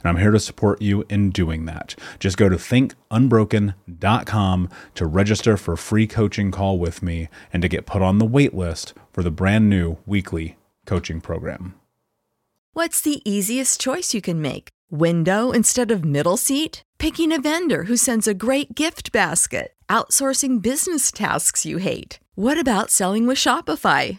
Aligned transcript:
and 0.00 0.08
I'm 0.08 0.16
here 0.16 0.30
to 0.30 0.40
support 0.40 0.82
you 0.82 1.04
in 1.08 1.30
doing 1.30 1.64
that. 1.66 1.94
Just 2.18 2.36
go 2.36 2.48
to 2.48 2.56
thinkunbroken.com 2.56 4.68
to 4.94 5.06
register 5.06 5.56
for 5.56 5.72
a 5.72 5.78
free 5.78 6.06
coaching 6.06 6.50
call 6.50 6.78
with 6.78 7.02
me 7.02 7.28
and 7.52 7.62
to 7.62 7.68
get 7.68 7.86
put 7.86 8.02
on 8.02 8.18
the 8.18 8.24
wait 8.24 8.54
list 8.54 8.94
for 9.12 9.22
the 9.22 9.30
brand 9.30 9.68
new 9.68 9.98
weekly 10.06 10.56
coaching 10.86 11.20
program. 11.20 11.74
What's 12.72 13.00
the 13.00 13.28
easiest 13.28 13.80
choice 13.80 14.14
you 14.14 14.20
can 14.20 14.40
make? 14.40 14.68
Window 14.90 15.50
instead 15.50 15.90
of 15.90 16.04
middle 16.04 16.36
seat? 16.36 16.82
Picking 16.98 17.32
a 17.32 17.40
vendor 17.40 17.84
who 17.84 17.96
sends 17.96 18.28
a 18.28 18.34
great 18.34 18.74
gift 18.74 19.12
basket? 19.12 19.72
Outsourcing 19.88 20.62
business 20.62 21.10
tasks 21.10 21.66
you 21.66 21.78
hate? 21.78 22.20
What 22.36 22.56
about 22.56 22.90
selling 22.90 23.26
with 23.26 23.38
Shopify? 23.38 24.18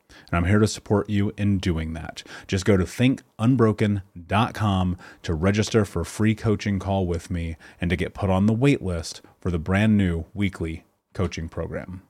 and 0.31 0.37
I'm 0.37 0.49
here 0.49 0.59
to 0.59 0.67
support 0.67 1.09
you 1.09 1.33
in 1.37 1.57
doing 1.57 1.91
that. 1.93 2.23
Just 2.47 2.65
go 2.65 2.77
to 2.77 2.85
thinkunbroken.com 2.85 4.97
to 5.23 5.33
register 5.33 5.83
for 5.85 6.01
a 6.01 6.05
free 6.05 6.35
coaching 6.35 6.79
call 6.79 7.05
with 7.05 7.29
me 7.29 7.57
and 7.79 7.89
to 7.89 7.97
get 7.97 8.13
put 8.13 8.29
on 8.29 8.45
the 8.45 8.53
wait 8.53 8.81
list 8.81 9.21
for 9.39 9.51
the 9.51 9.59
brand 9.59 9.97
new 9.97 10.25
weekly 10.33 10.83
coaching 11.13 11.49
program. 11.49 12.03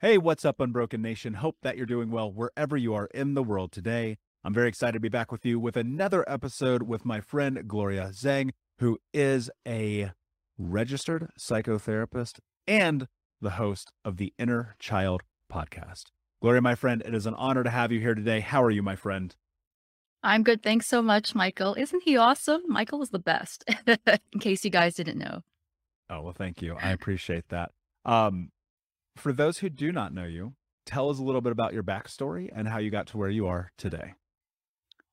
Hey, 0.00 0.18
what's 0.18 0.44
up, 0.44 0.58
Unbroken 0.58 1.00
Nation? 1.00 1.34
Hope 1.34 1.58
that 1.62 1.76
you're 1.76 1.86
doing 1.86 2.10
well 2.10 2.32
wherever 2.32 2.76
you 2.76 2.92
are 2.94 3.06
in 3.14 3.34
the 3.34 3.42
world 3.42 3.70
today. 3.70 4.18
I'm 4.42 4.52
very 4.52 4.68
excited 4.68 4.94
to 4.94 5.00
be 5.00 5.08
back 5.08 5.30
with 5.30 5.46
you 5.46 5.60
with 5.60 5.76
another 5.76 6.28
episode 6.28 6.82
with 6.82 7.04
my 7.04 7.20
friend 7.20 7.68
Gloria 7.68 8.08
Zhang, 8.08 8.50
who 8.80 8.98
is 9.14 9.48
a 9.64 10.10
registered 10.58 11.28
psychotherapist 11.38 12.40
and 12.66 13.06
the 13.40 13.50
host 13.50 13.92
of 14.04 14.16
the 14.16 14.32
Inner 14.38 14.74
Child 14.80 15.22
podcast. 15.52 16.04
Gloria, 16.40 16.60
my 16.60 16.74
friend, 16.74 17.02
it 17.04 17.14
is 17.14 17.26
an 17.26 17.34
honor 17.34 17.62
to 17.62 17.70
have 17.70 17.92
you 17.92 18.00
here 18.00 18.14
today. 18.14 18.40
How 18.40 18.62
are 18.62 18.70
you, 18.70 18.82
my 18.82 18.96
friend? 18.96 19.34
I'm 20.22 20.42
good. 20.42 20.62
Thanks 20.62 20.86
so 20.86 21.02
much, 21.02 21.34
Michael. 21.34 21.74
Isn't 21.74 22.02
he 22.04 22.16
awesome? 22.16 22.62
Michael 22.68 23.02
is 23.02 23.10
the 23.10 23.18
best, 23.18 23.64
in 23.86 24.40
case 24.40 24.64
you 24.64 24.70
guys 24.70 24.94
didn't 24.94 25.18
know. 25.18 25.40
Oh, 26.08 26.22
well, 26.22 26.32
thank 26.32 26.62
you. 26.62 26.76
I 26.80 26.90
appreciate 26.90 27.48
that. 27.48 27.70
Um, 28.04 28.50
for 29.16 29.32
those 29.32 29.58
who 29.58 29.68
do 29.68 29.92
not 29.92 30.14
know 30.14 30.24
you, 30.24 30.54
tell 30.86 31.10
us 31.10 31.18
a 31.18 31.22
little 31.22 31.40
bit 31.40 31.52
about 31.52 31.72
your 31.72 31.82
backstory 31.82 32.50
and 32.54 32.68
how 32.68 32.78
you 32.78 32.90
got 32.90 33.06
to 33.08 33.18
where 33.18 33.30
you 33.30 33.46
are 33.46 33.72
today. 33.76 34.14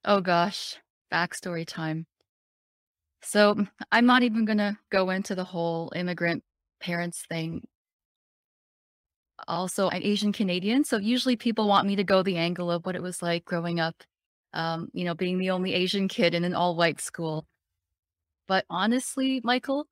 Oh, 0.06 0.22
gosh. 0.22 0.78
Backstory 1.12 1.66
time. 1.66 2.06
So 3.22 3.66
I'm 3.92 4.06
not 4.06 4.24
even 4.24 4.46
going 4.46 4.60
to 4.60 4.78
go 4.92 5.10
into 5.10 5.36
the 5.36 5.44
whole 5.44 5.92
immigrant 5.96 6.44
parents 6.80 7.26
thing 7.28 7.68
also 9.48 9.90
an 9.90 10.04
Asian 10.04 10.32
Canadian. 10.32 10.84
So 10.84 10.98
usually 10.98 11.36
people 11.36 11.68
want 11.68 11.88
me 11.88 11.96
to 11.96 12.04
go 12.04 12.24
the 12.24 12.38
angle 12.38 12.72
of 12.72 12.86
what 12.86 12.96
it 12.96 13.02
was 13.02 13.22
like 13.22 13.46
growing 13.46 13.80
up, 13.80 13.96
um, 14.54 14.90
you 14.94 15.06
know, 15.06 15.14
being 15.14 15.38
the 15.38 15.52
only 15.52 15.74
Asian 15.74 16.08
kid 16.08 16.34
in 16.34 16.44
an 16.44 16.54
all 16.54 16.76
white 16.76 17.02
school. 17.02 17.46
But 18.48 18.66
honestly, 18.70 19.42
Michael, 19.44 19.88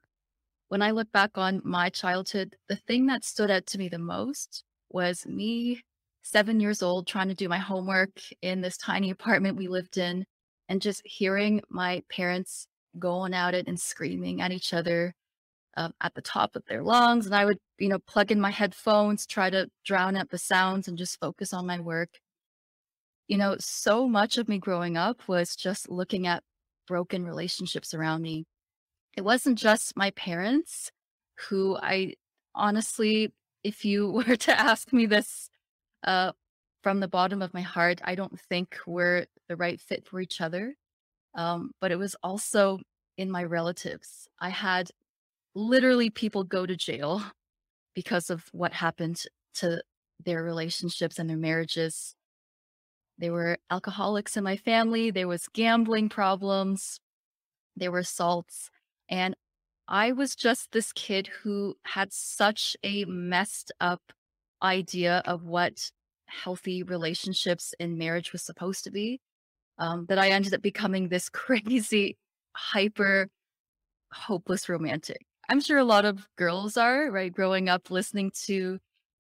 when 0.70 0.82
I 0.82 0.92
look 0.92 1.12
back 1.12 1.38
on 1.38 1.62
my 1.64 1.90
childhood, 1.90 2.56
the 2.68 2.76
thing 2.76 3.06
that 3.08 3.24
stood 3.24 3.52
out 3.52 3.66
to 3.68 3.78
me 3.78 3.90
the 3.90 4.00
most 4.00 4.64
was 4.90 5.26
me, 5.26 5.82
seven 6.24 6.60
years 6.60 6.82
old, 6.84 7.08
trying 7.08 7.30
to 7.30 7.36
do 7.36 7.48
my 7.48 7.58
homework 7.58 8.20
in 8.42 8.62
this 8.62 8.78
tiny 8.78 9.12
apartment 9.12 9.58
we 9.58 9.68
lived 9.68 9.98
in, 9.98 10.26
and 10.70 10.82
just 10.82 11.02
hearing 11.06 11.62
my 11.70 12.04
parents 12.10 12.68
going 13.00 13.34
at 13.34 13.54
it 13.54 13.68
and 13.68 13.80
screaming 13.80 14.42
at 14.42 14.52
each 14.52 14.74
other 14.74 15.14
um, 15.78 15.94
at 16.02 16.16
the 16.16 16.22
top 16.22 16.56
of 16.56 16.66
their 16.66 16.84
lungs. 16.84 17.26
And 17.26 17.36
I 17.36 17.46
would, 17.46 17.60
you 17.78 17.88
know, 17.88 18.00
plug 18.00 18.32
in 18.32 18.42
my 18.42 18.50
headphones, 18.50 19.26
try 19.26 19.50
to 19.52 19.70
drown 19.86 20.18
out 20.18 20.30
the 20.30 20.38
sounds 20.40 20.88
and 20.88 20.98
just 20.98 21.20
focus 21.20 21.54
on 21.54 21.68
my 21.68 21.80
work. 21.80 22.10
You 23.28 23.38
know, 23.38 23.56
so 23.60 24.08
much 24.08 24.38
of 24.38 24.50
me 24.50 24.58
growing 24.58 24.98
up 24.98 25.28
was 25.28 25.56
just 25.56 25.90
looking 25.90 26.26
at 26.28 26.44
broken 26.88 27.24
relationships 27.26 27.94
around 27.94 28.24
me. 28.24 28.46
It 29.16 29.22
wasn't 29.22 29.60
just 29.60 29.96
my 29.96 30.12
parents 30.12 30.92
who 31.50 31.78
I 31.78 32.16
honestly, 32.56 33.32
if 33.64 33.86
you 33.86 34.10
were 34.28 34.36
to 34.36 34.60
ask 34.60 34.92
me 34.92 35.06
this 35.06 35.50
uh, 36.04 36.32
from 36.82 37.02
the 37.02 37.08
bottom 37.08 37.42
of 37.42 37.54
my 37.54 37.62
heart, 37.62 38.02
I 38.04 38.16
don't 38.16 38.40
think 38.50 38.78
we're 38.88 39.28
the 39.48 39.56
right 39.56 39.80
fit 39.80 40.08
for 40.08 40.20
each 40.20 40.42
other. 40.42 40.76
Um, 41.36 41.72
but 41.80 41.92
it 41.92 41.98
was 41.98 42.16
also 42.24 42.80
in 43.16 43.30
my 43.30 43.44
relatives. 43.44 44.28
I 44.40 44.50
had 44.50 44.90
literally 45.58 46.10
people 46.10 46.44
go 46.44 46.66
to 46.66 46.76
jail 46.76 47.22
because 47.96 48.30
of 48.30 48.46
what 48.52 48.74
happened 48.74 49.24
to 49.56 49.82
their 50.24 50.44
relationships 50.44 51.18
and 51.18 51.30
their 51.30 51.38
marriages. 51.38 52.14
There 53.18 53.34
were 53.34 53.58
alcoholics 53.72 54.38
in 54.38 54.44
my 54.44 54.56
family, 54.56 55.10
there 55.10 55.28
was 55.28 55.48
gambling 55.54 56.10
problems, 56.10 57.00
there 57.76 57.92
were 57.92 58.00
assaults, 58.00 58.70
and 59.10 59.36
I 59.88 60.12
was 60.12 60.36
just 60.36 60.72
this 60.72 60.92
kid 60.94 61.28
who 61.42 61.76
had 61.84 62.14
such 62.14 62.78
a 62.84 63.06
messed 63.06 63.72
up 63.80 64.02
idea 64.62 65.24
of 65.26 65.44
what 65.44 65.92
healthy 66.28 66.84
relationships 66.84 67.74
in 67.80 67.98
marriage 67.98 68.32
was 68.32 68.44
supposed 68.44 68.84
to 68.84 68.92
be 68.92 69.22
um, 69.80 70.06
that 70.08 70.20
I 70.20 70.30
ended 70.30 70.54
up 70.54 70.62
becoming 70.62 71.08
this 71.08 71.30
crazy, 71.32 72.18
hyper, 72.54 73.30
hopeless 74.12 74.70
romantic. 74.70 75.27
I'm 75.50 75.62
sure 75.62 75.78
a 75.78 75.84
lot 75.84 76.06
of 76.06 76.28
girls 76.38 76.78
are, 76.78 77.10
right? 77.10 77.32
Growing 77.32 77.70
up 77.70 77.90
listening 77.90 78.32
to, 78.46 78.80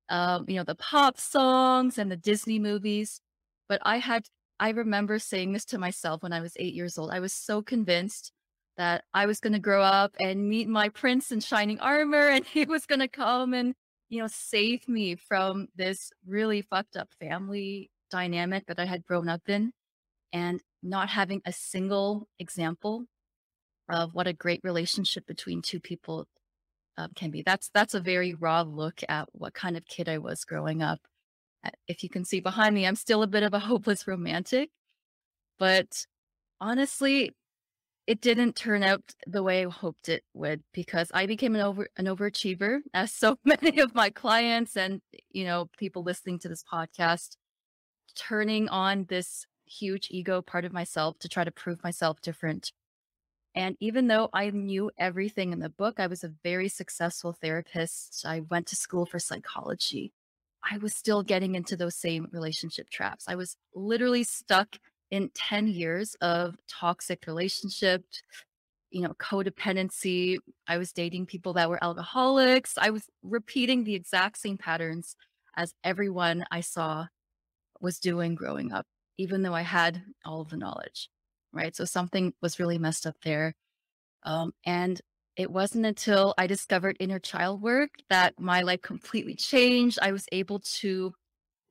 um, 0.10 0.46
you 0.48 0.56
know, 0.56 0.64
the 0.64 0.76
pop 0.76 1.20
songs 1.20 1.98
and 1.98 2.12
the 2.12 2.18
Disney 2.18 2.60
movies. 2.60 3.22
But 3.70 3.82
I 3.84 3.98
had, 3.98 4.28
I 4.60 4.70
remember 4.72 5.20
saying 5.20 5.54
this 5.54 5.66
to 5.66 5.78
myself 5.78 6.24
when 6.24 6.34
I 6.34 6.42
was 6.42 6.54
eight 6.58 6.74
years 6.74 6.98
old. 6.98 7.12
I 7.12 7.20
was 7.20 7.34
so 7.34 7.62
convinced 7.62 8.32
that 8.78 9.06
I 9.14 9.26
was 9.26 9.40
going 9.40 9.54
to 9.54 9.60
grow 9.60 9.82
up 9.82 10.16
and 10.20 10.50
meet 10.50 10.68
my 10.68 10.90
prince 10.90 11.32
in 11.32 11.40
shining 11.40 11.80
armor 11.80 12.28
and 12.30 12.46
he 12.54 12.66
was 12.66 12.86
going 12.86 13.00
to 13.00 13.08
come 13.08 13.54
and, 13.54 13.74
you 14.10 14.22
know, 14.22 14.28
save 14.28 14.88
me 14.88 15.16
from 15.16 15.68
this 15.76 16.12
really 16.26 16.62
fucked 16.62 16.98
up 16.98 17.10
family 17.20 17.90
dynamic 18.10 18.66
that 18.68 18.80
I 18.80 18.86
had 18.86 19.06
grown 19.06 19.30
up 19.30 19.48
in 19.48 19.72
and 20.34 20.62
not 20.84 21.10
having 21.10 21.42
a 21.46 21.54
single 21.54 22.28
example 22.40 23.06
of 23.90 24.14
what 24.14 24.28
a 24.28 24.34
great 24.34 24.62
relationship 24.64 25.26
between 25.28 25.62
two 25.62 25.80
people 25.80 26.28
um, 26.98 27.12
can 27.16 27.32
be. 27.32 27.42
That's 27.42 27.70
that's 27.74 27.94
a 27.94 28.00
very 28.00 28.34
raw 28.34 28.62
look 28.62 29.02
at 29.08 29.28
what 29.32 29.54
kind 29.54 29.78
of 29.78 29.88
kid 29.88 30.10
I 30.10 30.18
was 30.18 30.44
growing 30.46 30.82
up. 30.82 31.00
If 31.88 32.04
you 32.04 32.10
can 32.10 32.26
see 32.26 32.40
behind 32.40 32.76
me, 32.76 32.86
I'm 32.86 32.96
still 32.96 33.24
a 33.24 33.28
bit 33.28 33.44
of 33.44 33.54
a 33.54 33.60
hopeless 33.72 34.08
romantic, 34.08 34.70
but 35.60 36.06
honestly, 36.62 37.36
it 38.08 38.22
didn't 38.22 38.56
turn 38.56 38.84
out 38.84 39.02
the 39.28 39.44
way 39.44 39.66
I 39.66 39.70
hoped 39.70 40.08
it 40.10 40.24
would 40.34 40.64
because 40.74 41.12
I 41.14 41.26
became 41.26 41.56
an 41.56 41.62
over 41.62 41.88
an 41.98 42.06
overachiever, 42.06 42.80
as 42.94 43.14
so 43.14 43.38
many 43.46 43.80
of 43.80 43.96
my 43.96 44.10
clients 44.10 44.78
and 44.78 45.02
you 45.32 45.46
know 45.46 45.70
people 45.78 46.04
listening 46.04 46.40
to 46.40 46.50
this 46.50 46.64
podcast, 46.72 47.38
turning 48.16 48.70
on 48.70 49.06
this 49.10 49.46
huge 49.66 50.08
ego 50.12 50.42
part 50.42 50.66
of 50.66 50.74
myself 50.74 51.20
to 51.20 51.30
try 51.30 51.44
to 51.44 51.52
prove 51.52 51.84
myself 51.84 52.22
different 52.22 52.72
and 53.58 53.76
even 53.80 54.06
though 54.06 54.30
I 54.34 54.52
knew 54.52 54.92
everything 55.00 55.52
in 55.52 55.58
the 55.58 55.70
book, 55.70 56.00
I 56.00 56.06
was 56.06 56.24
a 56.24 56.32
very 56.44 56.70
successful 56.70 57.34
therapist. 57.34 58.24
I 58.24 58.42
went 58.42 58.68
to 58.68 58.76
school 58.76 59.08
for 59.08 59.18
psychology. 59.18 60.14
I 60.72 60.78
was 60.78 60.94
still 60.94 61.24
getting 61.24 61.56
into 61.56 61.76
those 61.76 61.96
same 61.96 62.28
relationship 62.32 62.92
traps. 62.92 63.26
I 63.28 63.34
was 63.34 63.58
literally 63.74 64.24
stuck 64.24 64.78
in 65.10 65.32
10 65.34 65.70
years 65.70 66.16
of 66.22 66.56
toxic 66.70 67.26
relationships, 67.26 68.22
you 68.92 69.02
know, 69.02 69.16
codependency. 69.16 70.38
I 70.68 70.78
was 70.78 70.94
dating 70.94 71.26
people 71.26 71.54
that 71.54 71.68
were 71.68 71.84
alcoholics. 71.84 72.76
I 72.78 72.92
was 72.92 73.10
repeating 73.24 73.84
the 73.84 73.96
exact 73.96 74.38
same 74.38 74.60
patterns 74.60 75.16
as 75.56 75.74
everyone 75.84 76.46
I 76.52 76.62
saw 76.62 77.08
was 77.82 77.98
doing 77.98 78.36
growing 78.36 78.72
up, 78.72 78.86
even 79.18 79.42
though 79.42 79.56
I 79.56 79.64
had 79.64 80.04
all 80.24 80.42
of 80.42 80.50
the 80.50 80.58
knowledge 80.58 81.10
right? 81.58 81.76
So 81.76 81.86
something 81.86 82.34
was 82.42 82.60
really 82.60 82.78
messed 82.78 83.06
up 83.06 83.16
there. 83.24 83.54
Um, 84.24 84.54
and 84.66 85.02
it 85.36 85.52
wasn't 85.52 85.86
until 85.86 86.34
I 86.38 86.48
discovered 86.48 86.98
inner 87.00 87.20
child 87.20 87.62
work 87.62 87.92
that 88.10 88.40
my 88.40 88.62
life 88.62 88.82
completely 88.82 89.36
changed. 89.36 90.00
I 90.02 90.12
was 90.12 90.26
able 90.32 90.60
to 90.60 91.14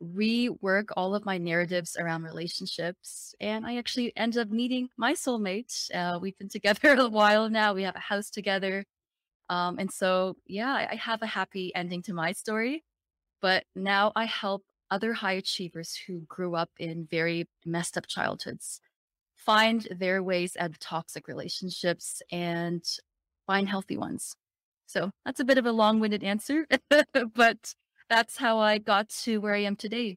rework 0.03 0.89
all 0.97 1.15
of 1.15 1.25
my 1.25 1.39
narratives 1.39 1.97
around 1.99 2.23
relationships. 2.23 3.35
And 3.41 3.67
I 3.67 3.77
actually 3.77 4.13
ended 4.17 4.43
up 4.43 4.51
meeting 4.51 4.89
my 4.97 5.15
soulmate. 5.15 5.93
Uh, 5.95 6.19
we've 6.21 6.39
been 6.39 6.49
together 6.59 6.95
a 6.95 7.09
while 7.09 7.51
now. 7.51 7.75
We 7.75 7.83
have 7.83 7.97
a 7.97 8.01
house 8.01 8.31
together. 8.31 8.85
Um, 9.49 9.79
and 9.79 9.91
so, 9.93 10.37
yeah, 10.47 10.73
I, 10.73 10.89
I 10.93 10.97
have 10.97 11.23
a 11.23 11.27
happy 11.27 11.75
ending 11.75 12.03
to 12.03 12.15
my 12.15 12.33
story. 12.33 12.85
But 13.43 13.65
now 13.75 14.13
I 14.17 14.25
help 14.27 14.63
other 14.91 15.13
high 15.13 15.33
achievers 15.33 15.99
who 16.07 16.21
grew 16.29 16.55
up 16.55 16.71
in 16.79 17.07
very 17.11 17.49
messed 17.65 17.99
up 17.99 18.07
childhoods 18.07 18.81
find 19.47 19.87
their 19.97 20.23
ways 20.23 20.57
out 20.59 20.71
of 20.71 20.79
toxic 20.81 21.29
relationships 21.29 22.21
and 22.33 22.85
find 23.47 23.69
healthy 23.69 23.97
ones. 23.97 24.35
So 24.87 25.11
that's 25.25 25.41
a 25.41 25.45
bit 25.45 25.57
of 25.57 25.67
a 25.67 25.73
long 25.73 26.01
winded 26.01 26.25
answer, 26.25 26.67
but 27.35 27.75
that's 28.11 28.37
how 28.37 28.59
I 28.59 28.79
got 28.79 29.09
to 29.25 29.39
where 29.39 29.55
I 29.55 29.63
am 29.63 29.77
today. 29.77 30.17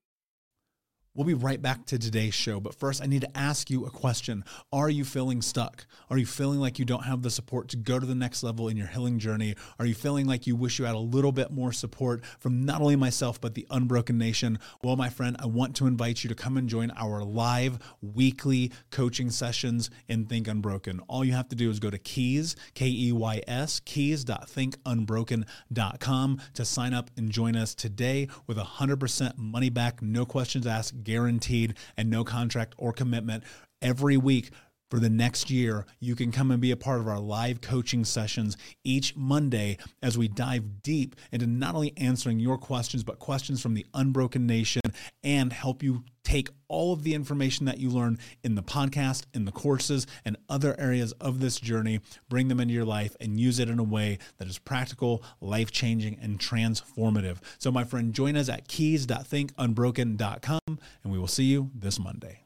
We'll 1.19 1.27
be 1.27 1.33
right 1.33 1.61
back 1.61 1.85
to 1.87 1.99
today's 1.99 2.33
show, 2.33 2.61
but 2.61 2.73
first 2.73 3.03
I 3.03 3.05
need 3.05 3.23
to 3.23 3.37
ask 3.37 3.69
you 3.69 3.85
a 3.85 3.89
question. 3.89 4.45
Are 4.71 4.89
you 4.89 5.03
feeling 5.03 5.41
stuck? 5.41 5.85
Are 6.09 6.17
you 6.17 6.25
feeling 6.25 6.61
like 6.61 6.79
you 6.79 6.85
don't 6.85 7.03
have 7.03 7.23
the 7.23 7.29
support 7.29 7.67
to 7.69 7.75
go 7.75 7.99
to 7.99 8.05
the 8.05 8.15
next 8.15 8.41
level 8.41 8.69
in 8.69 8.77
your 8.77 8.87
healing 8.87 9.19
journey? 9.19 9.55
Are 9.79 9.85
you 9.85 9.95
feeling 9.95 10.27
like 10.27 10.47
you 10.47 10.55
wish 10.55 10.79
you 10.79 10.85
had 10.85 10.95
a 10.95 10.97
little 10.97 11.33
bit 11.33 11.51
more 11.51 11.73
support 11.73 12.23
from 12.39 12.63
not 12.63 12.79
only 12.79 12.95
myself, 12.95 13.41
but 13.41 13.53
the 13.53 13.67
Unbroken 13.69 14.17
Nation? 14.17 14.59
Well, 14.81 14.95
my 14.95 15.09
friend, 15.09 15.35
I 15.39 15.47
want 15.47 15.75
to 15.75 15.87
invite 15.87 16.23
you 16.23 16.29
to 16.29 16.35
come 16.35 16.55
and 16.55 16.69
join 16.69 16.89
our 16.91 17.21
live 17.21 17.79
weekly 18.01 18.71
coaching 18.89 19.29
sessions 19.29 19.89
in 20.07 20.25
Think 20.25 20.47
Unbroken. 20.47 21.01
All 21.09 21.25
you 21.25 21.33
have 21.33 21.49
to 21.49 21.55
do 21.55 21.69
is 21.69 21.81
go 21.81 21.89
to 21.89 21.97
keys, 21.97 22.55
K 22.75 22.87
E 22.87 23.11
Y 23.11 23.41
S, 23.45 23.81
keys.thinkunbroken.com 23.81 26.41
to 26.53 26.63
sign 26.63 26.93
up 26.93 27.11
and 27.17 27.29
join 27.29 27.57
us 27.57 27.75
today 27.75 28.29
with 28.47 28.57
100% 28.57 29.37
money 29.37 29.69
back, 29.69 30.01
no 30.01 30.25
questions 30.25 30.65
asked 30.65 31.03
guaranteed 31.09 31.73
and 31.97 32.07
no 32.07 32.23
contract 32.23 32.75
or 32.77 32.93
commitment. 32.93 33.43
Every 33.81 34.15
week 34.15 34.51
for 34.91 34.99
the 34.99 35.09
next 35.09 35.49
year, 35.49 35.85
you 35.99 36.15
can 36.15 36.31
come 36.31 36.51
and 36.51 36.61
be 36.61 36.71
a 36.71 36.77
part 36.77 36.99
of 36.99 37.07
our 37.07 37.19
live 37.19 37.61
coaching 37.61 38.03
sessions 38.03 38.57
each 38.83 39.15
Monday 39.15 39.77
as 40.01 40.17
we 40.17 40.27
dive 40.27 40.81
deep 40.81 41.15
into 41.31 41.47
not 41.47 41.75
only 41.75 41.93
answering 41.97 42.39
your 42.39 42.57
questions, 42.57 43.03
but 43.03 43.19
questions 43.19 43.61
from 43.61 43.75
the 43.75 43.85
Unbroken 43.93 44.47
Nation 44.47 44.81
and 45.23 45.53
help 45.53 45.83
you 45.83 46.03
take 46.23 46.49
all 46.67 46.93
of 46.93 47.03
the 47.03 47.13
information 47.15 47.65
that 47.65 47.79
you 47.79 47.89
learn 47.89 48.17
in 48.43 48.55
the 48.55 48.61
podcast, 48.61 49.23
in 49.33 49.45
the 49.45 49.51
courses, 49.51 50.05
and 50.25 50.37
other 50.47 50.79
areas 50.79 51.11
of 51.13 51.39
this 51.39 51.59
journey, 51.59 51.99
bring 52.29 52.47
them 52.47 52.59
into 52.59 52.73
your 52.73 52.85
life 52.85 53.15
and 53.19 53.39
use 53.39 53.57
it 53.59 53.69
in 53.69 53.79
a 53.79 53.83
way 53.83 54.19
that 54.37 54.47
is 54.47 54.59
practical, 54.59 55.23
life 55.41 55.71
changing, 55.71 56.17
and 56.21 56.39
transformative. 56.39 57.37
So, 57.57 57.71
my 57.71 57.83
friend, 57.83 58.13
join 58.13 58.35
us 58.35 58.49
at 58.49 58.67
keys.thinkunbroken.com, 58.67 60.58
and 61.03 61.11
we 61.11 61.19
will 61.19 61.27
see 61.27 61.45
you 61.45 61.71
this 61.73 61.99
Monday. 61.99 62.45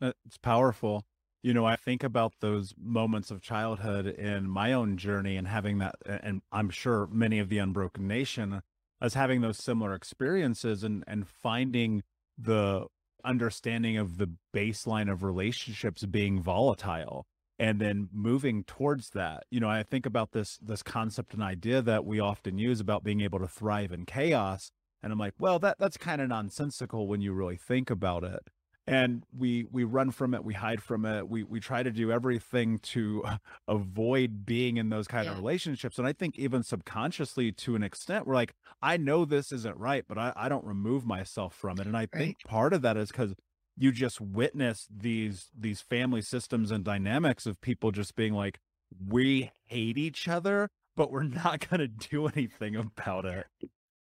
It's 0.00 0.38
powerful. 0.38 1.04
You 1.42 1.52
know, 1.52 1.66
I 1.66 1.76
think 1.76 2.02
about 2.02 2.34
those 2.40 2.74
moments 2.78 3.30
of 3.30 3.42
childhood 3.42 4.06
in 4.06 4.48
my 4.48 4.72
own 4.72 4.96
journey 4.96 5.36
and 5.36 5.46
having 5.46 5.78
that, 5.78 5.96
and 6.06 6.42
I'm 6.50 6.70
sure 6.70 7.06
many 7.10 7.38
of 7.38 7.48
the 7.48 7.58
Unbroken 7.58 8.06
Nation 8.06 8.62
as 9.00 9.14
having 9.14 9.42
those 9.42 9.58
similar 9.58 9.94
experiences 9.94 10.82
and 10.82 11.04
and 11.06 11.28
finding 11.28 12.02
the 12.38 12.86
understanding 13.24 13.96
of 13.96 14.18
the 14.18 14.30
baseline 14.54 15.10
of 15.10 15.22
relationships 15.22 16.04
being 16.04 16.40
volatile 16.40 17.26
and 17.58 17.80
then 17.80 18.08
moving 18.12 18.64
towards 18.64 19.10
that. 19.10 19.44
You 19.50 19.60
know 19.60 19.68
i 19.68 19.82
think 19.82 20.06
about 20.06 20.32
this 20.32 20.58
this 20.62 20.82
concept 20.82 21.34
and 21.34 21.42
idea 21.42 21.82
that 21.82 22.04
we 22.04 22.20
often 22.20 22.58
use 22.58 22.80
about 22.80 23.04
being 23.04 23.20
able 23.20 23.38
to 23.38 23.48
thrive 23.48 23.92
in 23.92 24.06
chaos 24.06 24.70
and 25.04 25.12
i'm 25.12 25.18
like 25.18 25.34
well 25.38 25.58
that 25.58 25.78
that's 25.78 25.96
kind 25.96 26.20
of 26.20 26.28
nonsensical 26.28 27.06
when 27.06 27.20
you 27.20 27.32
really 27.32 27.56
think 27.56 27.90
about 27.90 28.24
it 28.24 28.48
and 28.86 29.22
we 29.36 29.66
we 29.70 29.84
run 29.84 30.10
from 30.10 30.34
it 30.34 30.44
we 30.44 30.54
hide 30.54 30.82
from 30.82 31.04
it 31.06 31.28
we 31.28 31.42
we 31.42 31.58
try 31.58 31.82
to 31.82 31.90
do 31.90 32.12
everything 32.12 32.78
to 32.80 33.22
avoid 33.68 34.44
being 34.44 34.76
in 34.76 34.88
those 34.88 35.06
kind 35.06 35.24
yeah. 35.24 35.32
of 35.32 35.38
relationships 35.38 35.98
and 35.98 36.06
i 36.06 36.12
think 36.12 36.38
even 36.38 36.62
subconsciously 36.62 37.50
to 37.52 37.76
an 37.76 37.82
extent 37.82 38.26
we're 38.26 38.34
like 38.34 38.54
i 38.82 38.96
know 38.96 39.24
this 39.24 39.52
isn't 39.52 39.76
right 39.78 40.04
but 40.08 40.18
i, 40.18 40.32
I 40.36 40.48
don't 40.48 40.64
remove 40.64 41.06
myself 41.06 41.54
from 41.54 41.78
it 41.78 41.86
and 41.86 41.96
i 41.96 42.00
right. 42.00 42.10
think 42.12 42.36
part 42.46 42.72
of 42.72 42.82
that 42.82 42.96
is 42.96 43.10
because 43.10 43.34
you 43.76 43.90
just 43.90 44.20
witness 44.20 44.86
these 44.94 45.48
these 45.58 45.80
family 45.80 46.22
systems 46.22 46.70
and 46.70 46.84
dynamics 46.84 47.46
of 47.46 47.60
people 47.60 47.90
just 47.90 48.14
being 48.14 48.34
like 48.34 48.60
we 49.06 49.50
hate 49.66 49.98
each 49.98 50.28
other 50.28 50.68
but 50.96 51.10
we're 51.10 51.22
not 51.22 51.68
going 51.68 51.80
to 51.80 51.88
do 51.88 52.26
anything 52.26 52.76
about 52.76 53.24
it 53.24 53.46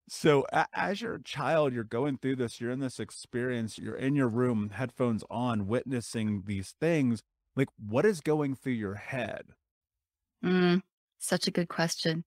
so 0.08 0.46
as 0.72 1.00
you're 1.00 1.14
a 1.16 1.22
child, 1.22 1.72
you're 1.72 1.84
going 1.84 2.18
through 2.18 2.36
this, 2.36 2.60
you're 2.60 2.70
in 2.70 2.80
this 2.80 3.00
experience, 3.00 3.78
you're 3.78 3.96
in 3.96 4.14
your 4.14 4.28
room, 4.28 4.70
headphones 4.70 5.24
on, 5.30 5.66
witnessing 5.66 6.44
these 6.46 6.74
things. 6.80 7.22
Like, 7.56 7.68
what 7.76 8.06
is 8.06 8.20
going 8.20 8.54
through 8.54 8.74
your 8.74 8.94
head? 8.94 9.54
Mm, 10.44 10.82
such 11.18 11.46
a 11.48 11.50
good 11.50 11.68
question. 11.68 12.24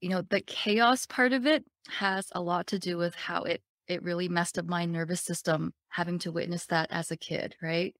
You 0.00 0.10
know, 0.10 0.22
the 0.22 0.40
chaos 0.42 1.06
part 1.06 1.32
of 1.32 1.46
it 1.46 1.64
has 1.88 2.28
a 2.32 2.40
lot 2.42 2.68
to 2.68 2.78
do 2.78 2.98
with 2.98 3.14
how 3.14 3.42
it 3.44 3.62
it 3.88 4.02
really 4.02 4.28
messed 4.28 4.58
up 4.58 4.66
my 4.66 4.84
nervous 4.84 5.22
system 5.22 5.72
having 5.90 6.18
to 6.20 6.32
witness 6.32 6.66
that 6.66 6.88
as 6.90 7.10
a 7.12 7.16
kid, 7.16 7.56
right? 7.62 7.94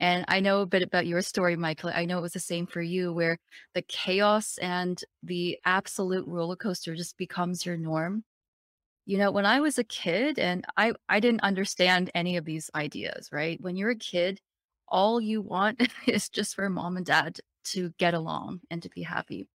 And 0.00 0.24
I 0.28 0.40
know 0.40 0.60
a 0.62 0.66
bit 0.66 0.82
about 0.82 1.06
your 1.06 1.22
story, 1.22 1.56
Michael. 1.56 1.90
I 1.94 2.04
know 2.06 2.18
it 2.18 2.22
was 2.22 2.32
the 2.32 2.40
same 2.40 2.66
for 2.66 2.82
you, 2.82 3.12
where 3.12 3.38
the 3.74 3.82
chaos 3.82 4.58
and 4.58 5.00
the 5.22 5.58
absolute 5.64 6.26
roller 6.28 6.56
coaster 6.56 6.94
just 6.96 7.16
becomes 7.18 7.66
your 7.66 7.76
norm. 7.76 8.24
You 9.04 9.18
know, 9.18 9.30
when 9.32 9.46
I 9.46 9.60
was 9.60 9.78
a 9.78 9.84
kid 9.84 10.38
and 10.38 10.64
I 10.76 10.92
I 11.08 11.20
didn't 11.20 11.42
understand 11.42 12.10
any 12.14 12.36
of 12.36 12.44
these 12.44 12.70
ideas, 12.74 13.28
right? 13.32 13.60
When 13.60 13.76
you're 13.76 13.90
a 13.90 13.96
kid, 13.96 14.40
all 14.88 15.20
you 15.20 15.42
want 15.42 15.88
is 16.06 16.28
just 16.28 16.54
for 16.54 16.68
mom 16.70 16.96
and 16.96 17.06
dad 17.06 17.38
to 17.64 17.90
get 17.98 18.14
along 18.14 18.60
and 18.70 18.82
to 18.82 18.88
be 18.90 19.02
happy. 19.02 19.48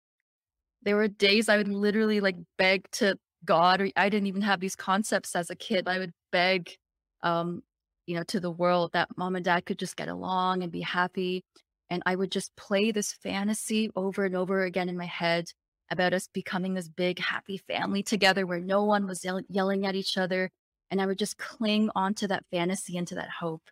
There 0.84 0.96
were 0.96 1.08
days 1.08 1.50
I 1.50 1.58
would 1.58 1.68
literally 1.68 2.20
like 2.22 2.38
beg 2.58 2.89
to 2.94 3.18
God, 3.46 3.82
or 3.82 3.89
I 3.96 4.10
didn't 4.10 4.27
even 4.27 4.42
have 4.42 4.60
these 4.60 4.75
concepts 4.75 5.36
as 5.36 5.50
a 5.50 5.56
kid. 5.56 5.88
I 5.88 6.00
would 6.00 6.13
beg, 6.32 6.72
um, 7.24 7.63
you 8.06 8.16
know, 8.16 8.24
to 8.24 8.39
the 8.39 8.51
world 8.51 8.92
that 8.94 9.10
mom 9.18 9.36
and 9.36 9.46
dad 9.46 9.66
could 9.66 9.80
just 9.80 9.96
get 9.98 10.08
along 10.10 10.63
and 10.63 10.72
be 10.72 10.82
happy. 10.82 11.44
And 11.89 12.04
I 12.06 12.16
would 12.16 12.32
just 12.32 12.56
play 12.58 12.92
this 12.92 13.13
fantasy 13.13 13.89
over 13.96 14.25
and 14.25 14.36
over 14.36 14.63
again 14.63 14.89
in 14.89 14.98
my 14.98 15.06
head 15.06 15.48
about 15.89 16.13
us 16.13 16.27
becoming 16.34 16.74
this 16.74 16.89
big 16.89 17.20
happy 17.20 17.58
family 17.58 18.03
together 18.03 18.46
where 18.46 18.60
no 18.60 18.84
one 18.84 19.08
was 19.08 19.24
yell- 19.24 19.41
yelling 19.50 19.86
at 19.86 19.96
each 19.96 20.17
other 20.17 20.51
and 20.91 21.01
i 21.01 21.06
would 21.06 21.17
just 21.17 21.38
cling 21.38 21.89
onto 21.96 22.27
that 22.27 22.46
fantasy 22.51 22.98
and 22.98 23.08
to 23.08 23.15
that 23.15 23.29
hope 23.29 23.70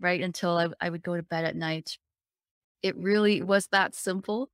right 0.00 0.20
until 0.20 0.56
I, 0.56 0.68
I 0.80 0.90
would 0.90 1.02
go 1.02 1.16
to 1.16 1.22
bed 1.22 1.44
at 1.44 1.56
night. 1.56 1.98
It 2.82 2.96
really 2.96 3.42
was 3.42 3.68
that 3.68 3.94
simple 3.94 4.50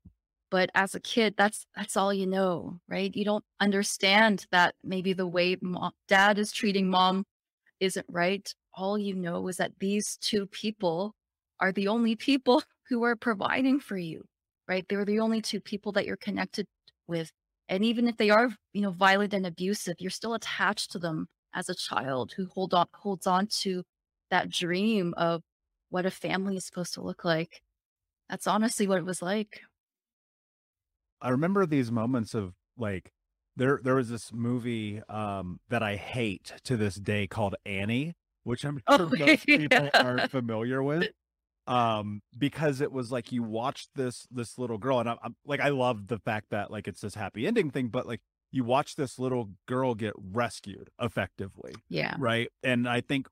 but 0.51 0.71
as 0.75 0.95
a 0.95 1.01
kid 1.01 1.35
that's 1.37 1.67
that's 1.77 1.97
all 1.97 2.13
you 2.13 2.27
know 2.27 2.81
right? 2.89 3.15
You 3.15 3.25
don't 3.25 3.45
understand 3.61 4.47
that 4.53 4.75
maybe 4.85 5.13
the 5.13 5.27
way 5.27 5.57
dad 6.09 6.39
is 6.39 6.53
treating 6.53 6.89
mom 6.89 7.25
isn't 7.81 8.07
right. 8.09 8.53
All 8.75 8.99
you 8.99 9.15
know 9.15 9.49
is 9.49 9.57
that 9.57 9.79
these 9.81 10.17
two 10.21 10.47
people 10.47 11.15
are 11.61 11.73
the 11.73 11.89
only 11.89 12.17
people 12.17 12.63
who 12.89 13.05
are 13.05 13.17
providing 13.17 13.81
for 13.81 13.97
you 13.97 14.25
right? 14.69 14.87
They're 14.89 15.05
the 15.05 15.19
only 15.19 15.43
two 15.43 15.61
people 15.61 15.91
that 15.93 16.07
you're 16.07 16.17
connected 16.17 16.65
with 17.11 17.31
and 17.69 17.85
even 17.85 18.09
if 18.09 18.17
they 18.17 18.31
are 18.31 18.49
you 18.73 18.81
know 18.81 18.93
violent 18.93 19.35
and 19.35 19.47
abusive 19.47 19.97
you're 19.99 20.11
still 20.11 20.35
attached 20.35 20.91
to 20.93 20.99
them 20.99 21.27
as 21.55 21.69
a 21.69 21.75
child 21.75 22.33
who 22.37 22.47
hold 22.55 22.73
on 22.73 22.87
holds 22.95 23.27
on 23.27 23.47
to 23.47 23.83
that 24.31 24.49
dream 24.49 25.13
of 25.17 25.43
what 25.91 26.07
a 26.07 26.11
family 26.11 26.57
is 26.57 26.65
supposed 26.65 26.95
to 26.95 27.03
look 27.03 27.25
like. 27.25 27.63
That's 28.29 28.47
honestly 28.47 28.87
what 28.87 28.99
it 28.99 29.05
was 29.05 29.21
like. 29.21 29.61
I 31.21 31.31
remember 31.31 31.67
these 31.67 31.91
moments 31.91 32.33
of 32.33 32.55
like 32.79 33.13
there 33.57 33.81
there 33.83 33.97
was 33.97 34.09
this 34.09 34.33
movie 34.33 35.03
um 35.09 35.59
that 35.69 35.83
i 35.83 35.97
hate 35.97 36.55
to 36.63 36.77
this 36.77 36.95
day 36.95 37.27
called 37.27 37.57
annie 37.67 38.15
which 38.45 38.65
i'm 38.65 38.81
sure 38.89 39.01
oh, 39.01 39.11
most 39.19 39.45
people 39.47 39.91
yeah. 39.93 40.07
are 40.07 40.29
familiar 40.29 40.83
with 40.83 41.09
um 41.71 42.21
because 42.37 42.81
it 42.81 42.91
was 42.91 43.13
like 43.13 43.31
you 43.31 43.45
watched 43.45 43.91
this 43.95 44.27
this 44.31 44.59
little 44.59 44.77
girl 44.77 44.99
and 44.99 45.09
I'm, 45.09 45.19
I'm, 45.23 45.37
like 45.47 45.61
i 45.61 45.69
love 45.69 46.09
the 46.09 46.19
fact 46.19 46.47
that 46.51 46.71
like 46.71 46.89
it's 46.89 47.01
this 47.01 47.15
happy 47.15 47.47
ending 47.47 47.71
thing 47.71 47.89
but 47.89 48.07
like 48.07 48.21
you 48.51 48.65
watch 48.65 48.97
this 48.97 49.21
little 49.21 49.51
girl 49.67 49.95
get 49.95 50.13
rescued 50.19 50.91
effectively 51.01 51.73
yeah. 51.89 52.17
right? 52.19 52.49
And 52.65 52.89
i 52.89 53.01
think 53.01 53.29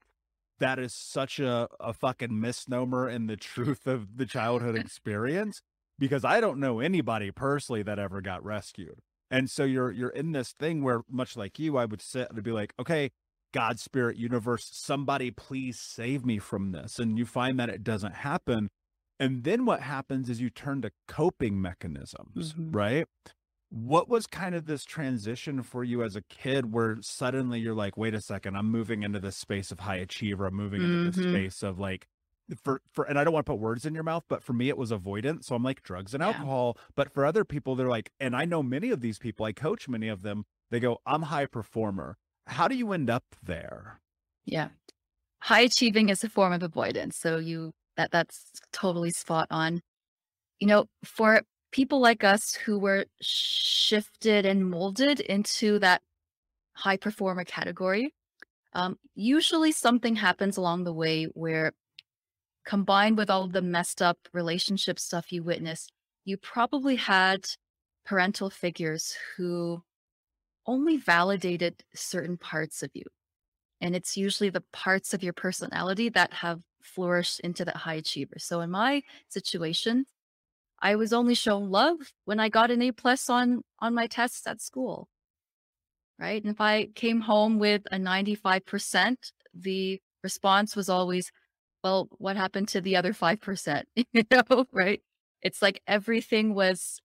that 0.60 0.78
is 0.78 0.94
such 0.94 1.40
a, 1.40 1.68
a 1.80 1.92
fucking 1.92 2.40
misnomer 2.40 3.08
in 3.08 3.26
the 3.26 3.36
truth 3.54 3.86
of 3.88 4.16
the 4.16 4.26
childhood 4.26 4.76
experience 4.78 5.60
because 5.98 6.24
i 6.24 6.40
don't 6.40 6.60
know 6.60 6.78
anybody 6.78 7.32
personally 7.32 7.82
that 7.82 7.98
ever 7.98 8.20
got 8.20 8.44
rescued. 8.44 9.00
And 9.30 9.50
so 9.50 9.64
you're 9.64 9.90
you're 9.90 10.08
in 10.08 10.32
this 10.32 10.52
thing 10.52 10.82
where 10.82 11.02
much 11.10 11.36
like 11.36 11.58
you 11.58 11.76
i 11.76 11.84
would 11.84 12.00
sit 12.00 12.30
and 12.30 12.42
be 12.42 12.52
like 12.52 12.72
okay 12.78 13.10
God, 13.52 13.78
spirit, 13.78 14.16
universe, 14.16 14.68
somebody 14.72 15.30
please 15.30 15.80
save 15.80 16.24
me 16.24 16.38
from 16.38 16.72
this. 16.72 16.98
And 16.98 17.18
you 17.18 17.24
find 17.24 17.58
that 17.58 17.68
it 17.68 17.82
doesn't 17.82 18.16
happen. 18.16 18.68
And 19.18 19.44
then 19.44 19.64
what 19.64 19.80
happens 19.80 20.30
is 20.30 20.40
you 20.40 20.50
turn 20.50 20.82
to 20.82 20.92
coping 21.06 21.60
mechanisms, 21.60 22.52
mm-hmm. 22.52 22.70
right? 22.70 23.06
What 23.70 24.08
was 24.08 24.26
kind 24.26 24.54
of 24.54 24.66
this 24.66 24.84
transition 24.84 25.62
for 25.62 25.84
you 25.84 26.02
as 26.02 26.16
a 26.16 26.22
kid 26.22 26.72
where 26.72 26.98
suddenly 27.00 27.60
you're 27.60 27.74
like, 27.74 27.96
wait 27.96 28.14
a 28.14 28.20
second, 28.20 28.56
I'm 28.56 28.70
moving 28.70 29.02
into 29.02 29.18
this 29.18 29.36
space 29.36 29.70
of 29.70 29.80
high 29.80 29.96
achiever. 29.96 30.46
I'm 30.46 30.54
moving 30.54 30.82
into 30.82 31.10
mm-hmm. 31.10 31.22
this 31.22 31.32
space 31.32 31.62
of 31.62 31.78
like, 31.78 32.06
for, 32.64 32.80
for, 32.92 33.04
and 33.04 33.18
I 33.18 33.24
don't 33.24 33.34
want 33.34 33.44
to 33.44 33.52
put 33.52 33.60
words 33.60 33.84
in 33.84 33.92
your 33.92 34.04
mouth, 34.04 34.24
but 34.28 34.42
for 34.42 34.54
me, 34.54 34.70
it 34.70 34.78
was 34.78 34.90
avoidance. 34.90 35.46
So 35.46 35.54
I'm 35.54 35.62
like 35.62 35.82
drugs 35.82 36.14
and 36.14 36.22
alcohol. 36.22 36.76
Yeah. 36.76 36.82
But 36.96 37.12
for 37.12 37.26
other 37.26 37.44
people, 37.44 37.74
they're 37.74 37.88
like, 37.88 38.10
and 38.18 38.34
I 38.34 38.46
know 38.46 38.62
many 38.62 38.90
of 38.90 39.00
these 39.00 39.18
people, 39.18 39.44
I 39.44 39.52
coach 39.52 39.86
many 39.86 40.08
of 40.08 40.22
them, 40.22 40.46
they 40.70 40.80
go, 40.80 40.98
I'm 41.04 41.22
high 41.22 41.46
performer 41.46 42.16
how 42.48 42.68
do 42.68 42.74
you 42.74 42.92
end 42.92 43.10
up 43.10 43.24
there? 43.42 44.00
Yeah. 44.44 44.68
High 45.40 45.60
achieving 45.60 46.08
is 46.08 46.24
a 46.24 46.28
form 46.28 46.52
of 46.52 46.62
avoidance. 46.62 47.16
So 47.16 47.38
you 47.38 47.72
that 47.96 48.10
that's 48.10 48.50
totally 48.72 49.10
spot 49.10 49.46
on. 49.50 49.82
You 50.58 50.66
know, 50.66 50.86
for 51.04 51.42
people 51.70 52.00
like 52.00 52.24
us 52.24 52.54
who 52.54 52.78
were 52.78 53.04
shifted 53.20 54.46
and 54.46 54.68
molded 54.68 55.20
into 55.20 55.78
that 55.80 56.02
high 56.72 56.96
performer 56.96 57.44
category, 57.44 58.14
um, 58.72 58.98
usually 59.14 59.72
something 59.72 60.16
happens 60.16 60.56
along 60.56 60.84
the 60.84 60.92
way 60.92 61.24
where 61.24 61.72
combined 62.64 63.16
with 63.16 63.30
all 63.30 63.48
the 63.48 63.62
messed 63.62 64.02
up 64.02 64.18
relationship 64.32 64.98
stuff 64.98 65.32
you 65.32 65.42
witnessed, 65.42 65.92
you 66.24 66.36
probably 66.36 66.96
had 66.96 67.46
parental 68.04 68.50
figures 68.50 69.16
who 69.36 69.82
only 70.68 70.98
validated 70.98 71.82
certain 71.94 72.36
parts 72.36 72.82
of 72.82 72.90
you. 72.94 73.04
And 73.80 73.96
it's 73.96 74.16
usually 74.16 74.50
the 74.50 74.64
parts 74.72 75.14
of 75.14 75.22
your 75.22 75.32
personality 75.32 76.10
that 76.10 76.32
have 76.34 76.60
flourished 76.82 77.40
into 77.40 77.64
that 77.64 77.76
high 77.76 77.94
achiever. 77.94 78.36
So 78.38 78.60
in 78.60 78.70
my 78.70 79.02
situation, 79.28 80.04
I 80.80 80.96
was 80.96 81.12
only 81.12 81.34
shown 81.34 81.70
love 81.70 81.96
when 82.26 82.38
I 82.38 82.50
got 82.50 82.70
an 82.70 82.82
A 82.82 82.92
plus 82.92 83.30
on 83.30 83.62
on 83.80 83.94
my 83.94 84.06
tests 84.06 84.46
at 84.46 84.60
school. 84.60 85.08
Right. 86.18 86.42
And 86.42 86.52
if 86.52 86.60
I 86.60 86.86
came 86.96 87.20
home 87.20 87.58
with 87.58 87.82
a 87.92 87.96
95%, 87.96 89.16
the 89.54 90.00
response 90.24 90.74
was 90.74 90.88
always, 90.88 91.30
well, 91.84 92.08
what 92.18 92.36
happened 92.36 92.68
to 92.68 92.80
the 92.80 92.96
other 92.96 93.12
5%? 93.12 93.82
you 94.12 94.24
know, 94.30 94.66
right? 94.72 95.00
It's 95.42 95.62
like 95.62 95.80
everything 95.86 96.54
was 96.54 97.00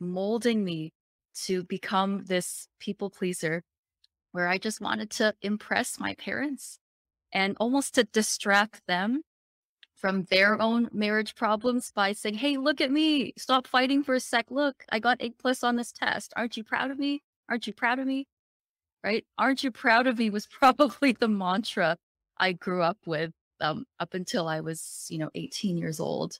molding 0.00 0.64
me 0.64 0.92
to 1.46 1.64
become 1.64 2.24
this 2.24 2.68
people 2.78 3.10
pleaser 3.10 3.62
where 4.32 4.48
I 4.48 4.58
just 4.58 4.80
wanted 4.80 5.10
to 5.10 5.34
impress 5.42 6.00
my 6.00 6.14
parents 6.14 6.78
and 7.32 7.56
almost 7.60 7.94
to 7.94 8.04
distract 8.04 8.82
them 8.86 9.22
from 9.94 10.24
their 10.24 10.60
own 10.60 10.88
marriage 10.92 11.34
problems 11.34 11.92
by 11.94 12.12
saying, 12.12 12.34
Hey, 12.34 12.56
look 12.56 12.80
at 12.80 12.90
me. 12.90 13.32
Stop 13.38 13.66
fighting 13.66 14.02
for 14.02 14.14
a 14.14 14.20
sec. 14.20 14.46
Look, 14.50 14.84
I 14.90 14.98
got 14.98 15.18
A 15.20 15.30
plus 15.30 15.62
on 15.62 15.76
this 15.76 15.92
test. 15.92 16.32
Aren't 16.36 16.56
you 16.56 16.64
proud 16.64 16.90
of 16.90 16.98
me? 16.98 17.22
Aren't 17.48 17.66
you 17.66 17.72
proud 17.72 17.98
of 17.98 18.06
me? 18.06 18.26
Right? 19.04 19.24
Aren't 19.38 19.62
you 19.62 19.70
proud 19.70 20.06
of 20.06 20.18
me 20.18 20.30
was 20.30 20.46
probably 20.50 21.12
the 21.12 21.28
mantra 21.28 21.96
I 22.38 22.52
grew 22.52 22.82
up 22.82 22.98
with 23.06 23.32
um, 23.60 23.84
up 24.00 24.14
until 24.14 24.48
I 24.48 24.60
was, 24.60 25.06
you 25.08 25.18
know, 25.18 25.30
18 25.34 25.76
years 25.76 26.00
old. 26.00 26.38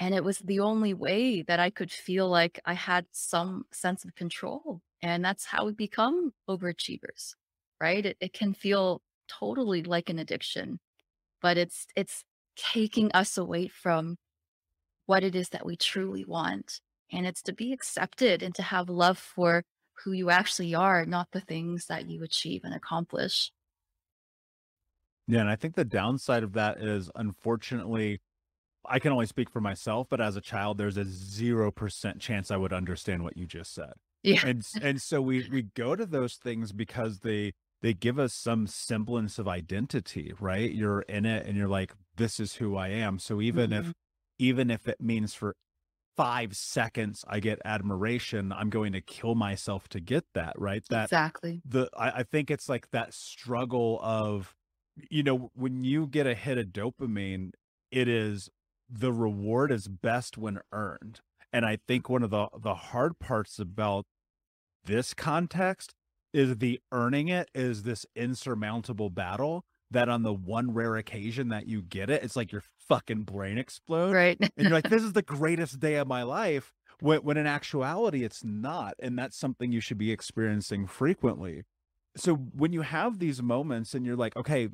And 0.00 0.14
it 0.14 0.22
was 0.22 0.38
the 0.38 0.60
only 0.60 0.94
way 0.94 1.42
that 1.42 1.58
I 1.58 1.70
could 1.70 1.90
feel 1.90 2.28
like 2.28 2.60
I 2.64 2.74
had 2.74 3.06
some 3.10 3.64
sense 3.72 4.04
of 4.04 4.14
control. 4.14 4.80
And 5.02 5.24
that's 5.24 5.44
how 5.44 5.66
we 5.66 5.72
become 5.72 6.32
overachievers, 6.48 7.34
right? 7.80 8.06
It, 8.06 8.16
it 8.20 8.32
can 8.32 8.54
feel 8.54 9.02
totally 9.28 9.82
like 9.82 10.08
an 10.08 10.20
addiction, 10.20 10.78
but 11.42 11.58
it's, 11.58 11.86
it's 11.96 12.24
taking 12.56 13.10
us 13.12 13.36
away 13.36 13.66
from 13.66 14.16
what 15.06 15.24
it 15.24 15.34
is 15.34 15.48
that 15.48 15.66
we 15.66 15.76
truly 15.76 16.24
want. 16.24 16.80
And 17.10 17.26
it's 17.26 17.42
to 17.42 17.52
be 17.52 17.72
accepted 17.72 18.40
and 18.40 18.54
to 18.54 18.62
have 18.62 18.88
love 18.88 19.18
for 19.18 19.64
who 20.04 20.12
you 20.12 20.30
actually 20.30 20.76
are, 20.76 21.06
not 21.06 21.28
the 21.32 21.40
things 21.40 21.86
that 21.86 22.08
you 22.08 22.22
achieve 22.22 22.60
and 22.62 22.72
accomplish. 22.74 23.50
Yeah. 25.26 25.40
And 25.40 25.50
I 25.50 25.56
think 25.56 25.74
the 25.74 25.84
downside 25.84 26.44
of 26.44 26.52
that 26.52 26.78
is 26.78 27.10
unfortunately, 27.16 28.20
I 28.86 28.98
can 28.98 29.12
only 29.12 29.26
speak 29.26 29.50
for 29.50 29.60
myself, 29.60 30.06
but 30.08 30.20
as 30.20 30.36
a 30.36 30.40
child, 30.40 30.78
there's 30.78 30.96
a 30.96 31.04
0% 31.04 32.20
chance 32.20 32.50
I 32.50 32.56
would 32.56 32.72
understand 32.72 33.24
what 33.24 33.36
you 33.36 33.46
just 33.46 33.74
said. 33.74 33.92
Yeah. 34.22 34.44
And 34.44 34.66
and 34.82 35.00
so 35.00 35.22
we 35.22 35.48
we 35.50 35.62
go 35.62 35.94
to 35.94 36.04
those 36.04 36.34
things 36.34 36.72
because 36.72 37.20
they 37.20 37.52
they 37.82 37.94
give 37.94 38.18
us 38.18 38.34
some 38.34 38.66
semblance 38.66 39.38
of 39.38 39.46
identity, 39.46 40.32
right? 40.40 40.70
You're 40.72 41.02
in 41.02 41.24
it 41.24 41.46
and 41.46 41.56
you're 41.56 41.68
like 41.68 41.92
this 42.16 42.40
is 42.40 42.54
who 42.54 42.76
I 42.76 42.88
am. 42.88 43.18
So 43.18 43.40
even 43.40 43.70
mm-hmm. 43.70 43.90
if 43.90 43.94
even 44.38 44.70
if 44.70 44.88
it 44.88 45.00
means 45.00 45.34
for 45.34 45.54
5 46.16 46.56
seconds 46.56 47.24
I 47.28 47.38
get 47.38 47.60
admiration, 47.64 48.52
I'm 48.52 48.70
going 48.70 48.92
to 48.92 49.00
kill 49.00 49.36
myself 49.36 49.88
to 49.90 50.00
get 50.00 50.24
that, 50.34 50.54
right? 50.58 50.82
That 50.90 51.04
Exactly. 51.04 51.62
The 51.64 51.88
I, 51.96 52.10
I 52.10 52.22
think 52.24 52.50
it's 52.50 52.68
like 52.68 52.90
that 52.90 53.14
struggle 53.14 54.00
of 54.02 54.56
you 55.10 55.22
know, 55.22 55.50
when 55.54 55.84
you 55.84 56.08
get 56.08 56.26
a 56.26 56.34
hit 56.34 56.58
of 56.58 56.66
dopamine, 56.66 57.52
it 57.90 58.08
is 58.08 58.50
the 58.88 59.12
reward 59.12 59.70
is 59.70 59.88
best 59.88 60.38
when 60.38 60.60
earned. 60.72 61.20
And 61.52 61.64
I 61.64 61.78
think 61.86 62.08
one 62.08 62.22
of 62.22 62.30
the 62.30 62.48
the 62.58 62.74
hard 62.74 63.18
parts 63.18 63.58
about 63.58 64.06
this 64.84 65.14
context 65.14 65.94
is 66.32 66.58
the 66.58 66.80
earning 66.92 67.28
it 67.28 67.50
is 67.54 67.82
this 67.82 68.06
insurmountable 68.14 69.10
battle 69.10 69.64
that 69.90 70.08
on 70.08 70.22
the 70.22 70.32
one 70.32 70.74
rare 70.74 70.96
occasion 70.96 71.48
that 71.48 71.66
you 71.66 71.80
get 71.80 72.10
it, 72.10 72.22
it's 72.22 72.36
like 72.36 72.52
your 72.52 72.62
fucking 72.88 73.22
brain 73.22 73.56
explodes. 73.56 74.14
Right. 74.14 74.36
and 74.40 74.52
you're 74.56 74.70
like, 74.70 74.90
this 74.90 75.02
is 75.02 75.14
the 75.14 75.22
greatest 75.22 75.80
day 75.80 75.94
of 75.96 76.06
my 76.06 76.22
life. 76.22 76.72
When, 77.00 77.20
when 77.20 77.36
in 77.36 77.46
actuality, 77.46 78.24
it's 78.24 78.44
not. 78.44 78.94
And 78.98 79.18
that's 79.18 79.36
something 79.36 79.72
you 79.72 79.80
should 79.80 79.98
be 79.98 80.12
experiencing 80.12 80.86
frequently. 80.86 81.64
So 82.16 82.34
when 82.34 82.72
you 82.72 82.82
have 82.82 83.18
these 83.18 83.40
moments 83.40 83.94
and 83.94 84.04
you're 84.04 84.16
like, 84.16 84.36
okay, 84.36 84.68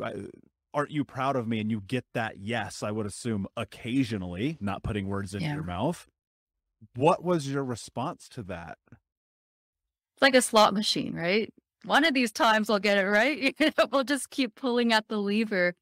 aren't 0.74 0.90
you 0.90 1.04
proud 1.04 1.36
of 1.36 1.46
me? 1.46 1.60
And 1.60 1.70
you 1.70 1.80
get 1.80 2.04
that 2.12 2.38
yes, 2.38 2.82
I 2.82 2.90
would 2.90 3.06
assume 3.06 3.46
occasionally, 3.56 4.58
not 4.60 4.82
putting 4.82 5.06
words 5.06 5.34
in 5.34 5.40
yeah. 5.40 5.54
your 5.54 5.62
mouth. 5.62 6.06
What 6.96 7.24
was 7.24 7.48
your 7.48 7.64
response 7.64 8.28
to 8.30 8.42
that? 8.42 8.76
It's 8.90 10.22
like 10.22 10.34
a 10.34 10.42
slot 10.42 10.74
machine, 10.74 11.14
right? 11.14 11.52
One 11.84 12.04
of 12.04 12.14
these 12.14 12.32
times 12.32 12.68
I'll 12.68 12.78
get 12.78 12.98
it 12.98 13.06
right. 13.06 13.54
we'll 13.92 14.04
just 14.04 14.30
keep 14.30 14.54
pulling 14.54 14.92
at 14.92 15.08
the 15.08 15.18
lever. 15.18 15.74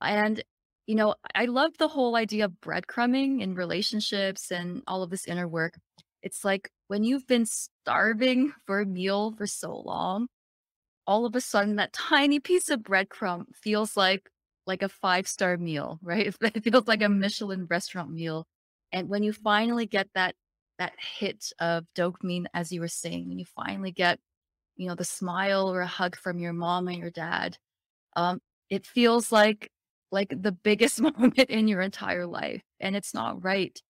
And, 0.00 0.42
you 0.86 0.94
know, 0.94 1.14
I 1.34 1.46
love 1.46 1.78
the 1.78 1.88
whole 1.88 2.16
idea 2.16 2.44
of 2.44 2.52
breadcrumbing 2.60 3.40
in 3.40 3.54
relationships 3.54 4.50
and 4.50 4.82
all 4.86 5.02
of 5.02 5.10
this 5.10 5.26
inner 5.26 5.48
work. 5.48 5.78
It's 6.22 6.44
like 6.44 6.70
when 6.88 7.04
you've 7.04 7.26
been 7.26 7.46
starving 7.46 8.52
for 8.66 8.80
a 8.80 8.86
meal 8.86 9.32
for 9.32 9.46
so 9.46 9.76
long, 9.76 10.28
all 11.06 11.26
of 11.26 11.34
a 11.36 11.40
sudden 11.40 11.76
that 11.76 11.92
tiny 11.92 12.40
piece 12.40 12.68
of 12.70 12.80
breadcrumb 12.80 13.46
feels 13.54 13.96
like 13.96 14.30
like 14.66 14.82
a 14.82 14.88
five 14.88 15.28
star 15.28 15.56
meal, 15.56 15.98
right? 16.02 16.34
It 16.40 16.64
feels 16.64 16.88
like 16.88 17.02
a 17.02 17.08
Michelin 17.08 17.66
restaurant 17.70 18.10
meal. 18.12 18.46
And 18.92 19.08
when 19.08 19.22
you 19.22 19.32
finally 19.32 19.86
get 19.86 20.08
that 20.14 20.34
that 20.78 20.92
hit 20.98 21.52
of 21.60 21.84
dopamine, 21.96 22.46
as 22.54 22.72
you 22.72 22.80
were 22.80 22.88
saying, 22.88 23.28
when 23.28 23.38
you 23.38 23.46
finally 23.46 23.92
get, 23.92 24.18
you 24.76 24.88
know, 24.88 24.94
the 24.94 25.04
smile 25.04 25.72
or 25.72 25.80
a 25.80 25.86
hug 25.86 26.16
from 26.16 26.38
your 26.38 26.52
mom 26.52 26.88
and 26.88 26.98
your 26.98 27.10
dad, 27.10 27.56
um, 28.16 28.40
it 28.70 28.86
feels 28.86 29.32
like 29.32 29.70
like 30.12 30.30
the 30.30 30.52
biggest 30.52 31.00
moment 31.02 31.38
in 31.38 31.68
your 31.68 31.80
entire 31.80 32.26
life. 32.26 32.62
And 32.80 32.96
it's 32.96 33.14
not 33.14 33.42
right 33.44 33.80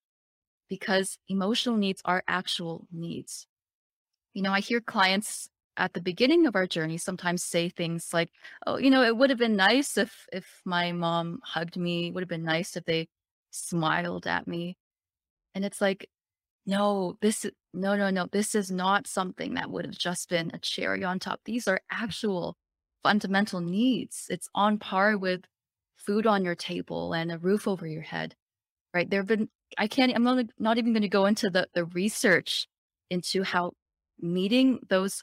because 0.68 1.18
emotional 1.28 1.76
needs 1.76 2.02
are 2.04 2.22
actual 2.28 2.86
needs. 2.92 3.46
You 4.34 4.42
know, 4.42 4.52
I 4.52 4.60
hear 4.60 4.80
clients 4.80 5.48
at 5.76 5.94
the 5.94 6.00
beginning 6.00 6.46
of 6.46 6.56
our 6.56 6.66
journey 6.66 6.98
sometimes 6.98 7.42
say 7.44 7.68
things 7.68 8.12
like, 8.14 8.30
"Oh, 8.66 8.78
you 8.78 8.90
know, 8.90 9.02
it 9.02 9.16
would 9.16 9.30
have 9.30 9.38
been 9.38 9.56
nice 9.56 9.96
if 9.98 10.26
if 10.32 10.60
my 10.64 10.92
mom 10.92 11.40
hugged 11.44 11.76
me. 11.76 12.08
It 12.08 12.14
would 12.14 12.22
have 12.22 12.28
been 12.28 12.44
nice 12.44 12.76
if 12.76 12.84
they 12.84 13.08
smiled 13.50 14.26
at 14.26 14.46
me." 14.48 14.76
And 15.54 15.64
it's 15.64 15.80
like, 15.80 16.08
no, 16.66 17.16
this 17.22 17.46
no, 17.74 17.96
no, 17.96 18.10
no. 18.10 18.26
This 18.32 18.54
is 18.54 18.70
not 18.70 19.06
something 19.06 19.54
that 19.54 19.70
would 19.70 19.86
have 19.86 19.98
just 19.98 20.28
been 20.28 20.50
a 20.54 20.58
cherry 20.58 21.04
on 21.04 21.18
top. 21.18 21.40
These 21.44 21.68
are 21.68 21.80
actual 21.90 22.56
fundamental 23.02 23.60
needs. 23.60 24.26
It's 24.30 24.48
on 24.54 24.78
par 24.78 25.16
with 25.18 25.42
food 25.96 26.26
on 26.26 26.44
your 26.44 26.54
table 26.56 27.14
and 27.14 27.30
a 27.32 27.38
roof 27.38 27.68
over 27.68 27.86
your 27.86 28.02
head. 28.02 28.34
Right? 28.94 29.08
There've 29.10 29.26
been 29.26 29.48
I 29.78 29.88
can't 29.88 30.12
I'm 30.14 30.24
not, 30.24 30.46
not 30.58 30.78
even 30.78 30.92
going 30.92 31.02
to 31.02 31.08
go 31.08 31.26
into 31.26 31.50
the 31.50 31.68
the 31.74 31.84
research 31.86 32.66
into 33.10 33.42
how 33.44 33.72
meeting 34.20 34.80
those 34.88 35.22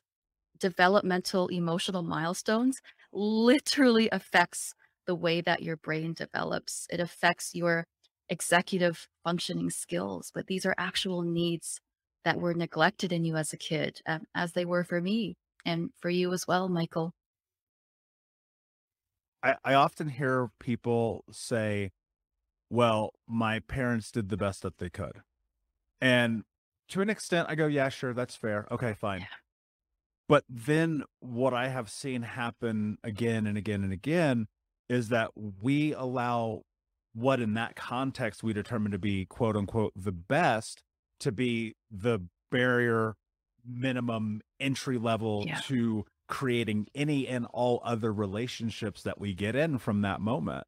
developmental 0.63 1.49
emotional 1.49 2.03
milestones 2.03 2.81
literally 3.11 4.07
affects 4.13 4.73
the 5.05 5.13
way 5.13 5.41
that 5.41 5.61
your 5.61 5.75
brain 5.75 6.13
develops. 6.13 6.87
It 6.89 7.01
affects 7.01 7.53
your 7.53 7.85
executive 8.29 9.09
functioning 9.25 9.69
skills, 9.69 10.31
but 10.33 10.47
these 10.47 10.65
are 10.65 10.73
actual 10.77 11.21
needs 11.21 11.81
that 12.23 12.39
were 12.39 12.53
neglected 12.53 13.11
in 13.11 13.25
you 13.25 13.35
as 13.35 13.51
a 13.51 13.57
kid, 13.57 13.99
um, 14.07 14.21
as 14.33 14.53
they 14.53 14.63
were 14.63 14.85
for 14.85 15.01
me 15.01 15.35
and 15.65 15.89
for 15.99 16.09
you 16.09 16.31
as 16.31 16.47
well, 16.47 16.69
Michael. 16.69 17.11
I, 19.43 19.57
I 19.65 19.73
often 19.73 20.07
hear 20.07 20.49
people 20.61 21.25
say, 21.29 21.91
well, 22.69 23.11
my 23.27 23.59
parents 23.59 24.11
did 24.11 24.29
the 24.29 24.37
best 24.37 24.61
that 24.61 24.77
they 24.77 24.89
could. 24.89 25.23
And 25.99 26.43
to 26.87 27.01
an 27.01 27.09
extent, 27.09 27.49
I 27.49 27.55
go, 27.55 27.67
yeah, 27.67 27.89
sure, 27.89 28.13
that's 28.13 28.37
fair. 28.37 28.65
Okay, 28.71 28.93
fine. 28.93 29.19
Yeah. 29.19 29.42
But 30.33 30.45
then 30.49 31.03
what 31.19 31.53
I 31.53 31.67
have 31.67 31.91
seen 31.91 32.23
happen 32.23 32.97
again 33.03 33.45
and 33.45 33.55
again 33.55 33.83
and 33.83 33.93
again 33.93 34.47
is 34.89 35.09
that 35.09 35.29
we 35.61 35.93
allow 35.93 36.63
what 37.13 37.39
in 37.39 37.53
that 37.53 37.75
context 37.75 38.41
we 38.41 38.51
determine 38.51 38.91
to 38.93 38.97
be 38.97 39.27
quote 39.27 39.55
unquote 39.55 39.93
the 39.95 40.11
best 40.11 40.81
to 41.19 41.31
be 41.31 41.75
the 41.91 42.17
barrier 42.51 43.13
minimum 43.63 44.41
entry 44.59 44.97
level 44.97 45.43
yeah. 45.45 45.59
to 45.65 46.03
creating 46.27 46.87
any 46.95 47.27
and 47.27 47.45
all 47.53 47.79
other 47.83 48.11
relationships 48.11 49.03
that 49.03 49.19
we 49.19 49.35
get 49.35 49.55
in 49.55 49.77
from 49.77 50.01
that 50.01 50.19
moment. 50.19 50.65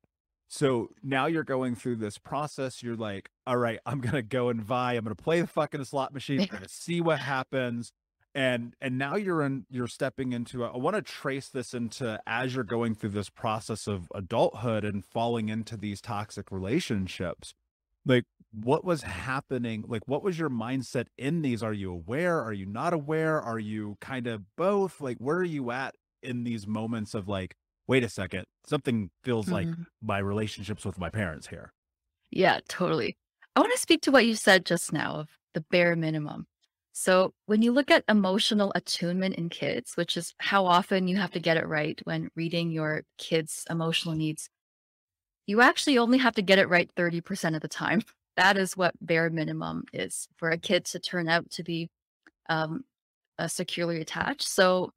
So 0.48 0.90
now 1.02 1.26
you're 1.26 1.44
going 1.44 1.74
through 1.74 1.96
this 1.96 2.20
process. 2.20 2.84
You're 2.84 2.96
like, 2.96 3.32
all 3.48 3.58
right, 3.58 3.80
I'm 3.84 4.00
gonna 4.00 4.22
go 4.22 4.50
and 4.50 4.62
vie. 4.62 4.94
I'm 4.94 5.06
gonna 5.06 5.16
play 5.16 5.42
the 5.42 5.48
fucking 5.48 5.86
slot 5.86 6.14
machine. 6.14 6.42
I'm 6.42 6.48
gonna 6.52 6.70
see 6.70 7.02
what 7.02 7.18
happens. 7.18 7.92
And 8.36 8.76
and 8.82 8.98
now 8.98 9.16
you're 9.16 9.42
in 9.42 9.66
you're 9.70 9.88
stepping 9.88 10.34
into 10.34 10.66
I 10.66 10.76
want 10.78 10.98
to 10.98 11.02
trace 11.02 11.50
this 11.50 11.74
into 11.74 12.20
as 12.28 12.54
you're 12.54 12.66
going 12.66 12.94
through 12.96 13.12
this 13.12 13.30
process 13.30 13.88
of 13.88 14.12
adulthood 14.14 14.84
and 14.84 15.06
falling 15.06 15.50
into 15.50 15.78
these 15.78 16.02
toxic 16.02 16.52
relationships. 16.52 17.54
Like 18.06 18.26
what 18.52 18.84
was 18.86 19.04
happening? 19.04 19.86
Like 19.88 20.08
what 20.08 20.22
was 20.24 20.38
your 20.38 20.50
mindset 20.50 21.08
in 21.18 21.44
these? 21.44 21.64
Are 21.64 21.74
you 21.74 21.92
aware? 21.94 22.42
Are 22.42 22.54
you 22.54 22.66
not 22.66 22.94
aware? 22.94 23.42
Are 23.42 23.60
you 23.60 23.98
kind 24.02 24.28
of 24.28 24.44
both? 24.58 25.00
Like 25.02 25.18
where 25.20 25.38
are 25.38 25.44
you 25.44 25.72
at 25.72 25.96
in 26.22 26.44
these 26.44 26.68
moments 26.68 27.14
of 27.14 27.30
like, 27.30 27.56
wait 27.88 28.04
a 28.04 28.10
second, 28.10 28.46
something 28.66 29.12
feels 29.24 29.50
like 29.52 29.70
Mhm. 29.70 29.86
my 30.02 30.18
relationships 30.18 30.86
with 30.86 30.98
my 30.98 31.10
parents 31.10 31.48
here. 31.48 31.72
Yeah, 32.32 32.60
totally. 32.68 33.18
I 33.56 33.60
want 33.62 33.72
to 33.74 33.80
speak 33.80 34.02
to 34.04 34.12
what 34.12 34.26
you 34.26 34.36
said 34.36 34.66
just 34.66 34.92
now 34.92 35.16
of 35.16 35.30
the 35.54 35.62
bare 35.62 35.96
minimum. 35.96 36.48
So, 36.98 37.34
when 37.46 37.62
you 37.62 37.74
look 37.74 37.92
at 37.92 38.06
emotional 38.08 38.72
attunement 38.74 39.36
in 39.36 39.50
kids, 39.50 39.98
which 39.98 40.16
is 40.16 40.34
how 40.40 40.66
often 40.66 41.10
you 41.10 41.18
have 41.18 41.32
to 41.32 41.42
get 41.42 41.58
it 41.58 41.68
right 41.68 42.00
when 42.06 42.30
reading 42.38 42.72
your 42.72 43.04
kids' 43.18 43.66
emotional 43.70 44.16
needs, 44.16 44.50
you 45.46 45.60
actually 45.60 45.98
only 45.98 46.20
have 46.20 46.36
to 46.36 46.42
get 46.42 46.58
it 46.58 46.70
right 46.70 46.90
30% 46.96 47.54
of 47.56 47.62
the 47.62 47.68
time. 47.68 48.02
That 48.38 48.58
is 48.58 48.76
what 48.76 48.96
bare 49.00 49.30
minimum 49.30 49.86
is 49.94 50.28
for 50.38 50.50
a 50.50 50.58
kid 50.58 50.84
to 50.88 51.00
turn 51.00 51.30
out 51.30 51.50
to 51.52 51.64
be 51.64 51.90
um, 52.50 52.84
uh, 53.40 53.48
securely 53.48 54.02
attached. 54.02 54.44
So, 54.44 54.92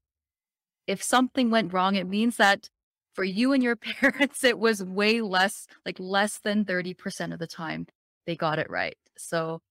if 0.87 1.03
something 1.03 1.51
went 1.51 1.73
wrong, 1.73 1.97
it 1.97 2.09
means 2.09 2.37
that 2.37 2.71
for 3.15 3.25
you 3.25 3.53
and 3.53 3.63
your 3.63 3.77
parents, 4.01 4.45
it 4.45 4.59
was 4.59 4.85
way 4.85 5.21
less, 5.21 5.67
like 5.85 5.99
less 5.99 6.39
than 6.39 6.65
30% 6.65 7.33
of 7.33 7.41
the 7.41 7.47
time 7.49 7.87
they 8.27 8.37
got 8.37 8.61
it 8.61 8.71
right. 8.71 8.97
So, 9.17 9.63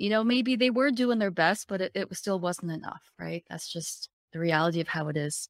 you 0.00 0.08
know, 0.08 0.24
maybe 0.24 0.56
they 0.56 0.70
were 0.70 0.90
doing 0.90 1.18
their 1.18 1.30
best, 1.30 1.68
but 1.68 1.82
it, 1.82 1.92
it 1.94 2.08
still 2.16 2.40
wasn't 2.40 2.72
enough, 2.72 3.02
right? 3.18 3.44
That's 3.50 3.68
just 3.70 4.08
the 4.32 4.38
reality 4.38 4.80
of 4.80 4.88
how 4.88 5.08
it 5.08 5.16
is. 5.16 5.46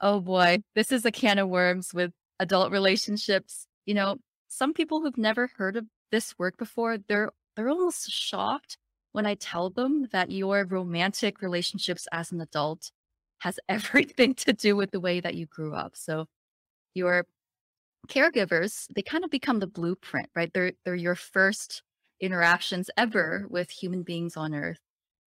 Oh 0.00 0.18
boy, 0.18 0.58
this 0.74 0.90
is 0.90 1.04
a 1.04 1.12
can 1.12 1.38
of 1.38 1.48
worms 1.48 1.94
with 1.94 2.10
adult 2.40 2.72
relationships. 2.72 3.68
You 3.86 3.94
know, 3.94 4.16
some 4.48 4.74
people 4.74 5.00
who've 5.00 5.16
never 5.16 5.48
heard 5.56 5.76
of 5.76 5.86
this 6.10 6.36
work 6.40 6.58
before, 6.58 6.98
they're 6.98 7.30
they're 7.54 7.68
almost 7.68 8.10
shocked 8.10 8.78
when 9.12 9.26
I 9.26 9.36
tell 9.36 9.70
them 9.70 10.08
that 10.10 10.32
your 10.32 10.64
romantic 10.64 11.40
relationships 11.40 12.08
as 12.10 12.32
an 12.32 12.40
adult 12.40 12.90
has 13.38 13.60
everything 13.68 14.34
to 14.34 14.52
do 14.52 14.74
with 14.74 14.90
the 14.90 15.00
way 15.00 15.20
that 15.20 15.36
you 15.36 15.46
grew 15.46 15.72
up. 15.74 15.94
So 15.94 16.26
your 16.94 17.26
caregivers, 18.08 18.86
they 18.94 19.02
kind 19.02 19.22
of 19.24 19.30
become 19.30 19.60
the 19.60 19.68
blueprint, 19.68 20.30
right? 20.34 20.50
They're 20.52 20.72
they're 20.84 20.96
your 20.96 21.14
first 21.14 21.82
interactions 22.22 22.88
ever 22.96 23.46
with 23.50 23.70
human 23.70 24.02
beings 24.02 24.36
on 24.36 24.54
earth. 24.54 24.78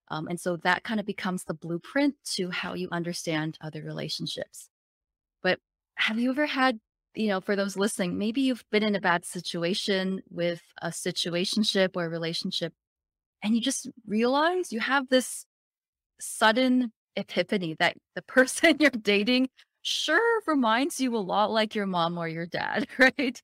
Um, 0.08 0.28
and 0.28 0.40
so 0.40 0.58
that 0.58 0.84
kind 0.84 1.00
of 1.00 1.06
becomes 1.06 1.44
the 1.44 1.54
blueprint 1.54 2.16
to 2.36 2.50
how 2.50 2.74
you 2.74 2.88
understand 2.92 3.58
other 3.62 3.84
relationships. 3.84 4.70
But 5.44 5.60
have 5.96 6.18
you 6.18 6.32
ever 6.32 6.46
had, 6.46 6.80
you 7.14 7.28
know, 7.28 7.42
for 7.42 7.56
those 7.56 7.76
listening, 7.76 8.18
maybe 8.18 8.42
you've 8.42 8.66
been 8.72 8.84
in 8.84 8.96
a 8.96 9.02
bad 9.02 9.26
situation 9.26 10.22
with 10.30 10.62
a 10.82 10.90
situationship 10.90 11.92
or 11.96 12.06
a 12.06 12.10
relationship, 12.10 12.74
and 13.44 13.54
you 13.54 13.62
just 13.62 13.90
realize 14.08 14.72
you 14.72 14.80
have 14.80 15.10
this 15.10 15.46
sudden 16.20 16.94
epiphany 17.16 17.76
that 17.80 17.98
the 18.16 18.22
person 18.38 18.78
you're 18.80 18.90
dating 18.90 19.50
sure 19.82 20.42
reminds 20.48 21.00
you 21.00 21.16
a 21.16 21.20
lot 21.20 21.52
like 21.52 21.76
your 21.76 21.86
mom 21.86 22.18
or 22.18 22.28
your 22.28 22.46
dad, 22.46 22.88
right? 22.98 23.42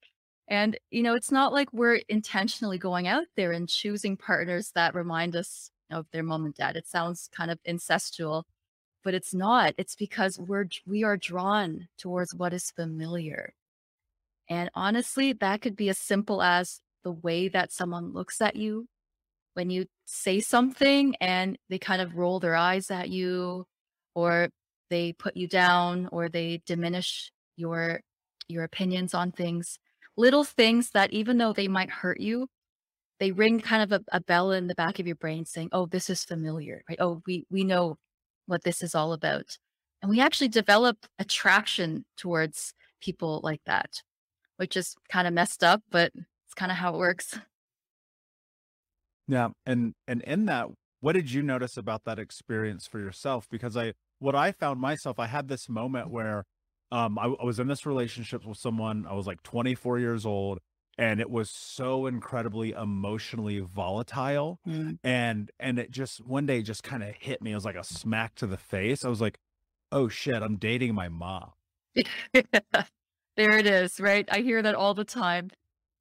And, 0.52 0.78
you 0.92 1.02
know, 1.02 1.16
it's 1.16 1.32
not 1.32 1.54
like 1.54 1.72
we're 1.72 2.02
intentionally 2.10 2.78
going 2.78 3.08
out 3.08 3.24
there 3.38 3.54
and 3.54 3.70
choosing 3.70 4.18
partners 4.18 4.74
that 4.76 4.94
remind 4.94 5.34
us 5.34 5.72
of 5.90 6.08
their 6.12 6.24
mom 6.24 6.44
and 6.44 6.54
dad. 6.54 6.76
It 6.76 6.88
sounds 6.88 7.30
kind 7.34 7.50
of 7.50 7.60
incestual, 7.66 8.44
but 9.02 9.14
it's 9.14 9.34
not. 9.34 9.74
It's 9.78 9.96
because 9.96 10.38
we're 10.38 10.66
we 10.86 11.06
are 11.06 11.16
drawn 11.16 11.88
towards 11.98 12.36
what 12.36 12.54
is 12.54 12.70
familiar. 12.70 13.54
And 14.50 14.70
honestly, 14.76 15.32
that 15.32 15.62
could 15.62 15.78
be 15.78 15.88
as 15.88 15.98
simple 15.98 16.42
as 16.42 16.82
the 17.06 17.14
way 17.14 17.48
that 17.48 17.72
someone 17.72 18.12
looks 18.12 18.42
at 18.42 18.58
you 18.58 18.88
when 19.54 19.70
you 19.70 19.86
say 20.06 20.42
something 20.42 21.16
and 21.22 21.58
they 21.70 21.80
kind 21.80 22.02
of 22.02 22.18
roll 22.18 22.42
their 22.42 22.56
eyes 22.56 22.92
at 22.92 23.10
you 23.10 23.66
or 24.16 24.50
they 24.90 25.14
put 25.14 25.38
you 25.38 25.48
down 25.48 26.10
or 26.12 26.28
they 26.28 26.62
diminish 26.66 27.32
your 27.56 28.02
your 28.50 28.66
opinions 28.66 29.14
on 29.14 29.32
things 29.32 29.80
little 30.18 30.44
things 30.44 30.92
that 30.92 31.12
even 31.14 31.38
though 31.38 31.54
they 31.54 31.68
might 31.68 31.90
hurt 31.90 32.20
you 32.20 32.48
they 33.20 33.32
ring 33.32 33.60
kind 33.60 33.84
of 33.84 33.92
a, 33.92 34.04
a 34.12 34.20
bell 34.20 34.52
in 34.52 34.68
the 34.68 34.76
back 34.76 35.00
of 35.00 35.06
your 35.06 35.16
brain 35.16 35.46
saying 35.46 35.70
oh 35.72 35.86
this 35.86 36.10
is 36.10 36.24
familiar 36.24 36.84
right? 36.90 36.98
Oh 37.00 37.22
we 37.26 37.46
we 37.50 37.64
know 37.64 37.98
what 38.48 38.64
this 38.64 38.82
is 38.82 38.96
all 38.96 39.14
about. 39.14 39.58
And 40.02 40.10
we 40.10 40.20
actually 40.20 40.48
develop 40.48 40.98
attraction 41.20 42.06
towards 42.18 42.74
people 43.02 43.40
like 43.44 43.62
that 43.66 44.02
which 44.58 44.76
is 44.76 44.96
kind 45.10 45.28
of 45.28 45.34
messed 45.34 45.64
up 45.64 45.82
but 45.90 46.12
it's 46.52 46.56
kind 46.56 46.72
of 46.72 46.78
how 46.78 46.94
it 46.94 46.98
works. 46.98 47.40
Yeah, 49.32 49.50
and 49.66 49.94
and 50.06 50.22
in 50.24 50.46
that, 50.48 50.68
what 51.00 51.14
did 51.14 51.32
you 51.32 51.42
notice 51.42 51.78
about 51.78 52.04
that 52.04 52.20
experience 52.20 52.86
for 52.86 53.00
yourself? 53.00 53.48
Because 53.50 53.78
I, 53.78 53.94
what 54.20 54.36
I 54.36 54.52
found 54.52 54.82
myself, 54.82 55.18
I 55.18 55.28
had 55.28 55.48
this 55.48 55.70
moment 55.70 56.10
mm. 56.10 56.12
where, 56.12 56.44
um, 56.92 57.18
I, 57.18 57.26
I 57.26 57.44
was 57.46 57.60
in 57.60 57.68
this 57.68 57.86
relationship 57.86 58.46
with 58.46 58.58
someone. 58.58 59.06
I 59.10 59.14
was 59.14 59.28
like 59.28 59.42
24 59.44 60.00
years 60.00 60.26
old, 60.26 60.60
and 60.98 61.20
it 61.22 61.30
was 61.30 61.50
so 61.50 62.06
incredibly 62.06 62.72
emotionally 62.72 63.60
volatile, 63.60 64.60
Mm. 64.68 65.00
and 65.04 65.52
and 65.60 65.80
it 65.80 65.92
just 65.92 66.26
one 66.26 66.46
day 66.46 66.62
just 66.62 66.84
kind 66.84 67.04
of 67.04 67.16
hit 67.16 67.42
me. 67.42 67.52
It 67.52 67.56
was 67.56 67.66
like 67.66 67.76
a 67.76 67.84
smack 67.84 68.36
to 68.36 68.48
the 68.48 68.58
face. 68.58 69.06
I 69.06 69.10
was 69.10 69.22
like, 69.22 69.38
oh 69.92 70.08
shit, 70.10 70.42
I'm 70.42 70.58
dating 70.58 70.94
my 70.96 71.10
mom. 71.10 71.52
there 72.34 73.58
it 73.58 73.66
is, 73.66 74.00
right? 74.00 74.28
I 74.32 74.40
hear 74.40 74.62
that 74.62 74.76
all 74.76 74.94
the 74.94 75.04
time. 75.06 75.50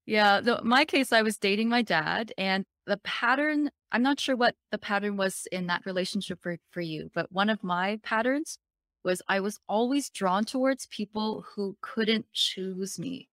Yeah, 0.07 0.41
the, 0.41 0.61
my 0.65 0.85
case, 0.85 1.13
I 1.13 1.23
was 1.23 1.37
dating 1.37 1.69
my 1.69 1.83
dad, 1.83 2.33
and 2.37 2.65
the 2.87 2.97
pattern, 2.99 3.71
I'm 3.93 4.03
not 4.03 4.19
sure 4.19 4.35
what 4.35 4.57
the 4.73 4.79
pattern 4.79 5.17
was 5.17 5.47
in 5.53 5.67
that 5.69 5.87
relationship 5.87 6.41
for, 6.43 6.57
for 6.71 6.81
you, 6.81 7.11
but 7.15 7.31
one 7.31 7.49
of 7.51 7.63
my 7.63 7.99
patterns 8.03 8.59
was 9.05 9.23
I 9.29 9.41
was 9.41 9.59
always 9.69 10.11
drawn 10.11 10.45
towards 10.45 10.87
people 10.87 11.45
who 11.55 11.77
couldn't 11.81 12.27
choose 12.33 12.99
me, 12.99 13.29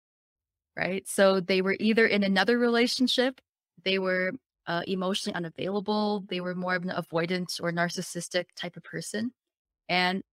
right? 0.78 1.08
So 1.08 1.40
they 1.40 1.62
were 1.62 1.76
either 1.80 2.06
in 2.06 2.24
another 2.24 2.58
relationship, 2.58 3.42
they 3.84 4.00
were 4.00 4.34
uh, 4.68 4.82
emotionally 4.88 5.36
unavailable, 5.36 6.26
they 6.30 6.42
were 6.42 6.56
more 6.56 6.76
of 6.76 6.84
an 6.84 6.92
avoidant 6.96 7.60
or 7.62 7.72
narcissistic 7.72 8.46
type 8.56 8.78
of 8.78 8.84
person. 8.84 9.32
And 9.90 10.24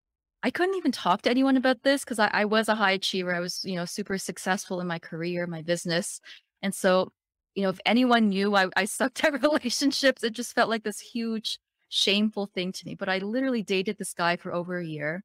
I 0.43 0.51
couldn't 0.51 0.75
even 0.77 0.93
talk 0.93 1.23
to 1.23 1.31
anyone 1.31 1.57
about 1.57 1.83
this 1.83 2.05
because 2.05 2.19
I, 2.19 2.29
I 2.33 2.45
was 2.47 2.69
a 2.69 2.75
high 2.75 2.93
achiever. 2.93 3.35
I 3.35 3.41
was, 3.41 3.65
you 3.65 3.77
know, 3.77 3.85
super 3.85 4.19
successful 4.19 4.81
in 4.81 4.87
my 4.87 4.99
career, 4.99 5.47
my 5.47 5.63
business. 5.63 6.21
And 6.63 6.75
so, 6.75 7.13
you 7.55 7.63
know, 7.63 7.69
if 7.69 7.79
anyone 7.87 8.29
knew 8.29 8.55
I, 8.57 8.67
I 8.77 8.87
sucked 8.87 9.23
at 9.25 9.41
relationships, 9.43 10.25
it 10.25 10.33
just 10.33 10.55
felt 10.55 10.69
like 10.69 10.83
this 10.83 10.99
huge, 11.01 11.59
shameful 11.93 12.47
thing 12.47 12.73
to 12.73 12.87
me. 12.87 12.95
But 12.95 13.11
I 13.11 13.19
literally 13.19 13.63
dated 13.63 13.99
this 13.99 14.15
guy 14.15 14.37
for 14.37 14.53
over 14.53 14.79
a 14.79 14.87
year. 14.87 15.23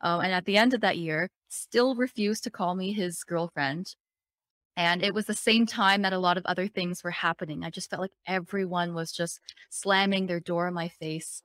Um, 0.00 0.22
and 0.22 0.32
at 0.32 0.46
the 0.46 0.56
end 0.56 0.72
of 0.72 0.80
that 0.80 0.96
year, 0.96 1.28
still 1.48 1.94
refused 1.94 2.42
to 2.44 2.50
call 2.50 2.74
me 2.74 2.92
his 2.92 3.22
girlfriend. 3.22 3.94
And 4.76 5.02
it 5.02 5.12
was 5.12 5.26
the 5.26 5.34
same 5.34 5.66
time 5.66 6.02
that 6.02 6.14
a 6.14 6.18
lot 6.18 6.38
of 6.38 6.46
other 6.46 6.66
things 6.66 7.04
were 7.04 7.10
happening. 7.10 7.64
I 7.64 7.70
just 7.70 7.90
felt 7.90 8.00
like 8.00 8.14
everyone 8.26 8.94
was 8.94 9.12
just 9.12 9.40
slamming 9.68 10.26
their 10.26 10.40
door 10.40 10.68
in 10.68 10.74
my 10.74 10.88
face. 10.88 11.42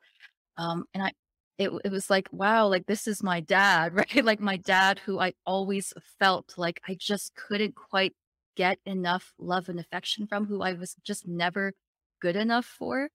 Um, 0.58 0.86
and 0.94 1.04
I, 1.04 1.12
it, 1.58 1.70
it 1.84 1.92
was 1.92 2.10
like, 2.10 2.30
wow, 2.32 2.68
like 2.68 2.86
this 2.86 3.08
is 3.08 3.22
my 3.22 3.42
dad, 3.42 3.94
right? 3.96 4.24
Like 4.24 4.40
my 4.40 4.56
dad, 4.56 5.00
who 5.00 5.20
I 5.20 5.34
always 5.46 5.94
felt 6.18 6.54
like 6.56 6.80
I 6.88 6.96
just 6.98 7.36
couldn't 7.36 7.76
quite 7.76 8.14
get 8.56 8.80
enough 8.86 9.34
love 9.38 9.68
and 9.68 9.82
affection 9.82 10.28
from, 10.28 10.46
who 10.46 10.62
I 10.62 10.74
was 10.74 10.96
just 11.04 11.28
never 11.28 11.74
good 12.22 12.38
enough 12.38 12.66
for. 12.66 13.10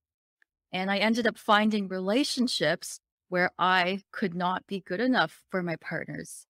And 0.73 0.91
I 0.91 0.99
ended 0.99 1.27
up 1.27 1.39
finding 1.39 1.89
relationships 1.89 3.01
where 3.29 3.51
I 3.59 4.03
could 4.13 4.35
not 4.35 4.67
be 4.67 4.81
good 4.81 5.01
enough 5.01 5.43
for 5.51 5.63
my 5.63 5.77
partners. 5.77 6.47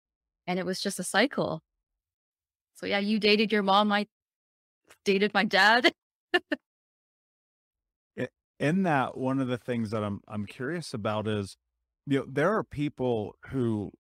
And 0.47 0.59
it 0.59 0.67
was 0.67 0.81
just 0.81 0.99
a 0.99 1.05
cycle. 1.05 1.63
So 2.75 2.87
yeah, 2.87 2.99
you 2.99 3.19
dated 3.19 3.53
your 3.53 3.63
mom, 3.63 3.93
I 3.93 4.07
dated 5.05 5.35
my 5.35 5.45
dad. 5.45 5.93
In 8.61 8.83
that, 8.83 9.17
one 9.17 9.39
of 9.39 9.47
the 9.47 9.59
things 9.59 9.93
that 9.93 10.03
I'm 10.03 10.21
I'm 10.27 10.45
curious 10.45 10.93
about 10.93 11.29
is, 11.29 11.57
you 12.07 12.19
know, 12.19 12.27
there 12.29 12.57
are 12.57 12.65
people 12.65 13.37
who 13.51 13.93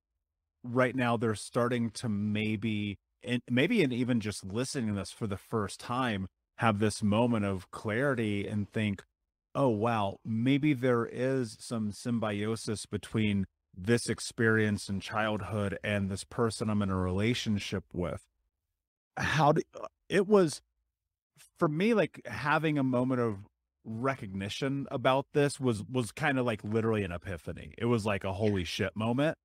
right 0.64 0.96
now 0.96 1.16
they're 1.16 1.36
starting 1.36 1.90
to 1.90 2.08
maybe 2.08 2.98
and 3.22 3.40
maybe 3.48 3.82
and 3.82 3.92
even 3.92 4.20
just 4.20 4.44
listening 4.44 4.88
to 4.88 4.94
this 4.94 5.12
for 5.12 5.28
the 5.28 5.36
first 5.36 5.78
time 5.78 6.26
have 6.56 6.80
this 6.80 7.04
moment 7.04 7.44
of 7.44 7.70
clarity 7.70 8.48
and 8.48 8.68
think, 8.68 9.04
oh 9.58 9.68
wow, 9.68 10.20
maybe 10.24 10.72
there 10.72 11.04
is 11.04 11.56
some 11.58 11.90
symbiosis 11.90 12.86
between 12.86 13.44
this 13.76 14.08
experience 14.08 14.88
in 14.88 15.00
childhood 15.00 15.76
and 15.82 16.08
this 16.08 16.22
person 16.22 16.70
I'm 16.70 16.80
in 16.80 16.90
a 16.90 16.96
relationship 16.96 17.82
with. 17.92 18.22
How 19.16 19.50
did 19.52 19.64
uh, 19.74 19.88
it 20.08 20.28
was 20.28 20.62
for 21.58 21.66
me 21.66 21.92
like 21.92 22.20
having 22.24 22.78
a 22.78 22.84
moment 22.84 23.20
of 23.20 23.38
recognition 23.84 24.86
about 24.92 25.26
this 25.32 25.58
was 25.58 25.82
was 25.90 26.12
kind 26.12 26.38
of 26.38 26.46
like 26.46 26.62
literally 26.62 27.02
an 27.02 27.10
epiphany. 27.10 27.74
It 27.76 27.86
was 27.86 28.06
like 28.06 28.22
a 28.22 28.34
holy 28.34 28.64
shit 28.64 28.94
moment. 28.94 29.38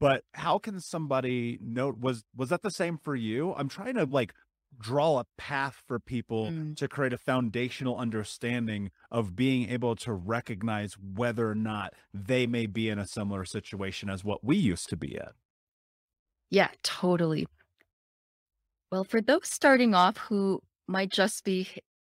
But 0.00 0.24
how 0.32 0.58
can 0.58 0.80
somebody 0.80 1.58
note 1.60 1.98
was 1.98 2.24
was 2.34 2.48
that 2.48 2.62
the 2.62 2.70
same 2.70 2.96
for 2.96 3.14
you? 3.14 3.52
I'm 3.54 3.68
trying 3.68 3.96
to 3.96 4.04
like 4.06 4.32
draw 4.78 5.18
a 5.18 5.26
path 5.36 5.82
for 5.86 5.98
people 5.98 6.50
mm. 6.50 6.76
to 6.76 6.88
create 6.88 7.12
a 7.12 7.18
foundational 7.18 7.96
understanding 7.96 8.90
of 9.10 9.34
being 9.34 9.68
able 9.68 9.96
to 9.96 10.12
recognize 10.12 10.94
whether 10.94 11.48
or 11.48 11.54
not 11.54 11.94
they 12.12 12.46
may 12.46 12.66
be 12.66 12.88
in 12.88 12.98
a 12.98 13.06
similar 13.06 13.44
situation 13.44 14.08
as 14.08 14.24
what 14.24 14.44
we 14.44 14.56
used 14.56 14.88
to 14.88 14.96
be 14.96 15.14
in. 15.14 15.30
Yeah, 16.50 16.68
totally. 16.82 17.46
Well, 18.90 19.04
for 19.04 19.20
those 19.20 19.48
starting 19.48 19.94
off 19.94 20.16
who 20.16 20.60
might 20.86 21.10
just 21.10 21.44
be 21.44 21.68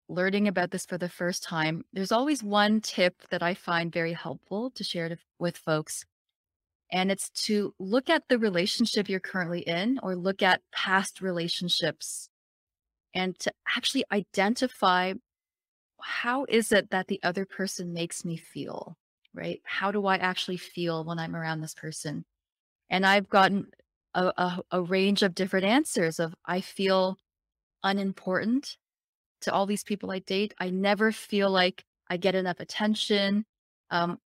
learning 0.09 0.47
about 0.47 0.71
this 0.71 0.85
for 0.85 0.97
the 0.97 1.09
first 1.09 1.43
time, 1.43 1.83
there's 1.93 2.11
always 2.11 2.43
one 2.43 2.81
tip 2.81 3.15
that 3.29 3.41
I 3.41 3.53
find 3.53 3.91
very 3.91 4.13
helpful 4.13 4.71
to 4.71 4.83
share 4.83 5.09
to, 5.09 5.17
with 5.39 5.57
folks. 5.57 6.03
And 6.91 7.11
it's 7.11 7.29
to 7.45 7.73
look 7.79 8.09
at 8.09 8.23
the 8.27 8.37
relationship 8.37 9.09
you're 9.09 9.19
currently 9.19 9.61
in 9.61 9.99
or 10.03 10.15
look 10.15 10.43
at 10.43 10.61
past 10.71 11.21
relationships 11.21 12.29
and 13.15 13.37
to 13.39 13.51
actually 13.75 14.03
identify 14.11 15.13
how 16.01 16.45
is 16.49 16.71
it 16.71 16.91
that 16.91 17.07
the 17.07 17.19
other 17.23 17.45
person 17.45 17.93
makes 17.93 18.25
me 18.25 18.37
feel, 18.37 18.97
right? 19.33 19.61
How 19.63 19.91
do 19.91 20.05
I 20.05 20.17
actually 20.17 20.57
feel 20.57 21.03
when 21.03 21.17
I'm 21.19 21.35
around 21.35 21.61
this 21.61 21.73
person? 21.73 22.25
And 22.89 23.05
I've 23.05 23.29
gotten 23.29 23.67
a, 24.13 24.25
a, 24.37 24.59
a 24.71 24.81
range 24.81 25.23
of 25.23 25.33
different 25.35 25.65
answers 25.65 26.19
of 26.19 26.35
I 26.45 26.61
feel 26.61 27.17
unimportant 27.83 28.77
to 29.41 29.53
all 29.53 29.65
these 29.65 29.83
people 29.83 30.11
I 30.11 30.19
date. 30.19 30.53
I 30.59 30.69
never 30.69 31.11
feel 31.11 31.49
like 31.49 31.85
I 32.09 32.17
get 32.17 32.35
enough 32.35 32.59
attention. 32.59 33.45
Um, 33.89 34.19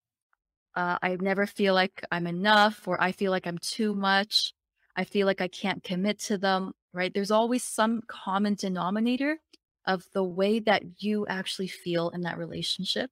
uh, 0.76 0.98
I 1.02 1.18
never 1.20 1.46
feel 1.48 1.74
like 1.74 2.04
I'm 2.12 2.28
enough, 2.28 2.88
or 2.88 3.02
I 3.02 3.12
feel 3.12 3.32
like 3.32 3.48
I'm 3.48 3.58
too 3.58 3.96
much. 3.96 4.54
I 4.96 5.04
feel 5.06 5.26
like 5.26 5.42
I 5.42 5.48
can't 5.48 5.84
commit 5.84 6.20
to 6.22 6.38
them 6.38 6.74
right? 6.94 7.14
There's 7.14 7.32
always 7.32 7.64
some 7.64 8.02
common 8.08 8.56
denominator 8.56 9.40
of 9.86 10.06
the 10.14 10.24
way 10.24 10.60
that 10.60 10.84
you 11.00 11.26
actually 11.28 11.68
feel 11.68 12.10
in 12.10 12.22
that 12.22 12.38
relationship. 12.38 13.10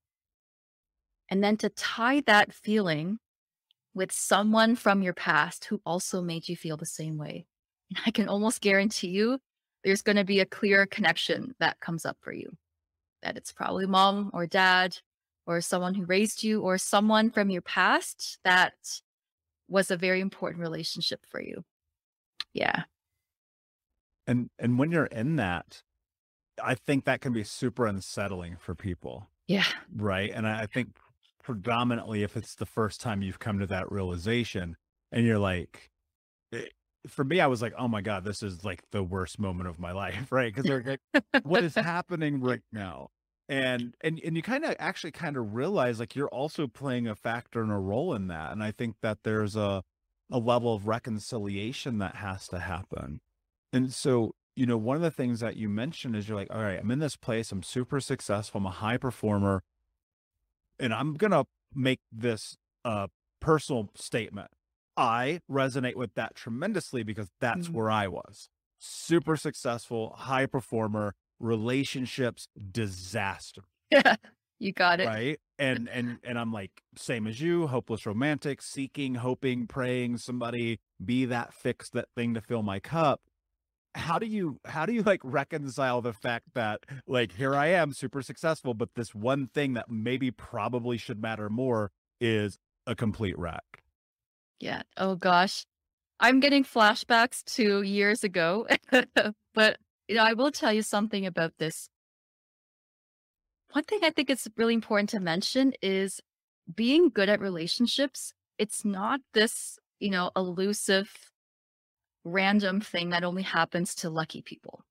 And 1.30 1.44
then 1.44 1.58
to 1.58 1.70
tie 1.70 2.22
that 2.28 2.54
feeling 2.54 3.20
with 3.94 4.12
someone 4.12 4.76
from 4.76 5.02
your 5.02 5.14
past 5.14 5.66
who 5.66 5.82
also 5.86 6.22
made 6.22 6.50
you 6.50 6.56
feel 6.56 6.78
the 6.78 6.86
same 6.86 7.18
way. 7.18 7.46
And 7.90 8.00
I 8.06 8.12
can 8.12 8.28
almost 8.28 8.62
guarantee 8.62 9.10
you 9.10 9.40
there's 9.84 10.02
going 10.02 10.18
to 10.18 10.24
be 10.24 10.40
a 10.40 10.46
clear 10.46 10.86
connection 10.86 11.56
that 11.60 11.80
comes 11.80 12.06
up 12.06 12.18
for 12.22 12.34
you. 12.34 12.52
That 13.22 13.38
it's 13.38 13.54
probably 13.54 13.86
mom 13.86 14.32
or 14.34 14.46
dad 14.46 14.98
or 15.48 15.62
someone 15.62 15.94
who 15.94 16.06
raised 16.06 16.44
you 16.44 16.62
or 16.62 16.78
someone 16.78 17.32
from 17.32 17.50
your 17.50 17.62
past 17.62 18.40
that 18.44 18.74
was 19.68 19.90
a 19.92 19.98
very 19.98 20.20
important 20.20 20.62
relationship 20.62 21.22
for 21.30 21.42
you. 21.42 21.64
Yeah 22.54 22.84
and 24.28 24.50
and 24.60 24.78
when 24.78 24.92
you're 24.92 25.06
in 25.06 25.36
that 25.36 25.84
i 26.64 26.74
think 26.74 27.06
that 27.06 27.22
can 27.22 27.34
be 27.34 27.44
super 27.44 27.86
unsettling 27.86 28.58
for 28.60 28.76
people 28.76 29.30
yeah. 29.48 29.66
right? 29.96 30.32
And 30.34 30.48
i, 30.48 30.62
I 30.62 30.66
think 30.66 30.90
predominantly 31.44 32.24
if 32.24 32.36
it's 32.36 32.56
the 32.56 32.66
first 32.66 33.00
time 33.02 33.22
you've 33.22 33.40
come 33.40 33.60
to 33.60 33.68
that 33.68 33.92
realization 33.92 34.76
and 35.12 35.26
you're 35.26 35.40
like 35.40 35.92
it, 36.52 36.66
eh, 36.66 36.68
for 37.08 37.24
me 37.24 37.40
i 37.40 37.46
was 37.46 37.62
like 37.62 37.74
oh 37.78 37.88
my 37.88 38.02
god 38.02 38.24
this 38.24 38.42
is 38.42 38.66
like 38.66 38.82
the 38.92 39.04
worst 39.04 39.38
moment 39.38 39.70
of 39.70 39.80
my 39.80 39.92
life 40.04 40.32
right? 40.32 40.54
Because 40.54 40.68
they're 40.68 40.98
like 41.14 41.44
what 41.44 41.64
is 41.64 41.76
happening 41.76 42.42
right 42.42 42.64
now? 42.72 43.10
And 43.48 43.94
and 44.02 44.20
and 44.26 44.36
you 44.36 44.42
kind 44.42 44.66
of 44.66 44.76
actually 44.80 45.12
kind 45.12 45.38
of 45.38 45.54
realize 45.54 46.00
like 46.00 46.16
you're 46.16 46.30
also 46.30 46.66
playing 46.66 47.08
a 47.08 47.16
factor 47.16 47.62
and 47.62 47.72
a 47.72 47.78
role 47.78 48.16
in 48.16 48.28
that 48.30 48.52
and 48.52 48.64
i 48.64 48.72
think 48.72 48.96
that 49.04 49.20
there's 49.24 49.56
a 49.56 49.84
a 50.32 50.40
level 50.40 50.74
of 50.74 50.88
reconciliation 50.88 52.00
that 52.00 52.16
has 52.16 52.48
to 52.48 52.58
happen 52.58 53.22
and 53.74 53.94
so, 53.94 54.34
you 54.56 54.66
know, 54.66 54.78
one 54.78 54.96
of 54.96 55.02
the 55.02 55.12
things 55.12 55.40
that 55.42 55.58
you 55.58 55.68
mentioned 55.70 56.16
is 56.16 56.28
you're 56.28 56.38
like, 56.38 56.54
all 56.54 56.62
right, 56.62 56.80
I'm 56.80 56.92
in 56.92 57.00
this 57.00 57.16
place, 57.18 57.52
I'm 57.52 57.64
super 57.64 58.00
successful, 58.00 58.60
I'm 58.60 58.66
a 58.66 58.72
high 58.72 58.98
performer, 58.98 59.64
and 60.80 60.94
I'm 60.94 61.16
going 61.16 61.32
to 61.32 61.46
make 61.74 62.00
this 62.12 62.56
a 62.84 63.10
personal 63.42 63.90
statement. 63.96 64.50
I 64.98 65.42
resonate 65.52 65.96
with 65.96 66.14
that 66.16 66.36
tremendously 66.36 67.04
because 67.04 67.28
that's 67.42 67.68
mm-hmm. 67.68 67.78
where 67.78 67.92
I 67.92 68.08
was. 68.08 68.50
Super 68.80 69.36
successful, 69.36 70.16
high 70.18 70.46
performer, 70.46 71.16
relationships 71.40 72.48
disaster. 72.72 73.64
Yeah, 73.92 74.16
you 74.60 74.72
got 74.72 75.00
it. 75.00 75.08
Right? 75.08 75.40
And 75.60 75.90
and 75.90 76.18
and 76.24 76.40
I'm 76.40 76.52
like 76.52 76.72
same 76.98 77.28
as 77.28 77.42
you, 77.42 77.68
hopeless 77.68 78.06
romantic, 78.06 78.62
seeking, 78.62 79.16
hoping, 79.16 79.68
praying 79.68 80.18
somebody 80.18 80.80
be 81.04 81.26
that 81.26 81.54
fix 81.54 81.90
that 81.92 82.08
thing 82.16 82.34
to 82.34 82.42
fill 82.42 82.64
my 82.64 82.80
cup 82.80 83.22
how 83.96 84.20
do 84.20 84.26
you 84.26 84.60
how 84.66 84.86
do 84.86 84.94
you 84.94 85.02
like 85.02 85.22
reconcile 85.24 86.02
the 86.02 86.14
fact 86.14 86.48
that 86.54 86.82
like 87.08 87.32
here 87.32 87.56
I 87.56 87.68
am 87.68 87.94
super 87.94 88.22
successful, 88.22 88.74
but 88.74 88.90
this 88.96 89.16
one 89.16 89.48
thing 89.48 89.74
that 89.74 89.90
maybe 89.90 90.32
probably 90.32 90.98
should 90.98 91.22
matter 91.22 91.50
more 91.50 91.92
is 92.20 92.58
a 92.86 92.96
complete 92.96 93.38
wreck? 93.40 93.84
Yeah. 94.60 94.84
Oh 94.98 95.16
gosh. 95.16 95.66
I'm 96.20 96.40
getting 96.40 96.64
flashbacks 96.64 97.44
to 97.56 97.82
years 97.82 98.24
ago. 98.24 98.68
but 99.54 99.78
you 100.08 100.16
know, 100.16 100.24
I 100.24 100.34
will 100.34 100.52
tell 100.52 100.74
you 100.74 100.82
something 100.82 101.26
about 101.26 101.54
this. 101.58 101.90
One 103.72 103.84
thing 103.84 104.00
I 104.04 104.10
think 104.10 104.30
it's 104.30 104.48
really 104.56 104.74
important 104.74 105.10
to 105.10 105.20
mention 105.20 105.74
is 105.82 106.22
being 106.74 107.10
good 107.10 107.30
at 107.30 107.42
relationships. 107.42 108.34
It's 108.58 108.86
not 108.86 109.20
this, 109.34 109.78
you 110.00 110.10
know, 110.10 110.32
elusive 110.36 111.32
random 112.26 112.82
thing 112.82 113.12
that 113.12 113.24
only 113.24 113.44
happens 113.44 113.96
to 113.96 114.10
lucky 114.10 114.42
people. 114.42 114.84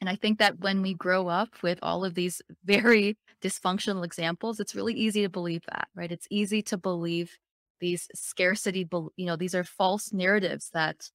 And 0.00 0.08
I 0.08 0.16
think 0.16 0.38
that 0.38 0.60
when 0.60 0.82
we 0.82 0.94
grow 0.94 1.28
up 1.28 1.62
with 1.62 1.78
all 1.82 2.04
of 2.04 2.14
these 2.14 2.42
very 2.64 3.16
dysfunctional 3.42 4.04
examples, 4.04 4.60
it's 4.60 4.74
really 4.74 4.94
easy 4.94 5.22
to 5.22 5.28
believe 5.28 5.64
that, 5.70 5.88
right? 5.96 6.12
It's 6.12 6.28
easy 6.30 6.62
to 6.62 6.76
believe 6.76 7.36
these 7.80 8.08
scarcity, 8.14 8.88
you 9.16 9.26
know, 9.26 9.36
these 9.36 9.54
are 9.56 9.64
false 9.64 10.12
narratives 10.12 10.70
that, 10.72 11.10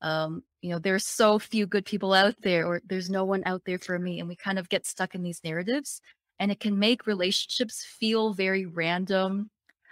um, 0.00 0.42
you 0.62 0.70
know, 0.70 0.78
there's 0.78 1.06
so 1.06 1.38
few 1.38 1.66
good 1.66 1.84
people 1.84 2.14
out 2.14 2.34
there, 2.42 2.66
or 2.66 2.80
there's 2.86 3.10
no 3.10 3.24
one 3.24 3.42
out 3.44 3.62
there 3.66 3.78
for 3.78 3.98
me. 3.98 4.18
And 4.20 4.28
we 4.28 4.36
kind 4.36 4.58
of 4.58 4.70
get 4.70 4.86
stuck 4.86 5.14
in 5.14 5.22
these 5.22 5.42
narratives 5.44 6.00
and 6.38 6.50
it 6.50 6.60
can 6.60 6.78
make 6.78 7.06
relationships 7.06 7.84
feel 7.84 8.32
very 8.32 8.66
random 8.66 9.50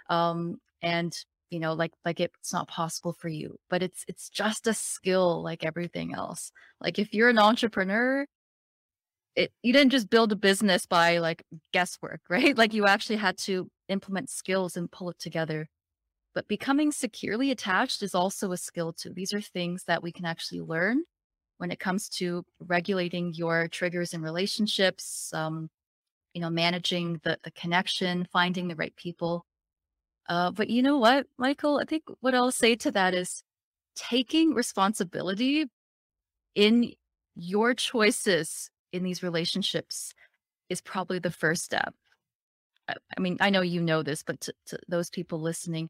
um, 0.09 0.59
and 0.81 1.15
you 1.49 1.59
know 1.59 1.73
like 1.73 1.93
like 2.03 2.19
it's 2.19 2.53
not 2.53 2.67
possible 2.67 3.13
for 3.13 3.27
you 3.29 3.57
but 3.69 3.83
it's 3.83 4.03
it's 4.07 4.29
just 4.29 4.67
a 4.67 4.73
skill 4.73 5.43
like 5.43 5.63
everything 5.65 6.13
else. 6.13 6.51
Like 6.81 6.99
if 6.99 7.13
you're 7.13 7.29
an 7.29 7.39
entrepreneur 7.39 8.25
it 9.35 9.51
you 9.63 9.73
didn't 9.73 9.91
just 9.91 10.09
build 10.09 10.31
a 10.31 10.35
business 10.35 10.85
by 10.85 11.17
like 11.19 11.43
guesswork 11.73 12.21
right? 12.29 12.57
Like 12.57 12.73
you 12.73 12.85
actually 12.87 13.17
had 13.17 13.37
to 13.39 13.69
implement 13.89 14.29
skills 14.29 14.77
and 14.77 14.91
pull 14.91 15.09
it 15.09 15.19
together. 15.19 15.67
But 16.33 16.47
becoming 16.49 16.91
securely 16.91 17.51
attached 17.51 18.03
is 18.03 18.13
also 18.13 18.51
a 18.51 18.57
skill 18.57 18.91
too. 18.93 19.13
These 19.13 19.33
are 19.33 19.41
things 19.41 19.85
that 19.85 20.03
we 20.03 20.11
can 20.11 20.25
actually 20.25 20.61
learn 20.61 21.03
when 21.57 21.71
it 21.71 21.79
comes 21.79 22.09
to 22.09 22.43
regulating 22.59 23.33
your 23.33 23.67
triggers 23.69 24.13
in 24.13 24.21
relationships 24.21 25.31
um 25.33 25.69
you 26.33 26.41
know 26.41 26.49
managing 26.49 27.19
the 27.23 27.37
the 27.43 27.51
connection 27.51 28.27
finding 28.31 28.67
the 28.67 28.75
right 28.75 28.95
people 28.95 29.45
uh, 30.27 30.51
but 30.51 30.69
you 30.69 30.81
know 30.81 30.97
what, 30.97 31.27
Michael? 31.37 31.79
I 31.79 31.85
think 31.85 32.03
what 32.21 32.35
I'll 32.35 32.51
say 32.51 32.75
to 32.77 32.91
that 32.91 33.13
is 33.13 33.43
taking 33.95 34.53
responsibility 34.53 35.65
in 36.55 36.93
your 37.35 37.73
choices 37.73 38.69
in 38.91 39.03
these 39.03 39.21
relationships 39.21 40.13
is 40.69 40.81
probably 40.81 41.19
the 41.19 41.31
first 41.31 41.63
step. 41.63 41.93
I, 42.87 42.95
I 43.17 43.21
mean, 43.21 43.37
I 43.39 43.49
know 43.49 43.61
you 43.61 43.81
know 43.81 44.03
this, 44.03 44.23
but 44.23 44.39
to, 44.41 44.53
to 44.67 44.79
those 44.87 45.09
people 45.09 45.39
listening, 45.39 45.89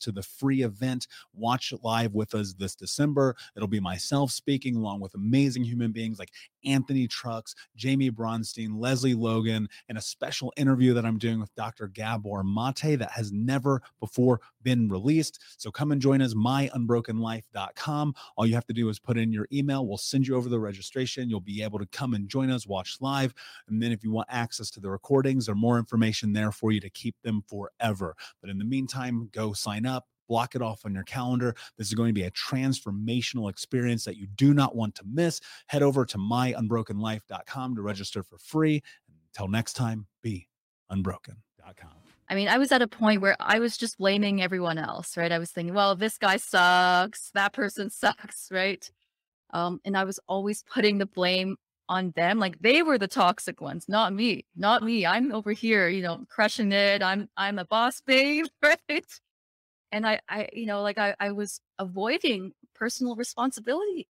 to 0.00 0.12
the 0.12 0.22
free 0.22 0.62
event. 0.62 1.06
Watch 1.34 1.72
live 1.82 2.14
with 2.14 2.34
us 2.34 2.54
this 2.54 2.74
December. 2.74 3.36
It'll 3.56 3.68
be 3.68 3.80
myself 3.80 4.30
speaking 4.30 4.76
along 4.76 5.00
with 5.00 5.14
amazing 5.14 5.64
human 5.64 5.92
beings 5.92 6.18
like 6.18 6.32
Anthony 6.68 7.08
Trucks, 7.08 7.54
Jamie 7.76 8.10
Bronstein, 8.10 8.78
Leslie 8.78 9.14
Logan, 9.14 9.68
and 9.88 9.98
a 9.98 10.02
special 10.02 10.52
interview 10.56 10.94
that 10.94 11.04
I'm 11.04 11.18
doing 11.18 11.40
with 11.40 11.54
Dr. 11.54 11.88
Gabor 11.88 12.44
Mate 12.44 12.98
that 12.98 13.10
has 13.10 13.32
never 13.32 13.82
before 14.00 14.40
been 14.62 14.88
released. 14.88 15.40
So 15.56 15.70
come 15.70 15.92
and 15.92 16.00
join 16.00 16.20
us, 16.20 16.34
myunbrokenlife.com. 16.34 18.14
All 18.36 18.46
you 18.46 18.54
have 18.54 18.66
to 18.66 18.72
do 18.72 18.88
is 18.88 18.98
put 18.98 19.18
in 19.18 19.32
your 19.32 19.48
email. 19.52 19.86
We'll 19.86 19.98
send 19.98 20.26
you 20.26 20.36
over 20.36 20.48
the 20.48 20.60
registration. 20.60 21.30
You'll 21.30 21.40
be 21.40 21.62
able 21.62 21.78
to 21.78 21.86
come 21.86 22.14
and 22.14 22.28
join 22.28 22.50
us, 22.50 22.66
watch 22.66 22.98
live. 23.00 23.34
And 23.68 23.82
then 23.82 23.92
if 23.92 24.04
you 24.04 24.10
want 24.10 24.28
access 24.30 24.70
to 24.72 24.80
the 24.80 24.90
recordings 24.90 25.48
or 25.48 25.54
more 25.54 25.78
information 25.78 26.32
there 26.32 26.52
for 26.52 26.72
you 26.72 26.80
to 26.80 26.90
keep 26.90 27.16
them 27.22 27.42
forever. 27.48 28.14
But 28.40 28.50
in 28.50 28.58
the 28.58 28.64
meantime, 28.64 29.30
go 29.32 29.52
sign 29.52 29.86
up 29.86 30.06
block 30.28 30.54
it 30.54 30.62
off 30.62 30.84
on 30.84 30.94
your 30.94 31.04
calendar. 31.04 31.54
This 31.76 31.88
is 31.88 31.94
going 31.94 32.10
to 32.10 32.14
be 32.14 32.24
a 32.24 32.30
transformational 32.30 33.50
experience 33.50 34.04
that 34.04 34.16
you 34.16 34.26
do 34.26 34.54
not 34.54 34.76
want 34.76 34.94
to 34.96 35.04
miss. 35.06 35.40
Head 35.66 35.82
over 35.82 36.04
to 36.06 36.18
myunbrokenlife.com 36.18 37.76
to 37.76 37.82
register 37.82 38.22
for 38.22 38.38
free. 38.38 38.82
Until 39.34 39.48
next 39.48 39.74
time, 39.74 40.06
be 40.22 40.48
unbroken.com. 40.90 41.90
I 42.30 42.34
mean, 42.34 42.48
I 42.48 42.58
was 42.58 42.72
at 42.72 42.82
a 42.82 42.88
point 42.88 43.22
where 43.22 43.36
I 43.40 43.58
was 43.58 43.76
just 43.76 43.98
blaming 43.98 44.42
everyone 44.42 44.76
else, 44.76 45.16
right? 45.16 45.32
I 45.32 45.38
was 45.38 45.50
thinking, 45.50 45.74
well, 45.74 45.96
this 45.96 46.18
guy 46.18 46.36
sucks, 46.36 47.30
that 47.32 47.52
person 47.54 47.90
sucks, 47.90 48.48
right? 48.50 48.88
Um, 49.50 49.80
and 49.84 49.96
I 49.96 50.04
was 50.04 50.20
always 50.28 50.62
putting 50.62 50.98
the 50.98 51.06
blame 51.06 51.56
on 51.88 52.12
them, 52.16 52.38
like 52.38 52.58
they 52.60 52.82
were 52.82 52.98
the 52.98 53.08
toxic 53.08 53.60
ones, 53.60 53.86
not 53.88 54.12
me, 54.12 54.44
not 54.56 54.82
me. 54.82 55.06
I'm 55.06 55.32
over 55.32 55.52
here, 55.52 55.88
you 55.88 56.02
know, 56.02 56.24
crushing 56.28 56.72
it. 56.72 57.02
I'm 57.02 57.28
I'm 57.36 57.58
a 57.58 57.64
boss 57.64 58.00
babe, 58.00 58.44
right? 58.62 59.20
And 59.92 60.06
I, 60.06 60.20
I, 60.28 60.48
you 60.52 60.66
know, 60.66 60.82
like 60.82 60.98
I, 60.98 61.14
I 61.18 61.32
was 61.32 61.60
avoiding 61.78 62.52
personal 62.74 63.16
responsibility. 63.16 64.08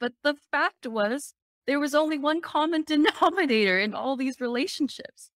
But 0.00 0.12
the 0.22 0.36
fact 0.50 0.86
was, 0.86 1.34
there 1.66 1.80
was 1.80 1.94
only 1.94 2.18
one 2.18 2.40
common 2.40 2.82
denominator 2.86 3.78
in 3.78 3.94
all 3.94 4.16
these 4.16 4.40
relationships. 4.40 5.30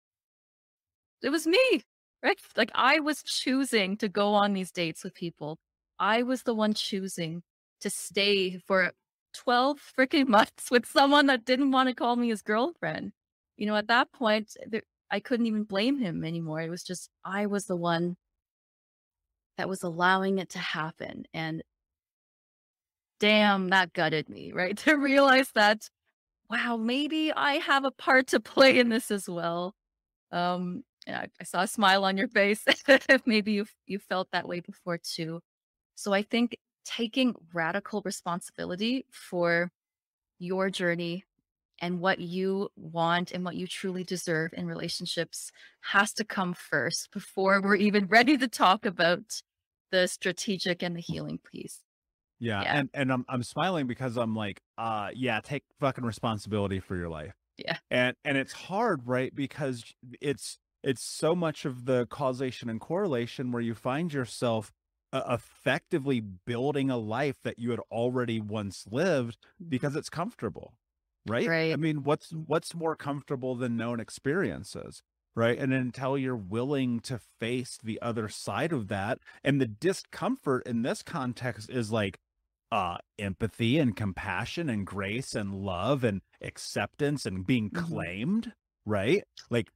It 1.22 1.31
was 1.31 1.46
me 1.46 1.83
right? 2.22 2.38
Like 2.57 2.70
I 2.74 3.00
was 3.00 3.22
choosing 3.22 3.96
to 3.98 4.09
go 4.09 4.35
on 4.35 4.52
these 4.52 4.70
dates 4.70 5.05
with 5.05 5.14
people. 5.14 5.59
I 5.98 6.22
was 6.22 6.42
the 6.42 6.55
one 6.55 6.74
choosing 6.74 7.42
to 7.81 7.90
stay 7.90 8.59
for 8.66 8.92
12 9.35 9.78
freaking 9.98 10.28
months 10.28 10.70
with 10.70 10.87
someone 10.87 11.26
that 11.26 11.44
didn't 11.44 11.72
want 11.72 11.88
to 11.88 11.94
call 11.94 12.16
me 12.16 12.28
his 12.28 12.42
girlfriend. 12.42 13.12
You 13.57 13.66
know, 13.66 13.76
at 13.76 13.88
that 13.88 14.12
point, 14.12 14.57
there, 14.66 14.83
I 15.11 15.20
couldn't 15.20 15.46
even 15.46 15.64
blame 15.64 15.98
him 15.98 16.24
anymore. 16.24 16.61
It 16.62 16.70
was 16.70 16.83
just, 16.83 17.11
I 17.24 17.46
was 17.46 17.66
the 17.66 17.76
one 17.76 18.16
that 19.56 19.68
was 19.68 19.82
allowing 19.82 20.38
it 20.38 20.50
to 20.50 20.58
happen. 20.58 21.26
And 21.34 21.62
damn, 23.20 23.68
that 23.68 23.92
gutted 23.92 24.28
me, 24.28 24.52
right? 24.52 24.76
To 24.84 24.96
realize 24.96 25.50
that, 25.54 25.88
wow, 26.50 26.76
maybe 26.76 27.32
I 27.32 27.54
have 27.54 27.84
a 27.84 27.90
part 27.90 28.28
to 28.28 28.40
play 28.40 28.78
in 28.78 28.88
this 28.88 29.10
as 29.10 29.28
well. 29.28 29.74
Um, 30.32 30.84
I, 31.08 31.26
I 31.40 31.44
saw 31.44 31.62
a 31.62 31.66
smile 31.66 32.04
on 32.04 32.16
your 32.16 32.28
face. 32.28 32.64
Maybe 33.26 33.52
you 33.52 33.66
you 33.86 33.98
felt 33.98 34.28
that 34.32 34.48
way 34.48 34.60
before 34.60 34.98
too. 34.98 35.40
So 35.94 36.12
I 36.12 36.22
think 36.22 36.56
taking 36.84 37.34
radical 37.52 38.02
responsibility 38.04 39.06
for 39.10 39.70
your 40.38 40.70
journey 40.70 41.24
and 41.82 41.98
what 41.98 42.20
you 42.20 42.70
want 42.76 43.32
and 43.32 43.44
what 43.44 43.56
you 43.56 43.66
truly 43.66 44.04
deserve 44.04 44.54
in 44.56 44.66
relationships 44.66 45.50
has 45.80 46.12
to 46.14 46.24
come 46.24 46.54
first 46.54 47.10
before 47.12 47.60
we're 47.60 47.74
even 47.74 48.06
ready 48.06 48.38
to 48.38 48.46
talk 48.46 48.86
about 48.86 49.42
the 49.90 50.06
strategic 50.06 50.82
and 50.82 50.96
the 50.96 51.00
healing 51.00 51.38
piece. 51.38 51.80
Yeah, 52.38 52.62
yeah. 52.62 52.78
and 52.78 52.90
and 52.94 53.12
I'm 53.12 53.24
I'm 53.28 53.42
smiling 53.42 53.86
because 53.86 54.16
I'm 54.16 54.34
like, 54.34 54.62
uh 54.78 55.10
yeah, 55.14 55.40
take 55.40 55.64
fucking 55.80 56.04
responsibility 56.04 56.80
for 56.80 56.96
your 56.96 57.08
life. 57.08 57.34
Yeah. 57.58 57.76
And 57.90 58.16
and 58.24 58.38
it's 58.38 58.52
hard, 58.52 59.06
right? 59.06 59.34
Because 59.34 59.84
it's 60.20 60.58
it's 60.84 61.02
so 61.02 61.34
much 61.34 61.64
of 61.64 61.84
the 61.84 62.06
causation 62.06 62.70
and 62.70 62.80
correlation 62.80 63.52
where 63.52 63.62
you 63.62 63.74
find 63.74 64.12
yourself 64.12 64.72
uh, 65.12 65.22
effectively 65.28 66.20
building 66.20 66.90
a 66.90 66.96
life 66.96 67.36
that 67.44 67.58
you 67.58 67.70
had 67.70 67.80
already 67.90 68.40
once 68.40 68.86
lived 68.90 69.36
mm-hmm. 69.36 69.68
because 69.68 69.94
it's 69.94 70.08
comfortable 70.08 70.74
right? 71.26 71.46
right 71.46 71.72
i 71.72 71.76
mean 71.76 72.02
what's 72.02 72.30
what's 72.46 72.74
more 72.74 72.96
comfortable 72.96 73.54
than 73.54 73.76
known 73.76 74.00
experiences 74.00 75.02
right 75.35 75.58
and 75.58 75.72
until 75.72 76.18
you're 76.18 76.37
willing 76.37 77.00
to 77.00 77.20
face 77.40 77.78
the 77.82 78.00
other 78.02 78.28
side 78.28 78.72
of 78.72 78.88
that 78.88 79.18
and 79.42 79.61
the 79.61 79.66
discomfort 79.66 80.66
in 80.66 80.82
this 80.82 81.02
context 81.02 81.70
is 81.70 81.90
like 81.90 82.18
uh 82.70 82.96
empathy 83.18 83.78
and 83.78 83.96
compassion 83.96 84.68
and 84.68 84.87
grace 84.87 85.35
and 85.35 85.54
love 85.54 86.04
and 86.04 86.20
acceptance 86.42 87.26
and 87.26 87.46
being 87.46 87.70
mm-hmm. 87.70 87.85
claimed 87.85 88.52
right 88.85 89.22
like 89.50 89.68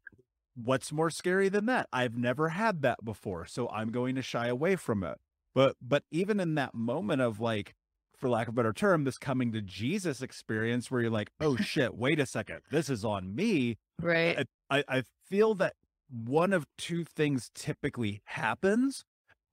what's 0.57 0.93
more 0.93 1.11
scary 1.11 1.49
than 1.49 1.67
that? 1.67 1.89
I've 1.93 2.17
never 2.17 2.49
had 2.49 2.83
that 2.83 3.05
before, 3.05 3.47
so 3.47 3.69
I'm 3.69 3.91
going 3.91 4.15
to 4.15 4.23
shy 4.23 4.49
away 4.49 4.77
from 4.77 5.05
it. 5.05 5.19
But 5.55 5.77
but 5.81 6.03
even 6.11 6.41
in 6.41 6.55
that 6.57 6.75
moment 6.75 7.23
of 7.23 7.41
like 7.41 7.75
for 8.19 8.29
lack 8.29 8.49
of 8.49 8.55
a 8.55 8.57
better 8.57 8.73
term, 8.73 9.05
this 9.05 9.19
coming 9.19 9.53
to 9.53 9.61
Jesus 9.61 10.23
experience 10.23 10.91
where 10.91 11.03
you're 11.03 11.11
like, 11.11 11.31
oh 11.41 11.57
shit, 11.61 11.97
wait 11.97 12.21
a 12.21 12.27
second, 12.27 12.61
this 12.71 12.89
is 12.89 13.05
on 13.05 13.35
me. 13.35 13.77
Right. 14.01 14.47
I, 14.71 14.85
I 14.89 15.03
feel 15.29 15.55
that 15.57 15.75
one 16.11 16.53
of 16.53 16.67
two 16.79 17.05
things 17.05 17.51
typically 17.55 18.23
happens. 18.25 19.05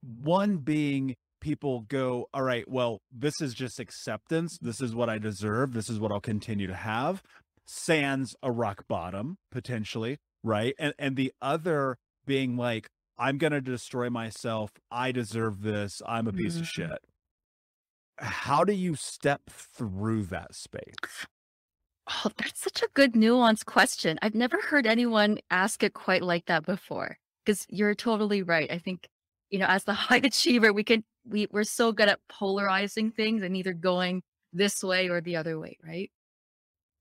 One 0.02 0.58
being 0.58 1.16
people 1.40 1.80
go, 1.88 2.26
all 2.32 2.42
right, 2.42 2.68
well, 2.68 3.00
this 3.12 3.40
is 3.40 3.54
just 3.54 3.80
acceptance. 3.80 4.58
This 4.60 4.80
is 4.80 4.94
what 4.94 5.08
I 5.08 5.18
deserve. 5.18 5.72
This 5.72 5.88
is 5.88 5.98
what 5.98 6.12
I'll 6.12 6.20
continue 6.20 6.66
to 6.66 6.74
have. 6.74 7.22
Sans 7.66 8.34
a 8.42 8.52
rock 8.52 8.84
bottom, 8.88 9.36
potentially 9.50 10.18
right? 10.44 10.74
And 10.78 10.94
and 10.98 11.16
the 11.16 11.32
other 11.42 11.96
being 12.26 12.56
like, 12.56 12.88
I'm 13.18 13.38
gonna 13.38 13.60
destroy 13.60 14.10
myself. 14.10 14.70
I 14.92 15.10
deserve 15.10 15.62
this. 15.62 16.00
I'm 16.06 16.28
a 16.28 16.32
piece 16.32 16.52
mm-hmm. 16.52 16.62
of 16.62 16.68
shit. 16.68 16.98
How 18.18 18.64
do 18.64 18.72
you 18.72 18.94
step 18.94 19.42
through 19.50 20.24
that 20.24 20.54
space? 20.54 21.26
Oh, 22.06 22.30
that's 22.36 22.60
such 22.60 22.82
a 22.82 22.88
good 22.94 23.14
nuanced 23.14 23.64
question. 23.66 24.18
I've 24.22 24.34
never 24.34 24.60
heard 24.60 24.86
anyone 24.86 25.38
ask 25.50 25.82
it 25.82 25.94
quite 25.94 26.22
like 26.22 26.46
that 26.46 26.64
before. 26.66 27.18
Because 27.44 27.66
you're 27.68 27.94
totally 27.94 28.42
right. 28.42 28.70
I 28.70 28.78
think, 28.78 29.08
you 29.50 29.58
know, 29.58 29.66
as 29.66 29.84
the 29.84 29.94
high 29.94 30.20
achiever, 30.22 30.72
we 30.72 30.84
can 30.84 31.04
we 31.26 31.46
we're 31.50 31.64
so 31.64 31.92
good 31.92 32.08
at 32.08 32.20
polarizing 32.28 33.10
things 33.10 33.42
and 33.42 33.56
either 33.56 33.72
going 33.72 34.22
this 34.52 34.82
way 34.84 35.08
or 35.08 35.20
the 35.20 35.36
other 35.36 35.58
way, 35.58 35.78
right? 35.84 36.10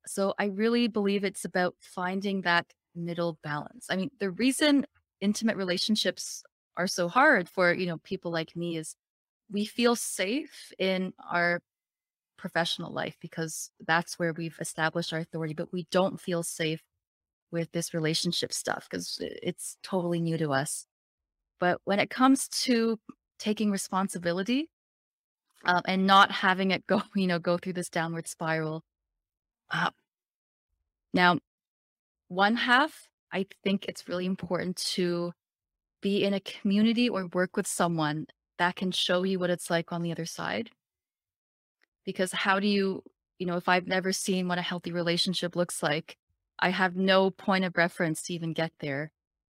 So 0.06 0.34
I 0.40 0.46
really 0.46 0.88
believe 0.88 1.24
it's 1.24 1.46
about 1.46 1.76
finding 1.80 2.42
that 2.42 2.66
middle 2.96 3.38
balance. 3.44 3.88
I 3.90 3.96
mean, 3.96 4.12
the 4.20 4.32
reason 4.32 4.86
intimate 5.22 5.58
relationships 5.58 6.44
are 6.78 6.88
so 6.88 7.08
hard 7.08 7.50
for, 7.50 7.74
you 7.74 7.86
know, 7.86 7.98
people 8.00 8.32
like 8.32 8.56
me 8.56 8.78
is 8.78 8.96
we 9.54 9.66
feel 9.66 9.96
safe 9.96 10.74
in 10.80 11.14
our 11.32 11.62
professional 12.38 12.92
life 12.92 13.16
because 13.22 13.72
that's 13.86 14.20
where 14.20 14.34
we've 14.34 14.58
established 14.60 15.14
our 15.14 15.20
authority, 15.20 15.54
but 15.54 15.72
we 15.72 15.88
don't 15.92 16.20
feel 16.20 16.44
safe 16.44 16.82
with 17.52 17.72
this 17.72 17.94
relationship 17.94 18.52
stuff 18.52 18.88
because 18.90 19.20
it's 19.22 19.78
totally 19.84 20.20
new 20.20 20.38
to 20.38 20.52
us. 20.52 20.88
But 21.60 21.80
when 21.86 22.00
it 22.00 22.10
comes 22.10 22.50
to 22.64 23.00
taking 23.40 23.72
responsibility 23.72 24.70
um, 25.64 25.82
and 25.86 26.08
not 26.08 26.32
having 26.32 26.72
it 26.72 26.86
go, 26.88 27.02
you 27.16 27.28
know, 27.28 27.40
go 27.40 27.58
through 27.58 27.74
this 27.74 27.90
downward 27.90 28.28
spiral. 28.28 28.84
Uh, 29.70 29.92
now, 31.14 31.38
one 32.28 32.56
half, 32.56 33.08
I 33.32 33.46
think 33.64 33.86
it's 33.86 34.08
really 34.08 34.26
important 34.26 34.78
to 34.78 35.32
be 36.02 36.24
in 36.24 36.34
a 36.34 36.40
community 36.40 37.08
or 37.08 37.28
work 37.28 37.56
with 37.56 37.68
someone 37.68 38.26
that 38.58 38.76
can 38.76 38.92
show 38.92 39.24
you 39.24 39.40
what 39.40 39.50
it's 39.50 39.70
like 39.70 39.92
on 39.92 40.02
the 40.02 40.12
other 40.12 40.26
side. 40.26 40.70
Because 42.06 42.32
how 42.32 42.60
do 42.60 42.68
you, 42.68 43.04
you 43.40 43.46
know, 43.46 43.58
if 43.58 43.70
I've 43.70 43.88
never 43.88 44.12
seen 44.12 44.48
what 44.48 44.58
a 44.58 44.62
healthy 44.62 44.92
relationship 44.92 45.56
looks 45.56 45.82
like, 45.82 46.18
I 46.60 46.70
have 46.70 46.96
no 46.96 47.30
point 47.30 47.66
of 47.66 47.78
reference 47.78 48.24
to 48.24 48.34
even 48.34 48.54
get 48.54 48.72
there. 48.80 49.12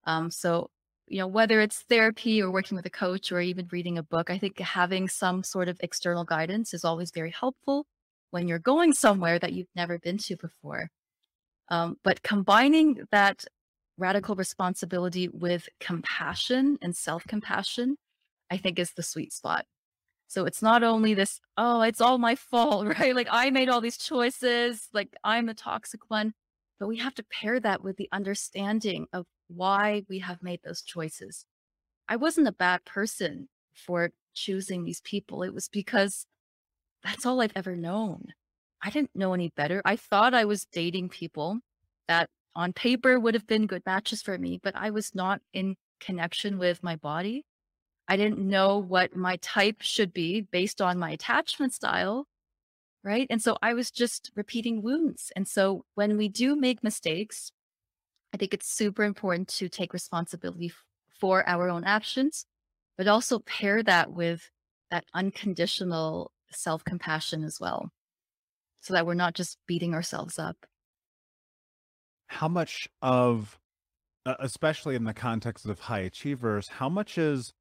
Um, 0.05 0.31
so, 0.31 0.69
you 1.07 1.19
know, 1.19 1.27
whether 1.27 1.61
it's 1.61 1.81
therapy 1.83 2.41
or 2.41 2.51
working 2.51 2.75
with 2.75 2.85
a 2.85 2.89
coach 2.89 3.31
or 3.31 3.39
even 3.39 3.67
reading 3.71 3.97
a 3.97 4.03
book, 4.03 4.29
I 4.29 4.37
think 4.37 4.59
having 4.59 5.07
some 5.07 5.43
sort 5.43 5.69
of 5.69 5.77
external 5.81 6.23
guidance 6.23 6.73
is 6.73 6.83
always 6.83 7.11
very 7.11 7.31
helpful 7.31 7.85
when 8.31 8.47
you're 8.47 8.59
going 8.59 8.93
somewhere 8.93 9.39
that 9.39 9.53
you've 9.53 9.67
never 9.75 9.99
been 9.99 10.17
to 10.17 10.35
before. 10.35 10.89
Um, 11.69 11.97
but 12.03 12.23
combining 12.23 13.05
that 13.11 13.45
radical 13.97 14.35
responsibility 14.35 15.27
with 15.27 15.67
compassion 15.79 16.77
and 16.81 16.95
self 16.95 17.25
compassion, 17.27 17.97
I 18.49 18.57
think 18.57 18.79
is 18.79 18.91
the 18.91 19.03
sweet 19.03 19.33
spot. 19.33 19.65
So 20.27 20.45
it's 20.45 20.61
not 20.61 20.83
only 20.83 21.13
this, 21.13 21.39
oh, 21.57 21.81
it's 21.81 22.01
all 22.01 22.17
my 22.17 22.35
fault, 22.35 22.87
right? 22.99 23.15
Like 23.15 23.27
I 23.31 23.49
made 23.49 23.69
all 23.69 23.81
these 23.81 23.97
choices, 23.97 24.89
like 24.93 25.15
I'm 25.23 25.45
the 25.45 25.53
toxic 25.53 26.09
one. 26.09 26.33
But 26.79 26.87
we 26.87 26.97
have 26.97 27.15
to 27.15 27.23
pair 27.23 27.59
that 27.59 27.83
with 27.83 27.97
the 27.97 28.09
understanding 28.11 29.07
of 29.11 29.25
why 29.47 30.03
we 30.07 30.19
have 30.19 30.43
made 30.43 30.59
those 30.63 30.83
choices. 30.83 31.45
I 32.07 32.17
wasn't 32.17 32.47
a 32.47 32.51
bad 32.51 32.85
person 32.85 33.49
for 33.73 34.11
choosing 34.35 34.83
these 34.83 35.01
people. 35.01 35.41
It 35.43 35.53
was 35.53 35.69
because 35.69 36.27
that's 37.03 37.25
all 37.25 37.41
I've 37.41 37.53
ever 37.55 37.75
known. 37.75 38.27
I 38.81 38.91
didn't 38.91 39.15
know 39.15 39.33
any 39.33 39.51
better. 39.55 39.81
I 39.85 39.95
thought 39.95 40.33
I 40.33 40.45
was 40.45 40.65
dating 40.65 41.09
people 41.09 41.59
that 42.07 42.29
on 42.55 42.73
paper 42.73 43.19
would 43.19 43.33
have 43.33 43.47
been 43.47 43.67
good 43.67 43.83
matches 43.85 44.21
for 44.21 44.37
me, 44.37 44.59
but 44.61 44.75
I 44.75 44.91
was 44.91 45.15
not 45.15 45.41
in 45.53 45.75
connection 45.99 46.57
with 46.57 46.83
my 46.83 46.95
body. 46.95 47.43
I 48.07 48.15
didn't 48.15 48.39
know 48.39 48.77
what 48.77 49.15
my 49.15 49.37
type 49.37 49.81
should 49.81 50.13
be 50.13 50.41
based 50.41 50.81
on 50.81 50.97
my 50.97 51.11
attachment 51.11 51.73
style. 51.73 52.27
Right. 53.03 53.27
And 53.29 53.41
so 53.41 53.57
I 53.61 53.73
was 53.73 53.91
just 53.91 54.31
repeating 54.35 54.81
wounds. 54.81 55.31
And 55.35 55.47
so 55.47 55.85
when 55.95 56.17
we 56.17 56.27
do 56.27 56.55
make 56.55 56.83
mistakes, 56.83 57.51
I 58.33 58.37
think 58.37 58.53
it's 58.53 58.69
super 58.69 59.03
important 59.03 59.47
to 59.49 59.69
take 59.69 59.93
responsibility 59.93 60.71
for 61.19 61.47
our 61.47 61.69
own 61.69 61.83
actions, 61.83 62.45
but 62.97 63.07
also 63.07 63.39
pair 63.39 63.81
that 63.83 64.11
with 64.11 64.49
that 64.91 65.05
unconditional 65.13 66.31
self 66.51 66.83
compassion 66.83 67.43
as 67.43 67.59
well, 67.59 67.91
so 68.81 68.93
that 68.93 69.05
we're 69.05 69.13
not 69.13 69.33
just 69.33 69.57
beating 69.67 69.93
ourselves 69.93 70.37
up. 70.37 70.57
How 72.27 72.47
much 72.47 72.89
of, 73.01 73.57
especially 74.25 74.95
in 74.95 75.05
the 75.05 75.13
context 75.13 75.65
of 75.65 75.79
high 75.79 75.99
achievers, 75.99 76.67
how 76.67 76.89
much 76.89 77.17
is 77.17 77.53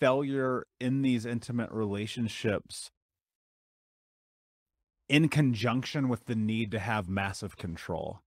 failure 0.00 0.64
in 0.80 1.02
these 1.02 1.26
intimate 1.26 1.70
relationships 1.70 2.90
in 5.08 5.28
conjunction 5.28 6.08
with 6.08 6.26
the 6.26 6.34
need 6.34 6.70
to 6.70 6.78
have 6.78 7.08
massive 7.08 7.56
control? 7.56 8.20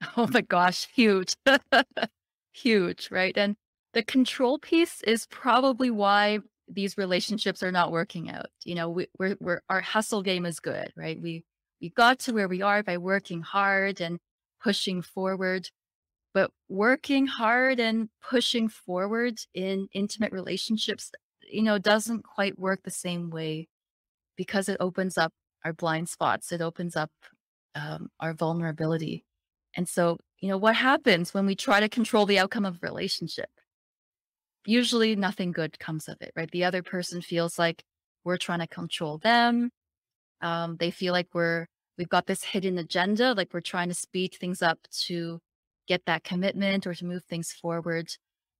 Oh 0.16 0.26
my 0.32 0.40
gosh, 0.40 0.88
huge. 0.92 1.36
huge, 2.52 3.08
right? 3.12 3.36
And 3.36 3.54
the 3.94 4.02
control 4.02 4.58
piece 4.58 5.00
is 5.04 5.28
probably 5.28 5.92
why 5.92 6.40
these 6.66 6.98
relationships 6.98 7.62
are 7.62 7.70
not 7.70 7.92
working 7.92 8.28
out. 8.28 8.46
You 8.64 8.74
know, 8.74 8.88
we, 8.90 9.06
we're, 9.18 9.36
we're 9.38 9.60
our 9.68 9.80
hustle 9.80 10.22
game 10.22 10.44
is 10.44 10.58
good, 10.58 10.92
right? 10.96 11.20
We 11.22 11.44
we 11.80 11.90
got 11.90 12.18
to 12.20 12.32
where 12.32 12.48
we 12.48 12.62
are 12.62 12.82
by 12.82 12.98
working 12.98 13.42
hard 13.42 14.00
and 14.00 14.18
pushing 14.60 15.02
forward. 15.02 15.68
But 16.34 16.50
working 16.68 17.26
hard 17.26 17.78
and 17.78 18.08
pushing 18.22 18.68
forward 18.68 19.38
in 19.54 19.88
intimate 19.92 20.32
relationships, 20.32 21.10
you 21.50 21.62
know, 21.62 21.78
doesn't 21.78 22.24
quite 22.24 22.58
work 22.58 22.82
the 22.82 22.90
same 22.90 23.30
way 23.30 23.68
because 24.36 24.68
it 24.68 24.78
opens 24.80 25.18
up 25.18 25.32
our 25.64 25.72
blind 25.72 26.08
spots. 26.08 26.52
It 26.52 26.62
opens 26.62 26.96
up 26.96 27.10
um, 27.74 28.08
our 28.20 28.32
vulnerability. 28.32 29.24
And 29.76 29.88
so, 29.88 30.18
you 30.40 30.48
know, 30.48 30.58
what 30.58 30.76
happens 30.76 31.32
when 31.32 31.46
we 31.46 31.54
try 31.54 31.80
to 31.80 31.88
control 31.88 32.26
the 32.26 32.38
outcome 32.38 32.64
of 32.64 32.76
a 32.76 32.86
relationship? 32.86 33.50
Usually 34.64 35.16
nothing 35.16 35.52
good 35.52 35.78
comes 35.78 36.08
of 36.08 36.16
it, 36.20 36.32
right? 36.36 36.50
The 36.50 36.64
other 36.64 36.82
person 36.82 37.20
feels 37.20 37.58
like 37.58 37.82
we're 38.24 38.36
trying 38.36 38.60
to 38.60 38.66
control 38.66 39.18
them. 39.18 39.70
Um, 40.40 40.76
they 40.78 40.90
feel 40.90 41.12
like 41.12 41.28
we're, 41.32 41.66
we've 41.98 42.08
got 42.08 42.26
this 42.26 42.42
hidden 42.42 42.78
agenda, 42.78 43.34
like 43.34 43.52
we're 43.52 43.60
trying 43.60 43.88
to 43.88 43.94
speed 43.94 44.34
things 44.38 44.62
up 44.62 44.78
to 45.06 45.40
get 45.86 46.06
that 46.06 46.24
commitment 46.24 46.86
or 46.86 46.94
to 46.94 47.04
move 47.04 47.24
things 47.24 47.52
forward. 47.52 48.14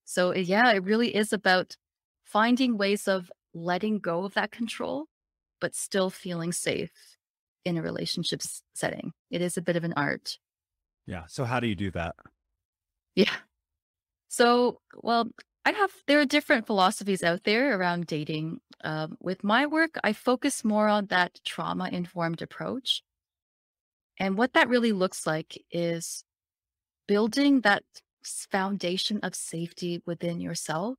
So, 0.05 0.35
yeah, 0.35 0.73
it 0.73 0.85
really 0.85 1.15
is 1.15 1.33
about 1.33 1.77
finding 2.25 2.77
ways 2.77 3.09
of 3.09 3.31
letting 3.55 3.99
go 3.99 4.25
of 4.25 4.35
that 4.35 4.51
control, 4.51 5.07
but 5.61 5.75
still 5.75 6.11
feeling 6.11 6.53
safe 6.53 6.93
in 7.65 7.77
a 7.77 7.83
relationship 7.83 8.43
setting. 8.75 9.13
It 9.31 9.41
is 9.41 9.57
a 9.57 9.63
bit 9.63 9.77
of 9.77 9.85
an 9.85 9.93
art. 9.97 10.39
Yeah. 11.07 11.25
So 11.29 11.45
how 11.45 11.61
do 11.61 11.67
you 11.67 11.75
do 11.75 11.91
that? 11.93 12.15
Yeah. 13.15 13.35
So, 14.29 14.81
well, 14.95 15.31
I 15.65 15.73
have, 15.73 15.93
there 16.07 16.21
are 16.21 16.25
different 16.25 16.67
philosophies 16.67 17.23
out 17.23 17.45
there 17.45 17.79
around 17.79 18.07
dating. 18.07 18.61
Um, 18.83 19.17
with 19.21 19.45
my 19.45 19.67
work, 19.67 19.99
I 20.03 20.13
focus 20.13 20.65
more 20.65 20.89
on 20.89 21.07
that 21.07 21.39
trauma 21.45 21.89
informed 21.93 22.43
approach. 22.43 23.03
And 24.19 24.37
what 24.37 24.55
that 24.55 24.69
really 24.69 24.93
looks 24.93 25.27
like 25.27 25.63
is 25.71 26.25
building 27.07 27.61
that 27.61 27.83
foundation 28.25 29.21
of 29.23 29.35
safety 29.35 30.03
within 30.07 30.41
yourself 30.41 30.97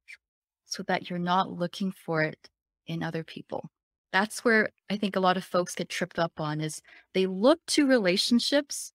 so 0.65 0.83
that 0.83 1.09
you're 1.09 1.19
not 1.19 1.51
looking 1.51 1.91
for 1.91 2.21
it 2.21 2.49
in 2.87 3.03
other 3.03 3.23
people. 3.23 3.69
That's 4.11 4.43
where 4.43 4.69
I 4.89 4.97
think 4.97 5.15
a 5.15 5.19
lot 5.19 5.37
of 5.37 5.43
folks 5.43 5.75
get 5.75 5.89
tripped 5.89 6.19
up 6.19 6.33
on 6.37 6.61
is 6.61 6.81
they 7.13 7.25
look 7.25 7.59
to 7.67 7.87
relationships 7.87 8.91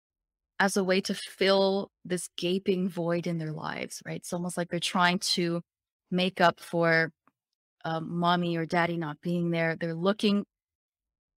as 0.60 0.76
a 0.76 0.84
way 0.84 1.00
to 1.00 1.14
fill 1.14 1.90
this 2.04 2.28
gaping 2.36 2.88
void 2.88 3.26
in 3.26 3.38
their 3.38 3.52
lives, 3.52 4.02
right? 4.04 4.16
It's 4.16 4.32
almost 4.32 4.56
like 4.56 4.68
they're 4.68 4.80
trying 4.80 5.18
to 5.20 5.62
make 6.10 6.40
up 6.40 6.60
for 6.60 7.12
um, 7.84 8.18
mommy 8.18 8.56
or 8.56 8.66
daddy 8.66 8.96
not 8.96 9.20
being 9.20 9.50
there. 9.50 9.76
They're 9.76 9.94
looking 9.94 10.44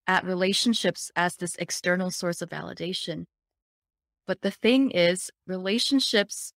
at 0.08 0.26
relationships 0.26 1.12
as 1.16 1.36
this 1.36 1.56
external 1.58 2.12
source 2.12 2.42
of 2.42 2.50
validation. 2.50 3.26
But 4.32 4.44
the 4.44 4.52
thing 4.52 4.92
is, 4.92 5.30
relationships 5.46 6.54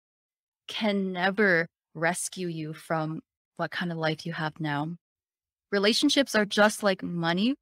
can 0.69 1.13
never 1.13 1.67
rescue 1.93 2.47
you 2.47 2.73
from 2.73 3.21
what 3.57 3.73
kind 3.73 3.91
of 3.91 3.99
life 3.99 4.25
you 4.25 4.33
have 4.33 4.61
now. 4.61 4.95
Relationships 5.73 6.37
are 6.37 6.45
just 6.45 6.85
like 6.85 7.03
money, 7.03 7.57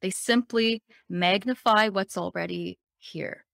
they 0.00 0.10
simply 0.10 0.80
magnify 1.08 1.88
what's 1.88 2.16
already 2.16 2.78
here 2.98 3.44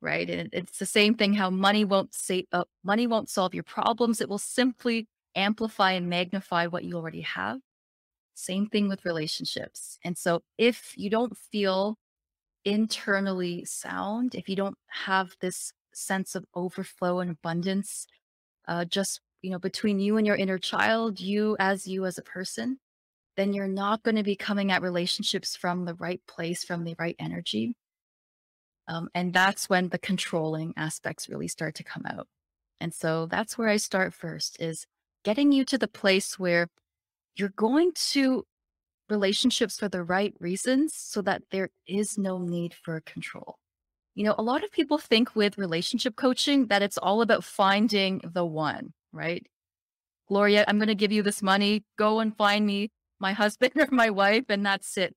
right? 0.00 0.28
And 0.28 0.50
it's 0.52 0.78
the 0.78 0.86
same 0.86 1.14
thing 1.14 1.34
how 1.34 1.50
money 1.50 1.84
won't 1.84 2.12
say 2.12 2.46
uh, 2.50 2.64
money 2.82 3.06
won't 3.06 3.30
solve 3.30 3.54
your 3.54 3.62
problems. 3.62 4.20
It 4.20 4.28
will 4.28 4.38
simply 4.38 5.06
amplify 5.36 5.92
and 5.92 6.08
magnify 6.10 6.66
what 6.66 6.82
you 6.82 6.96
already 6.96 7.20
have. 7.20 7.60
Same 8.34 8.66
thing 8.66 8.88
with 8.88 9.04
relationships. 9.04 9.98
And 10.04 10.18
so 10.18 10.42
if 10.58 10.94
you 10.96 11.10
don't 11.10 11.38
feel 11.38 11.96
internally 12.64 13.64
sound, 13.64 14.34
if 14.34 14.48
you 14.48 14.56
don't 14.56 14.78
have 14.88 15.36
this 15.40 15.72
sense 15.92 16.34
of 16.34 16.44
overflow 16.54 17.20
and 17.20 17.30
abundance, 17.30 18.06
uh, 18.66 18.84
just 18.84 19.20
you 19.42 19.50
know 19.50 19.58
between 19.58 20.00
you 20.00 20.16
and 20.16 20.26
your 20.26 20.36
inner 20.36 20.58
child, 20.58 21.20
you 21.20 21.56
as 21.58 21.86
you 21.86 22.06
as 22.06 22.18
a 22.18 22.22
person, 22.22 22.78
then 23.36 23.52
you're 23.52 23.68
not 23.68 24.02
going 24.02 24.16
to 24.16 24.22
be 24.22 24.36
coming 24.36 24.70
at 24.70 24.82
relationships 24.82 25.56
from 25.56 25.84
the 25.84 25.94
right 25.94 26.20
place, 26.26 26.64
from 26.64 26.84
the 26.84 26.94
right 26.98 27.16
energy. 27.18 27.76
Um, 28.86 29.08
and 29.14 29.32
that's 29.32 29.68
when 29.68 29.88
the 29.88 29.98
controlling 29.98 30.74
aspects 30.76 31.28
really 31.28 31.48
start 31.48 31.74
to 31.76 31.84
come 31.84 32.04
out. 32.06 32.26
And 32.80 32.92
so 32.92 33.26
that's 33.26 33.56
where 33.56 33.68
I 33.68 33.78
start 33.78 34.12
first 34.12 34.60
is 34.60 34.86
getting 35.24 35.52
you 35.52 35.64
to 35.64 35.78
the 35.78 35.88
place 35.88 36.38
where 36.38 36.68
you're 37.34 37.48
going 37.56 37.92
to 38.12 38.44
relationships 39.08 39.78
for 39.78 39.88
the 39.88 40.02
right 40.02 40.34
reasons 40.40 40.94
so 40.94 41.22
that 41.22 41.42
there 41.50 41.70
is 41.86 42.18
no 42.18 42.38
need 42.38 42.74
for 42.74 43.00
control. 43.00 43.56
You 44.14 44.24
know, 44.24 44.34
a 44.38 44.42
lot 44.42 44.64
of 44.64 44.70
people 44.70 44.98
think 44.98 45.34
with 45.34 45.58
relationship 45.58 46.16
coaching 46.16 46.66
that 46.68 46.82
it's 46.82 46.98
all 46.98 47.20
about 47.22 47.44
finding 47.44 48.20
the 48.24 48.44
one, 48.44 48.92
right? 49.12 49.44
Gloria, 50.28 50.64
I'm 50.68 50.78
going 50.78 50.88
to 50.88 50.94
give 50.94 51.12
you 51.12 51.22
this 51.22 51.42
money. 51.42 51.84
Go 51.98 52.20
and 52.20 52.36
find 52.36 52.66
me 52.66 52.90
my 53.20 53.32
husband 53.32 53.72
or 53.76 53.88
my 53.90 54.10
wife, 54.10 54.44
and 54.48 54.64
that's 54.64 54.96
it 54.96 55.14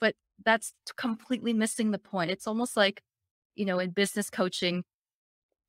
But 0.00 0.14
that's 0.44 0.74
completely 0.96 1.52
missing 1.52 1.90
the 1.90 1.98
point. 1.98 2.30
It's 2.30 2.46
almost 2.46 2.76
like, 2.76 3.02
you 3.54 3.64
know, 3.64 3.78
in 3.78 3.90
business 3.90 4.30
coaching, 4.30 4.84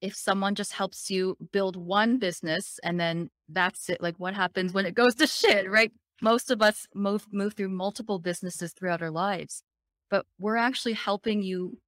if 0.02 0.16
someone 0.16 0.56
just 0.56 0.74
helps 0.74 1.10
you 1.10 1.38
build 1.52 1.76
one 1.76 2.20
business 2.20 2.80
and 2.84 3.00
then 3.00 3.30
that's 3.50 3.90
it, 3.90 4.02
like 4.02 4.16
what 4.18 4.34
happens 4.36 4.74
when 4.74 4.86
it 4.86 4.96
goes 4.96 5.16
to 5.16 5.28
shit, 5.28 5.70
right? 5.70 5.92
Most 6.22 6.50
of 6.52 6.62
us 6.62 6.88
move 6.94 7.28
move 7.32 7.54
through 7.54 7.70
multiple 7.70 8.20
businesses 8.20 8.74
throughout 8.74 9.02
our 9.02 9.12
lives, 9.12 9.64
but 10.10 10.26
we're 10.40 10.56
actually 10.56 10.94
helping 10.94 11.42
you 11.42 11.80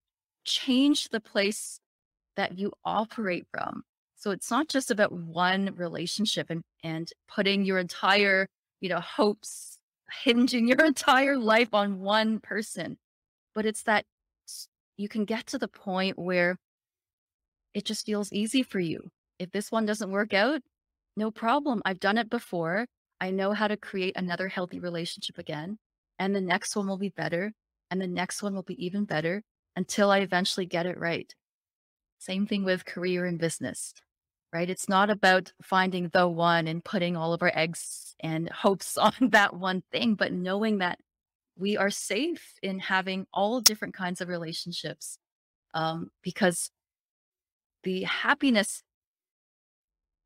change 0.46 1.10
the 1.10 1.20
place 1.20 1.80
that 2.36 2.58
you 2.58 2.72
operate 2.86 3.46
from. 3.52 3.84
So 4.16 4.32
it's 4.32 4.52
not 4.52 4.68
just 4.68 4.92
about 4.92 5.12
one 5.12 5.74
relationship 5.76 6.48
and 6.50 6.64
and 6.84 7.10
putting 7.28 7.66
your 7.66 7.80
entire, 7.80 8.48
you 8.82 8.90
know, 8.90 9.00
hopes 9.00 9.78
hinging 10.24 10.68
your 10.68 10.84
entire 10.86 11.38
life 11.38 11.74
on 11.74 12.00
one 12.00 12.40
person. 12.40 12.98
But 13.56 13.66
it's 13.66 13.84
that 13.84 14.06
you 14.98 15.08
can 15.08 15.26
get 15.26 15.48
to 15.48 15.58
the 15.58 15.68
point 15.68 16.18
where 16.18 16.58
it 17.74 17.86
just 17.86 18.06
feels 18.06 18.34
easy 18.34 18.64
for 18.64 18.80
you. 18.80 19.10
If 19.40 19.52
this 19.52 19.72
one 19.72 19.86
doesn't 19.86 20.12
work 20.12 20.34
out, 20.34 20.62
no 21.16 21.32
problem. 21.32 21.82
I've 21.86 22.00
done 22.00 22.18
it 22.18 22.30
before. 22.30 22.88
I 23.20 23.32
know 23.32 23.54
how 23.54 23.68
to 23.68 23.78
create 23.78 24.16
another 24.16 24.48
healthy 24.48 24.80
relationship 24.80 25.38
again. 25.38 25.80
And 26.20 26.36
the 26.36 26.42
next 26.42 26.76
one 26.76 26.88
will 26.88 26.98
be 26.98 27.10
better. 27.10 27.54
And 27.90 28.02
the 28.02 28.08
next 28.08 28.44
one 28.44 28.54
will 28.54 28.64
be 28.64 28.86
even 28.86 29.06
better 29.06 29.44
until 29.76 30.12
I 30.12 30.20
eventually 30.20 30.66
get 30.66 30.86
it 30.86 31.00
right. 31.00 31.34
Same 32.20 32.48
thing 32.48 32.64
with 32.64 32.86
career 32.86 33.26
and 33.26 33.40
business 33.40 33.94
right? 34.54 34.70
It's 34.70 34.90
not 34.90 35.10
about 35.10 35.52
finding 35.62 36.10
the 36.10 36.28
one 36.28 36.68
and 36.68 36.84
putting 36.84 37.16
all 37.16 37.34
of 37.34 37.42
our 37.42 37.52
eggs 37.54 38.16
and 38.20 38.50
hopes 38.64 38.98
on 38.98 39.14
that 39.22 39.54
one 39.56 39.84
thing, 39.92 40.16
but 40.16 40.32
knowing 40.32 40.80
that 40.80 41.00
we 41.58 41.76
are 41.78 41.90
safe 41.90 42.54
in 42.62 42.80
having 42.80 43.26
all 43.34 43.62
different 43.62 43.94
kinds 43.94 44.22
of 44.22 44.28
relationships 44.28 45.18
um, 45.74 46.12
because 46.24 46.72
the 47.84 48.04
happiness 48.04 48.84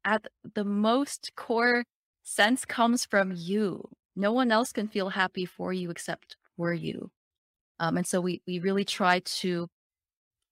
at 0.04 0.26
the 0.56 0.64
most 0.64 1.32
core 1.36 1.86
sense 2.24 2.66
comes 2.66 3.06
from 3.06 3.34
you. 3.36 3.90
no 4.16 4.32
one 4.34 4.52
else 4.52 4.72
can 4.74 4.88
feel 4.88 5.10
happy 5.10 5.46
for 5.46 5.72
you 5.74 5.90
except 5.90 6.36
for 6.58 6.74
you. 6.74 7.12
Um, 7.80 7.98
and 7.98 8.06
so 8.08 8.22
we 8.22 8.42
we 8.48 8.60
really 8.60 8.86
try 8.86 9.20
to 9.20 9.68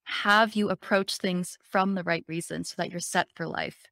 have 0.04 0.54
you 0.54 0.70
approach 0.70 1.16
things 1.18 1.56
from 1.62 1.94
the 1.94 2.02
right 2.02 2.24
reason 2.28 2.64
so 2.64 2.74
that 2.78 2.90
you're 2.90 3.00
set 3.00 3.28
for 3.34 3.46
life. 3.46 3.86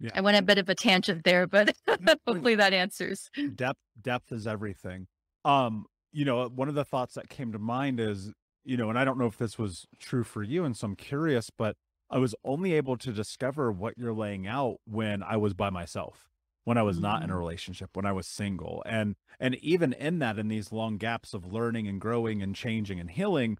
Yeah. 0.00 0.10
I 0.14 0.20
went 0.20 0.38
a 0.38 0.42
bit 0.42 0.58
of 0.58 0.68
a 0.68 0.74
tangent 0.74 1.24
there, 1.24 1.46
but 1.46 1.76
hopefully 2.26 2.54
that 2.54 2.72
answers. 2.72 3.30
Depth 3.54 3.80
depth 4.00 4.32
is 4.32 4.46
everything. 4.46 5.08
Um, 5.44 5.86
you 6.12 6.24
know, 6.24 6.48
one 6.48 6.68
of 6.68 6.74
the 6.74 6.84
thoughts 6.84 7.14
that 7.14 7.28
came 7.28 7.52
to 7.52 7.58
mind 7.58 8.00
is, 8.00 8.32
you 8.64 8.76
know, 8.76 8.88
and 8.90 8.98
I 8.98 9.04
don't 9.04 9.18
know 9.18 9.26
if 9.26 9.36
this 9.38 9.58
was 9.58 9.86
true 9.98 10.24
for 10.24 10.42
you, 10.42 10.64
and 10.64 10.76
so 10.76 10.86
I'm 10.86 10.96
curious, 10.96 11.50
but 11.50 11.76
I 12.10 12.18
was 12.18 12.34
only 12.44 12.72
able 12.74 12.96
to 12.98 13.12
discover 13.12 13.70
what 13.72 13.98
you're 13.98 14.14
laying 14.14 14.46
out 14.46 14.76
when 14.86 15.22
I 15.22 15.36
was 15.36 15.52
by 15.54 15.68
myself, 15.70 16.28
when 16.68 16.76
I 16.78 16.82
was 16.82 17.00
not 17.00 17.22
in 17.22 17.30
a 17.30 17.34
Mm. 17.34 17.38
relationship, 17.38 17.90
when 17.96 18.04
I 18.04 18.12
was 18.12 18.26
single. 18.26 18.82
And 18.86 19.16
and 19.40 19.54
even 19.56 19.94
in 19.94 20.18
that, 20.18 20.38
in 20.38 20.48
these 20.48 20.70
long 20.70 20.98
gaps 20.98 21.32
of 21.32 21.46
learning 21.46 21.88
and 21.88 21.98
growing 22.00 22.42
and 22.42 22.54
changing 22.54 23.00
and 23.00 23.10
healing, 23.10 23.56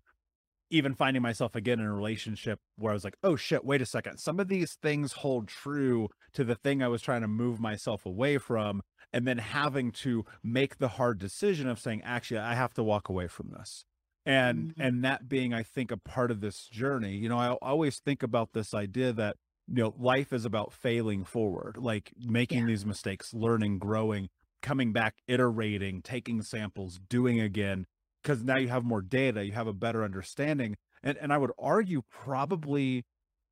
even 0.71 0.95
finding 0.95 1.23
myself 1.23 1.55
again 1.55 1.81
in 1.81 1.87
a 1.87 1.95
relationship 1.95 2.61
where 2.77 2.93
I 2.93 2.95
was 2.95 3.05
like, 3.05 3.17
oh 3.23 3.37
shit, 3.37 3.65
wait 3.65 3.81
a 3.83 3.87
second. 3.87 4.19
Some 4.19 4.39
of 4.39 4.49
these 4.49 4.75
things 4.83 5.13
hold 5.25 5.49
true 5.49 6.09
to 6.35 6.45
the 6.45 6.55
thing 6.55 6.83
I 6.83 6.89
was 6.89 7.01
trying 7.03 7.23
to 7.23 7.29
move 7.29 7.59
myself 7.61 8.05
away 8.05 8.39
from. 8.39 8.83
And 9.13 9.27
then 9.27 9.39
having 9.39 9.91
to 10.05 10.27
make 10.43 10.77
the 10.79 10.89
hard 10.89 11.19
decision 11.19 11.67
of 11.69 11.79
saying, 11.81 12.03
actually, 12.05 12.41
I 12.41 12.55
have 12.55 12.75
to 12.75 12.83
walk 12.85 13.09
away 13.09 13.29
from 13.29 13.51
this. 13.51 13.85
And 14.27 14.69
Mhm. 14.69 14.75
and 14.79 15.05
that 15.05 15.29
being, 15.29 15.55
I 15.55 15.63
think, 15.63 15.91
a 15.91 15.97
part 15.97 16.31
of 16.31 16.41
this 16.43 16.69
journey. 16.69 17.17
You 17.17 17.31
know, 17.31 17.39
I 17.39 17.53
always 17.53 18.01
think 18.01 18.23
about 18.23 18.53
this 18.53 18.75
idea 18.75 19.15
that, 19.15 19.37
you 19.69 19.83
know, 19.83 19.95
life 19.99 20.33
is 20.33 20.45
about 20.45 20.73
failing 20.73 21.25
forward, 21.25 21.77
like 21.77 22.13
making 22.19 22.61
Yeah. 22.61 22.67
these 22.67 22.87
mistakes, 22.87 23.35
learning, 23.35 23.79
growing, 23.79 24.31
coming 24.63 24.93
back, 24.93 25.17
iterating, 25.27 26.03
taking 26.03 26.43
samples, 26.43 26.99
doing 27.09 27.41
again, 27.41 27.87
because 28.23 28.43
now 28.43 28.57
you 28.59 28.69
have 28.69 28.85
more 28.85 29.03
data, 29.03 29.45
you 29.45 29.53
have 29.53 29.67
a 29.67 29.73
better 29.73 30.05
understanding. 30.05 30.77
And 31.03 31.17
and 31.19 31.33
I 31.33 31.39
would 31.39 31.53
argue 31.59 32.03
probably 32.11 33.05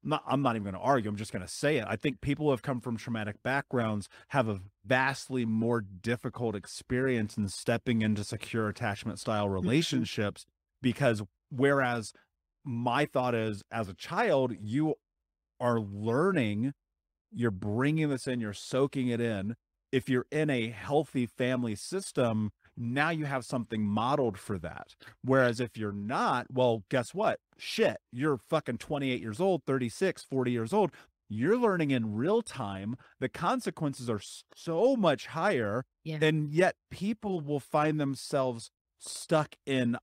not 0.02 0.22
I'm 0.26 0.42
not 0.42 0.56
even 0.56 0.64
going 0.64 0.74
to 0.74 0.80
argue, 0.80 1.10
I'm 1.10 1.16
just 1.16 1.32
going 1.32 1.44
to 1.44 1.52
say 1.52 1.76
it. 1.78 1.84
I 1.88 1.96
think 1.96 2.20
people 2.20 2.46
who 2.46 2.50
have 2.50 2.62
come 2.62 2.80
from 2.80 2.96
traumatic 2.96 3.42
backgrounds 3.42 4.08
have 4.28 4.48
a 4.48 4.60
vastly 4.84 5.44
more 5.44 5.80
difficult 5.80 6.54
experience 6.54 7.36
in 7.36 7.48
stepping 7.48 8.02
into 8.02 8.24
secure 8.24 8.68
attachment 8.68 9.18
style 9.18 9.44
mm-hmm. 9.44 9.54
relationships 9.54 10.46
because 10.80 11.22
whereas 11.50 12.12
my 12.64 13.04
thought 13.06 13.34
is 13.34 13.62
as 13.70 13.88
a 13.88 13.94
child 13.94 14.52
you 14.60 14.94
are 15.60 15.80
learning 15.80 16.72
you're 17.36 17.50
bringing 17.50 18.08
this 18.08 18.26
in, 18.26 18.40
you're 18.40 18.52
soaking 18.52 19.08
it 19.08 19.20
in. 19.20 19.56
If 19.92 20.08
you're 20.08 20.26
in 20.30 20.50
a 20.50 20.70
healthy 20.70 21.26
family 21.26 21.74
system, 21.74 22.50
now 22.76 23.10
you 23.10 23.24
have 23.24 23.44
something 23.44 23.86
modeled 23.86 24.38
for 24.38 24.58
that. 24.58 24.94
Whereas 25.22 25.60
if 25.60 25.76
you're 25.76 25.92
not, 25.92 26.46
well, 26.52 26.84
guess 26.90 27.14
what? 27.14 27.38
Shit, 27.58 27.98
you're 28.12 28.38
fucking 28.38 28.78
28 28.78 29.20
years 29.20 29.40
old, 29.40 29.62
36, 29.66 30.24
40 30.24 30.50
years 30.50 30.72
old. 30.72 30.90
You're 31.28 31.58
learning 31.58 31.90
in 31.90 32.14
real 32.14 32.42
time. 32.42 32.96
The 33.20 33.28
consequences 33.28 34.08
are 34.08 34.20
so 34.54 34.96
much 34.96 35.26
higher. 35.26 35.84
Yeah. 36.04 36.18
And 36.20 36.50
yet 36.52 36.76
people 36.90 37.40
will 37.40 37.60
find 37.60 38.00
themselves 38.00 38.70
stuck 38.98 39.54
in, 39.66 39.96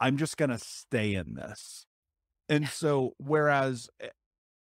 I'm 0.00 0.16
just 0.16 0.36
going 0.36 0.50
to 0.50 0.58
stay 0.58 1.14
in 1.14 1.34
this. 1.34 1.86
And 2.48 2.68
so, 2.68 3.14
whereas 3.18 3.88
eh, 4.00 4.08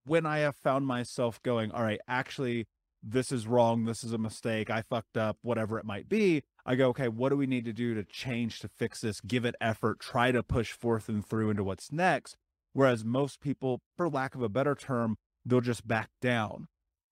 when 0.05 0.25
I 0.25 0.39
have 0.39 0.55
found 0.55 0.87
myself 0.87 1.41
going, 1.43 1.71
all 1.71 1.83
right, 1.83 1.99
actually, 2.07 2.67
this 3.03 3.31
is 3.31 3.47
wrong. 3.47 3.85
This 3.85 4.03
is 4.03 4.13
a 4.13 4.17
mistake. 4.17 4.69
I 4.69 4.81
fucked 4.81 5.17
up, 5.17 5.37
whatever 5.41 5.77
it 5.77 5.85
might 5.85 6.09
be. 6.09 6.43
I 6.65 6.75
go, 6.75 6.89
okay, 6.89 7.07
what 7.07 7.29
do 7.29 7.37
we 7.37 7.45
need 7.45 7.65
to 7.65 7.73
do 7.73 7.93
to 7.93 8.03
change, 8.03 8.59
to 8.59 8.67
fix 8.67 9.01
this, 9.01 9.21
give 9.21 9.45
it 9.45 9.55
effort, 9.61 9.99
try 9.99 10.31
to 10.31 10.41
push 10.41 10.71
forth 10.71 11.07
and 11.07 11.25
through 11.25 11.51
into 11.51 11.63
what's 11.63 11.91
next? 11.91 12.35
Whereas 12.73 13.05
most 13.05 13.39
people, 13.39 13.81
for 13.95 14.09
lack 14.09 14.35
of 14.35 14.41
a 14.41 14.49
better 14.49 14.75
term, 14.75 15.17
they'll 15.45 15.61
just 15.61 15.87
back 15.87 16.09
down. 16.21 16.67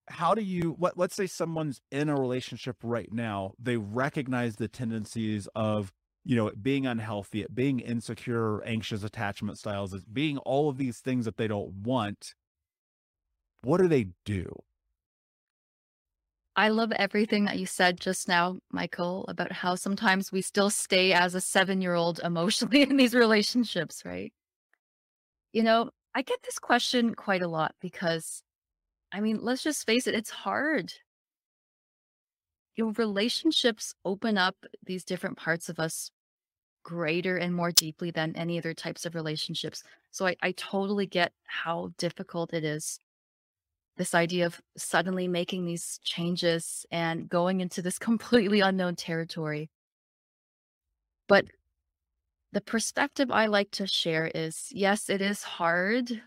How 0.09 0.33
do 0.33 0.41
you, 0.41 0.71
what, 0.71 0.97
let's 0.97 1.15
say 1.15 1.27
someone's 1.27 1.79
in 1.91 2.09
a 2.09 2.15
relationship 2.15 2.77
right 2.83 3.11
now, 3.11 3.53
they 3.59 3.77
recognize 3.77 4.55
the 4.55 4.67
tendencies 4.67 5.47
of, 5.55 5.93
you 6.25 6.35
know, 6.35 6.47
it 6.47 6.61
being 6.61 6.85
unhealthy, 6.85 7.41
it 7.43 7.55
being 7.55 7.79
insecure, 7.79 8.63
anxious 8.63 9.03
attachment 9.03 9.57
styles, 9.57 9.93
it 9.93 10.13
being 10.13 10.37
all 10.39 10.69
of 10.69 10.77
these 10.77 10.99
things 10.99 11.25
that 11.25 11.37
they 11.37 11.47
don't 11.47 11.71
want 11.83 12.33
what 13.63 13.79
do 13.81 13.87
they 13.87 14.07
do? 14.25 14.63
I 16.55 16.69
love 16.69 16.91
everything 16.91 17.45
that 17.45 17.57
you 17.57 17.65
said 17.65 17.99
just 17.99 18.27
now, 18.27 18.59
Michael, 18.71 19.25
about 19.27 19.51
how 19.51 19.73
sometimes 19.73 20.31
we 20.31 20.41
still 20.43 20.69
stay 20.69 21.11
as 21.11 21.33
a 21.33 21.41
seven 21.41 21.81
year 21.81 21.95
old 21.95 22.19
emotionally 22.23 22.81
in 22.89 22.97
these 22.97 23.15
relationships, 23.15 24.03
right? 24.05 24.31
You 25.51 25.63
know, 25.63 25.89
I 26.13 26.21
get 26.21 26.39
this 26.43 26.59
question 26.59 27.15
quite 27.15 27.41
a 27.41 27.47
lot 27.47 27.73
because, 27.81 28.43
I 29.11 29.19
mean, 29.19 29.39
let's 29.41 29.63
just 29.63 29.85
face 29.85 30.05
it, 30.05 30.13
it's 30.13 30.29
hard. 30.29 30.93
Your 32.75 32.91
relationships 32.91 33.95
open 34.05 34.37
up 34.37 34.55
these 34.85 35.03
different 35.03 35.37
parts 35.37 35.69
of 35.69 35.79
us 35.79 36.11
greater 36.83 37.37
and 37.37 37.55
more 37.55 37.71
deeply 37.71 38.11
than 38.11 38.35
any 38.35 38.59
other 38.59 38.73
types 38.73 39.05
of 39.05 39.15
relationships. 39.15 39.83
So 40.11 40.27
I, 40.27 40.35
I 40.41 40.51
totally 40.51 41.07
get 41.07 41.31
how 41.45 41.91
difficult 41.97 42.53
it 42.53 42.63
is 42.63 42.99
this 43.97 44.15
idea 44.15 44.45
of 44.45 44.61
suddenly 44.75 45.27
making 45.27 45.65
these 45.65 45.99
changes 46.03 46.85
and 46.91 47.29
going 47.29 47.61
into 47.61 47.81
this 47.81 47.99
completely 48.09 48.59
unknown 48.59 48.95
territory. 48.95 49.69
But 51.27 51.45
the 52.51 52.61
perspective 52.61 53.31
I 53.31 53.47
like 53.47 53.71
to 53.71 53.87
share 53.87 54.29
is 54.33 54.67
yes, 54.71 55.09
it 55.09 55.21
is 55.21 55.43
hard 55.43 56.21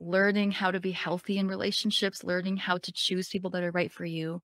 learning 0.00 0.50
how 0.50 0.70
to 0.70 0.80
be 0.80 0.92
healthy 0.92 1.38
in 1.38 1.48
relationships, 1.48 2.24
learning 2.24 2.58
how 2.58 2.78
to 2.78 2.92
choose 2.92 3.28
people 3.28 3.50
that 3.50 3.62
are 3.62 3.70
right 3.70 3.90
for 3.90 4.04
you. 4.04 4.42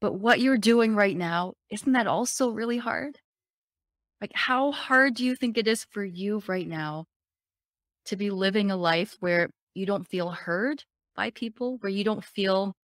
But 0.00 0.14
what 0.14 0.40
you're 0.40 0.58
doing 0.58 0.94
right 0.94 1.16
now, 1.16 1.54
isn't 1.70 1.92
that 1.92 2.06
also 2.06 2.50
really 2.50 2.76
hard? 2.78 3.18
Like, 4.20 4.32
how 4.34 4.72
hard 4.72 5.14
do 5.14 5.24
you 5.24 5.34
think 5.34 5.56
it 5.56 5.66
is 5.66 5.86
for 5.90 6.04
you 6.04 6.42
right 6.46 6.66
now 6.68 7.06
to 8.06 8.16
be 8.16 8.30
living 8.30 8.70
a 8.70 8.76
life 8.76 9.16
where 9.20 9.48
you 9.74 9.86
don't 9.86 10.06
feel 10.06 10.30
heard 10.30 10.84
by 11.14 11.30
people, 11.30 11.78
where 11.80 11.90
you 11.90 12.04
don't 12.04 12.24
feel 12.24 12.74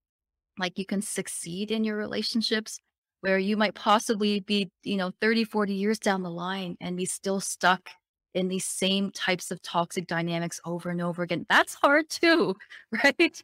like 0.58 0.78
you 0.78 0.86
can 0.86 1.02
succeed 1.02 1.70
in 1.70 1.84
your 1.84 1.96
relationships, 1.96 2.80
where 3.20 3.38
you 3.38 3.56
might 3.56 3.74
possibly 3.74 4.40
be, 4.40 4.70
you 4.82 4.96
know, 4.96 5.12
30, 5.20 5.44
40 5.44 5.74
years 5.74 5.98
down 5.98 6.22
the 6.22 6.30
line 6.30 6.76
and 6.80 6.96
be 6.96 7.04
still 7.04 7.40
stuck 7.40 7.90
in 8.34 8.48
these 8.48 8.64
same 8.64 9.10
types 9.10 9.50
of 9.50 9.60
toxic 9.62 10.06
dynamics 10.06 10.60
over 10.64 10.90
and 10.90 11.02
over 11.02 11.22
again. 11.22 11.46
That's 11.48 11.74
hard 11.74 12.08
too, 12.08 12.56
right? 13.04 13.42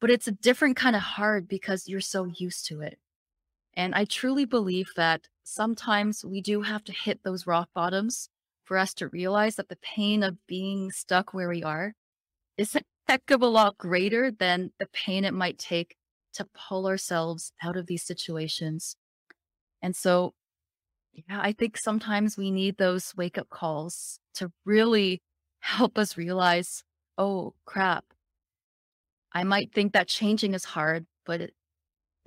But 0.00 0.10
it's 0.10 0.28
a 0.28 0.32
different 0.32 0.76
kind 0.76 0.94
of 0.94 1.02
hard 1.02 1.48
because 1.48 1.88
you're 1.88 2.00
so 2.00 2.24
used 2.24 2.66
to 2.66 2.82
it. 2.82 2.98
And 3.74 3.94
I 3.94 4.04
truly 4.04 4.44
believe 4.44 4.90
that 4.96 5.28
sometimes 5.44 6.24
we 6.24 6.40
do 6.40 6.62
have 6.62 6.84
to 6.84 6.92
hit 6.92 7.20
those 7.22 7.46
rock 7.46 7.68
bottoms 7.74 8.28
for 8.64 8.76
us 8.76 8.92
to 8.94 9.08
realize 9.08 9.56
that 9.56 9.68
the 9.68 9.76
pain 9.76 10.22
of 10.22 10.36
being 10.46 10.90
stuck 10.90 11.32
where 11.32 11.48
we 11.48 11.62
are 11.62 11.94
is 12.56 12.76
a 12.76 12.82
heck 13.08 13.30
of 13.30 13.42
a 13.42 13.46
lot 13.46 13.78
greater 13.78 14.30
than 14.30 14.70
the 14.78 14.86
pain 14.92 15.24
it 15.24 15.32
might 15.34 15.58
take 15.58 15.96
to 16.34 16.46
pull 16.54 16.86
ourselves 16.86 17.52
out 17.62 17.76
of 17.76 17.86
these 17.86 18.02
situations. 18.02 18.96
And 19.82 19.96
so, 19.96 20.34
yeah, 21.12 21.40
I 21.40 21.52
think 21.52 21.76
sometimes 21.76 22.36
we 22.36 22.50
need 22.50 22.76
those 22.76 23.14
wake 23.16 23.38
up 23.38 23.48
calls 23.48 24.20
to 24.34 24.52
really 24.64 25.22
help 25.60 25.98
us 25.98 26.16
realize, 26.16 26.84
oh 27.16 27.54
crap, 27.64 28.04
I 29.32 29.44
might 29.44 29.72
think 29.72 29.92
that 29.92 30.08
changing 30.08 30.54
is 30.54 30.64
hard, 30.64 31.06
but 31.26 31.40
it, 31.40 31.54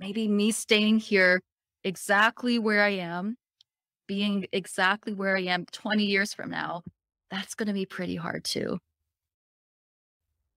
maybe 0.00 0.28
me 0.28 0.50
staying 0.52 0.98
here 0.98 1.40
exactly 1.84 2.58
where 2.58 2.82
I 2.82 2.90
am, 2.90 3.36
being 4.06 4.46
exactly 4.52 5.14
where 5.14 5.36
I 5.36 5.42
am 5.42 5.66
20 5.66 6.04
years 6.04 6.34
from 6.34 6.50
now, 6.50 6.82
that's 7.30 7.54
going 7.54 7.68
to 7.68 7.72
be 7.72 7.86
pretty 7.86 8.16
hard 8.16 8.44
too. 8.44 8.78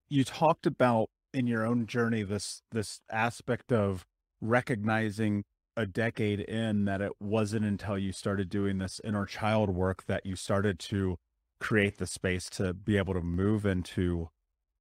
You 0.09 0.23
talked 0.23 0.65
about 0.65 1.09
in 1.33 1.47
your 1.47 1.65
own 1.65 1.85
journey 1.85 2.23
this 2.23 2.61
this 2.71 3.01
aspect 3.11 3.71
of 3.71 4.05
recognizing 4.41 5.43
a 5.77 5.85
decade 5.85 6.39
in 6.39 6.85
that 6.85 7.01
it 7.01 7.11
wasn't 7.19 7.65
until 7.65 7.97
you 7.97 8.11
started 8.13 8.49
doing 8.49 8.77
this 8.77 9.01
inner 9.03 9.25
child 9.25 9.69
work 9.69 10.05
that 10.05 10.25
you 10.25 10.35
started 10.35 10.79
to 10.79 11.17
create 11.59 11.97
the 11.97 12.07
space 12.07 12.49
to 12.49 12.73
be 12.73 12.97
able 12.97 13.13
to 13.13 13.21
move 13.21 13.65
into 13.65 14.29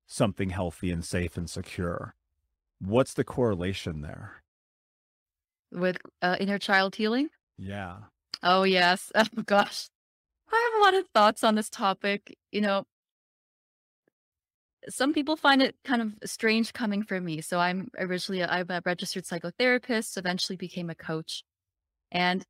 something 0.06 0.50
healthy 0.50 0.90
and 0.90 1.04
safe 1.04 1.36
and 1.36 1.48
secure. 1.50 2.14
What's 2.78 3.14
the 3.14 3.24
correlation 3.24 4.02
there? 4.02 4.42
With 5.72 5.96
uh, 6.22 6.36
inner 6.38 6.58
child 6.58 6.96
healing? 6.96 7.30
Yeah. 7.58 7.96
Oh, 8.42 8.62
yes. 8.62 9.10
Oh, 9.16 9.24
gosh. 9.44 9.88
I 10.52 10.70
have 10.72 10.80
a 10.80 10.84
lot 10.84 11.00
of 11.00 11.08
thoughts 11.08 11.42
on 11.42 11.54
this 11.54 11.70
topic. 11.70 12.36
You 12.52 12.60
know, 12.60 12.84
some 14.88 15.12
people 15.12 15.36
find 15.36 15.62
it 15.62 15.76
kind 15.84 16.02
of 16.02 16.12
strange 16.28 16.72
coming 16.72 17.02
from 17.02 17.24
me. 17.24 17.40
So 17.40 17.58
I'm 17.58 17.90
originally, 17.98 18.44
I'm 18.44 18.66
a 18.70 18.82
registered 18.84 19.24
psychotherapist, 19.24 20.16
eventually 20.16 20.56
became 20.56 20.90
a 20.90 20.94
coach. 20.94 21.44
And 22.12 22.44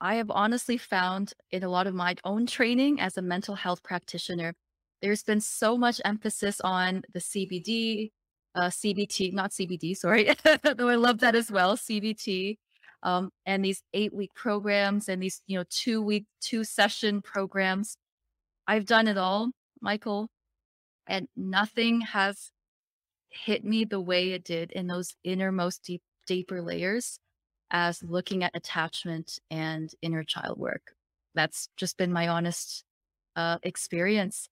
I 0.00 0.16
have 0.16 0.30
honestly 0.30 0.78
found 0.78 1.32
in 1.50 1.62
a 1.64 1.68
lot 1.68 1.86
of 1.86 1.94
my 1.94 2.14
own 2.24 2.46
training 2.46 3.00
as 3.00 3.16
a 3.16 3.22
mental 3.22 3.56
health 3.56 3.82
practitioner, 3.82 4.54
there's 5.02 5.22
been 5.22 5.40
so 5.40 5.76
much 5.76 6.00
emphasis 6.04 6.60
on 6.60 7.02
the 7.12 7.20
CBD, 7.20 8.10
uh, 8.54 8.68
CBT, 8.68 9.32
not 9.32 9.50
CBD, 9.50 9.96
sorry, 9.96 10.30
though 10.76 10.88
I 10.88 10.94
love 10.96 11.20
that 11.20 11.34
as 11.34 11.50
well, 11.50 11.76
CBT, 11.76 12.56
um, 13.02 13.30
and 13.46 13.64
these 13.64 13.82
eight 13.92 14.14
week 14.14 14.30
programs 14.34 15.08
and 15.08 15.22
these, 15.22 15.42
you 15.46 15.58
know, 15.58 15.64
two 15.70 16.02
week, 16.02 16.26
two 16.40 16.64
session 16.64 17.22
programs. 17.22 17.96
I've 18.66 18.86
done 18.86 19.08
it 19.08 19.16
all, 19.16 19.50
Michael, 19.80 20.28
and 21.08 21.26
nothing 21.36 22.02
has 22.02 22.52
hit 23.30 23.64
me 23.64 23.84
the 23.84 24.00
way 24.00 24.32
it 24.32 24.44
did 24.44 24.70
in 24.72 24.86
those 24.86 25.14
innermost 25.24 25.82
deep, 25.84 26.02
deeper 26.26 26.62
layers 26.62 27.18
as 27.70 28.02
looking 28.02 28.44
at 28.44 28.54
attachment 28.54 29.38
and 29.50 29.90
inner 30.02 30.22
child 30.22 30.58
work. 30.58 30.94
That's 31.34 31.68
just 31.76 31.96
been 31.96 32.12
my 32.12 32.28
honest 32.28 32.84
uh, 33.36 33.58
experience. 33.62 34.48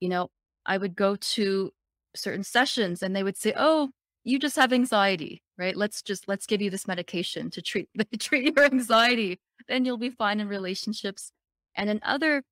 You 0.00 0.08
know, 0.08 0.28
I 0.66 0.78
would 0.78 0.96
go 0.96 1.16
to 1.16 1.72
certain 2.14 2.44
sessions 2.44 3.02
and 3.02 3.14
they 3.14 3.22
would 3.22 3.36
say, 3.36 3.52
"Oh, 3.56 3.90
you 4.24 4.38
just 4.38 4.56
have 4.56 4.72
anxiety, 4.72 5.42
right? 5.58 5.76
Let's 5.76 6.02
just 6.02 6.28
let's 6.28 6.46
give 6.46 6.62
you 6.62 6.70
this 6.70 6.86
medication 6.86 7.50
to 7.50 7.62
treat 7.62 7.88
treat 8.18 8.54
your 8.56 8.64
anxiety. 8.64 9.40
Then 9.68 9.84
you'll 9.84 9.98
be 9.98 10.10
fine 10.10 10.40
in 10.40 10.48
relationships." 10.48 11.32
And 11.76 11.90
in 11.90 12.00
other 12.02 12.42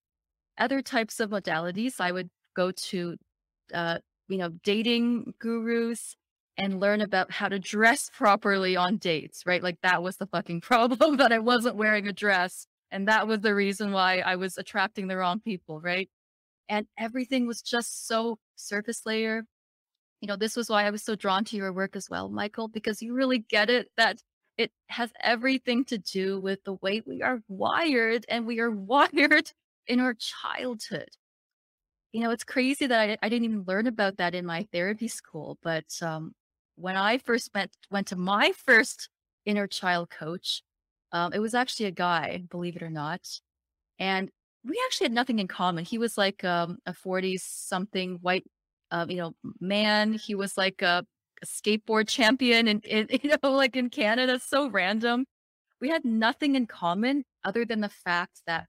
other 0.58 0.82
types 0.82 1.20
of 1.20 1.30
modalities, 1.30 2.00
I 2.00 2.12
would 2.12 2.30
go 2.54 2.72
to, 2.72 3.16
uh, 3.74 3.98
you 4.28 4.38
know, 4.38 4.50
dating 4.62 5.34
gurus 5.38 6.16
and 6.56 6.80
learn 6.80 7.00
about 7.00 7.30
how 7.30 7.48
to 7.48 7.58
dress 7.58 8.10
properly 8.16 8.76
on 8.76 8.96
dates, 8.96 9.44
right? 9.46 9.62
Like 9.62 9.78
that 9.82 10.02
was 10.02 10.16
the 10.16 10.26
fucking 10.26 10.60
problem 10.62 11.16
that 11.18 11.32
I 11.32 11.38
wasn't 11.38 11.76
wearing 11.76 12.06
a 12.06 12.12
dress. 12.12 12.66
And 12.90 13.06
that 13.08 13.26
was 13.28 13.40
the 13.40 13.54
reason 13.54 13.92
why 13.92 14.20
I 14.20 14.36
was 14.36 14.56
attracting 14.56 15.08
the 15.08 15.16
wrong 15.16 15.40
people, 15.40 15.80
right? 15.80 16.08
And 16.68 16.86
everything 16.98 17.46
was 17.46 17.62
just 17.62 18.06
so 18.06 18.38
surface 18.56 19.02
layer. 19.06 19.44
You 20.20 20.28
know, 20.28 20.36
this 20.36 20.56
was 20.56 20.68
why 20.68 20.84
I 20.84 20.90
was 20.90 21.02
so 21.04 21.14
drawn 21.14 21.44
to 21.46 21.56
your 21.56 21.72
work 21.72 21.96
as 21.96 22.08
well, 22.10 22.28
Michael, 22.28 22.68
because 22.68 23.02
you 23.02 23.14
really 23.14 23.38
get 23.38 23.70
it 23.70 23.88
that 23.96 24.22
it 24.56 24.72
has 24.88 25.12
everything 25.20 25.84
to 25.86 25.98
do 25.98 26.40
with 26.40 26.64
the 26.64 26.74
way 26.74 27.02
we 27.06 27.22
are 27.22 27.40
wired 27.48 28.26
and 28.28 28.46
we 28.46 28.58
are 28.58 28.70
wired 28.72 29.52
in 29.86 30.00
our 30.00 30.14
childhood. 30.14 31.10
You 32.12 32.22
know, 32.22 32.30
it's 32.30 32.44
crazy 32.44 32.86
that 32.86 33.10
I, 33.10 33.18
I 33.22 33.28
didn't 33.28 33.44
even 33.44 33.64
learn 33.66 33.86
about 33.86 34.16
that 34.16 34.34
in 34.34 34.46
my 34.46 34.66
therapy 34.72 35.08
school, 35.08 35.58
but 35.62 35.84
um, 36.02 36.32
when 36.76 36.96
I 36.96 37.18
first 37.18 37.50
went 37.54 37.70
went 37.90 38.06
to 38.08 38.16
my 38.16 38.52
first 38.66 39.08
inner 39.44 39.66
child 39.66 40.10
coach, 40.10 40.62
um, 41.12 41.32
it 41.32 41.40
was 41.40 41.54
actually 41.54 41.86
a 41.86 41.90
guy, 41.90 42.44
believe 42.50 42.76
it 42.76 42.82
or 42.82 42.90
not, 42.90 43.20
and 43.98 44.30
we 44.64 44.80
actually 44.86 45.06
had 45.06 45.12
nothing 45.12 45.38
in 45.38 45.48
common. 45.48 45.84
He 45.84 45.98
was 45.98 46.18
like 46.18 46.44
um, 46.44 46.78
a 46.86 46.94
forty 46.94 47.36
something 47.38 48.18
white, 48.22 48.44
uh, 48.90 49.06
you 49.08 49.16
know, 49.16 49.34
man. 49.60 50.14
He 50.14 50.34
was 50.34 50.56
like 50.58 50.82
a, 50.82 51.04
a 51.42 51.46
skateboard 51.46 52.08
champion, 52.08 52.68
and 52.68 52.84
you 53.22 53.36
know, 53.42 53.50
like 53.52 53.76
in 53.76 53.90
Canada, 53.90 54.40
so 54.40 54.68
random. 54.70 55.26
We 55.80 55.90
had 55.90 56.04
nothing 56.04 56.56
in 56.56 56.66
common 56.66 57.24
other 57.44 57.64
than 57.64 57.80
the 57.80 57.88
fact 57.88 58.42
that 58.46 58.66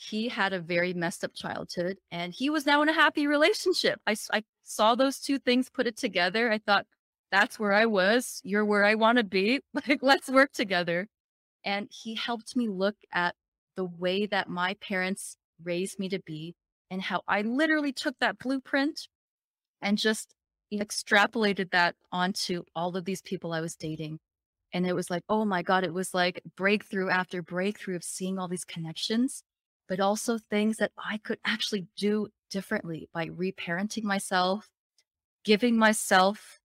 he 0.00 0.28
had 0.28 0.54
a 0.54 0.60
very 0.60 0.94
messed 0.94 1.24
up 1.24 1.34
childhood 1.34 1.98
and 2.10 2.32
he 2.32 2.48
was 2.48 2.64
now 2.64 2.80
in 2.80 2.88
a 2.88 2.92
happy 2.92 3.26
relationship. 3.26 4.00
I, 4.06 4.16
I 4.32 4.42
saw 4.64 4.94
those 4.94 5.18
two 5.20 5.38
things, 5.38 5.68
put 5.68 5.86
it 5.86 5.96
together. 5.96 6.50
I 6.50 6.58
thought, 6.58 6.86
that's 7.30 7.58
where 7.58 7.72
I 7.72 7.84
was. 7.84 8.40
You're 8.42 8.64
where 8.64 8.84
I 8.84 8.94
want 8.94 9.18
to 9.18 9.24
be. 9.24 9.60
Like, 9.86 10.02
let's 10.02 10.28
work 10.28 10.52
together. 10.52 11.06
And 11.64 11.88
he 11.90 12.14
helped 12.14 12.56
me 12.56 12.68
look 12.68 12.96
at 13.12 13.34
the 13.76 13.84
way 13.84 14.24
that 14.26 14.48
my 14.48 14.74
parents 14.80 15.36
raised 15.62 15.98
me 15.98 16.08
to 16.08 16.20
be 16.20 16.54
and 16.90 17.02
how 17.02 17.20
I 17.28 17.42
literally 17.42 17.92
took 17.92 18.14
that 18.20 18.38
blueprint 18.38 19.06
and 19.82 19.98
just 19.98 20.34
extrapolated 20.72 21.70
that 21.72 21.94
onto 22.10 22.62
all 22.74 22.96
of 22.96 23.04
these 23.04 23.20
people 23.20 23.52
I 23.52 23.60
was 23.60 23.76
dating. 23.76 24.18
And 24.72 24.86
it 24.86 24.94
was 24.94 25.10
like, 25.10 25.24
oh 25.28 25.44
my 25.44 25.62
God, 25.62 25.84
it 25.84 25.92
was 25.92 26.14
like 26.14 26.42
breakthrough 26.56 27.10
after 27.10 27.42
breakthrough 27.42 27.96
of 27.96 28.04
seeing 28.04 28.38
all 28.38 28.48
these 28.48 28.64
connections, 28.64 29.42
but 29.90 29.98
also 29.98 30.38
things 30.38 30.76
that 30.76 30.92
I 30.96 31.18
could 31.18 31.40
actually 31.44 31.88
do 31.96 32.28
differently 32.48 33.08
by 33.12 33.26
reparenting 33.26 34.04
myself, 34.04 34.70
giving 35.44 35.76
myself 35.76 36.60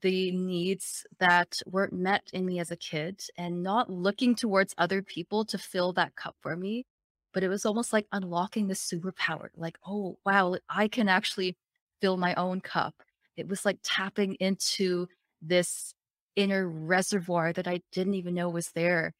the 0.00 0.30
needs 0.30 1.04
that 1.18 1.60
weren't 1.66 1.92
met 1.92 2.22
in 2.32 2.46
me 2.46 2.60
as 2.60 2.70
a 2.70 2.76
kid 2.76 3.20
and 3.36 3.64
not 3.64 3.90
looking 3.90 4.36
towards 4.36 4.76
other 4.78 5.02
people 5.02 5.44
to 5.44 5.58
fill 5.58 5.92
that 5.94 6.14
cup 6.14 6.36
for 6.40 6.56
me. 6.56 6.86
But 7.34 7.42
it 7.42 7.48
was 7.48 7.66
almost 7.66 7.92
like 7.92 8.06
unlocking 8.12 8.68
the 8.68 8.74
superpower 8.74 9.48
like, 9.56 9.76
oh, 9.84 10.16
wow, 10.24 10.56
I 10.68 10.86
can 10.86 11.08
actually 11.08 11.56
fill 12.00 12.16
my 12.16 12.34
own 12.36 12.60
cup. 12.60 12.94
It 13.36 13.48
was 13.48 13.64
like 13.64 13.78
tapping 13.82 14.34
into 14.34 15.08
this 15.42 15.94
inner 16.36 16.68
reservoir 16.68 17.52
that 17.54 17.66
I 17.66 17.80
didn't 17.90 18.14
even 18.14 18.34
know 18.34 18.48
was 18.48 18.70
there. 18.70 19.14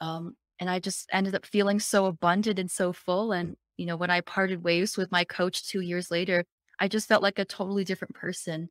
Um, 0.00 0.36
and 0.58 0.70
I 0.70 0.78
just 0.78 1.08
ended 1.12 1.34
up 1.34 1.46
feeling 1.46 1.80
so 1.80 2.06
abundant 2.06 2.58
and 2.58 2.70
so 2.70 2.92
full. 2.92 3.32
And, 3.32 3.56
you 3.76 3.86
know, 3.86 3.96
when 3.96 4.10
I 4.10 4.20
parted 4.20 4.64
ways 4.64 4.96
with 4.96 5.12
my 5.12 5.24
coach 5.24 5.68
two 5.68 5.80
years 5.80 6.10
later, 6.10 6.44
I 6.78 6.88
just 6.88 7.08
felt 7.08 7.22
like 7.22 7.38
a 7.38 7.44
totally 7.44 7.84
different 7.84 8.14
person. 8.14 8.70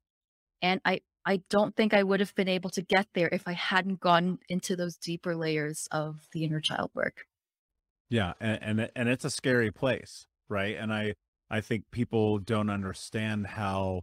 And 0.62 0.82
I 0.86 1.02
I 1.26 1.42
don't 1.50 1.76
think 1.76 1.94
I 1.94 2.04
would 2.04 2.20
have 2.20 2.36
been 2.36 2.48
able 2.48 2.70
to 2.72 2.84
get 2.84 3.08
there 3.14 3.30
if 3.32 3.48
I 3.48 3.54
hadn't 3.54 4.00
gone 4.00 4.38
into 4.48 4.76
those 4.76 4.96
deeper 4.98 5.36
layers 5.36 5.88
of 5.92 6.28
the 6.34 6.44
inner 6.44 6.62
child 6.62 6.92
work. 6.94 7.26
Yeah, 8.10 8.34
and 8.40 8.80
and, 8.80 8.92
and 8.96 9.10
it's 9.10 9.26
a 9.26 9.32
scary 9.32 9.72
place, 9.72 10.28
right? 10.50 10.76
And 10.78 10.94
I 10.94 11.16
I 11.50 11.62
think 11.62 11.86
people 11.92 12.40
don't 12.40 12.70
understand 12.70 13.48
how 13.48 14.02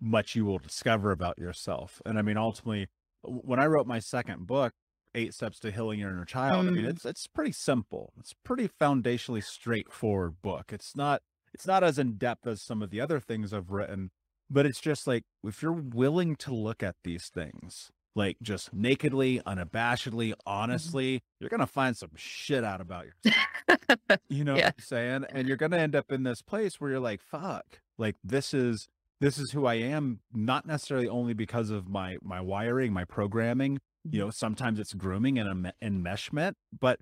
much 0.00 0.34
you 0.34 0.44
will 0.44 0.58
discover 0.58 1.12
about 1.12 1.38
yourself. 1.38 2.02
And 2.04 2.18
I 2.18 2.22
mean, 2.22 2.36
ultimately, 2.36 2.88
when 3.22 3.60
I 3.60 3.66
wrote 3.66 3.86
my 3.86 3.98
second 4.00 4.46
book, 4.46 4.72
Eight 5.16 5.34
Steps 5.34 5.58
to 5.60 5.72
Healing 5.72 5.98
Your 5.98 6.10
Inner 6.10 6.24
Child, 6.24 6.66
mm. 6.66 6.68
I 6.68 6.70
mean, 6.70 6.84
mm. 6.84 6.88
it's 6.88 7.04
it's 7.04 7.26
pretty 7.26 7.52
simple. 7.52 8.12
It's 8.20 8.34
pretty 8.44 8.68
foundationally 8.68 9.42
straightforward 9.42 10.42
book. 10.42 10.72
It's 10.72 10.94
not 10.94 11.22
it's 11.54 11.66
not 11.66 11.82
as 11.82 11.98
in 11.98 12.18
depth 12.18 12.46
as 12.46 12.60
some 12.60 12.82
of 12.82 12.90
the 12.90 13.00
other 13.00 13.18
things 13.18 13.52
I've 13.52 13.70
written, 13.70 14.10
but 14.50 14.66
it's 14.66 14.80
just 14.80 15.06
like 15.06 15.24
if 15.42 15.62
you're 15.62 15.72
willing 15.72 16.36
to 16.36 16.54
look 16.54 16.82
at 16.82 16.96
these 17.02 17.28
things, 17.28 17.90
like 18.14 18.36
just 18.42 18.72
nakedly, 18.72 19.40
unabashedly, 19.40 20.30
mm-hmm. 20.30 20.40
honestly, 20.46 21.16
mm-hmm. 21.16 21.24
you're 21.40 21.50
gonna 21.50 21.66
find 21.66 21.96
some 21.96 22.10
shit 22.14 22.62
out 22.62 22.80
about 22.80 23.06
yourself. 23.24 24.20
you 24.28 24.44
know 24.44 24.54
yeah. 24.54 24.66
what 24.66 24.74
I'm 24.78 24.84
saying? 24.84 25.24
And 25.30 25.48
you're 25.48 25.56
gonna 25.56 25.78
end 25.78 25.96
up 25.96 26.12
in 26.12 26.24
this 26.24 26.42
place 26.42 26.80
where 26.80 26.90
you're 26.90 27.00
like, 27.00 27.22
fuck, 27.22 27.80
like 27.96 28.16
this 28.22 28.52
is 28.52 28.88
this 29.20 29.38
is 29.38 29.52
who 29.52 29.64
I 29.64 29.74
am, 29.74 30.20
not 30.34 30.66
necessarily 30.66 31.08
only 31.08 31.32
because 31.32 31.70
of 31.70 31.88
my 31.88 32.18
my 32.22 32.40
wiring, 32.40 32.92
my 32.92 33.04
programming. 33.04 33.80
You 34.12 34.20
know, 34.20 34.30
sometimes 34.30 34.78
it's 34.78 34.94
grooming 34.94 35.38
and 35.38 35.72
enmeshment, 35.82 36.54
but 36.78 37.00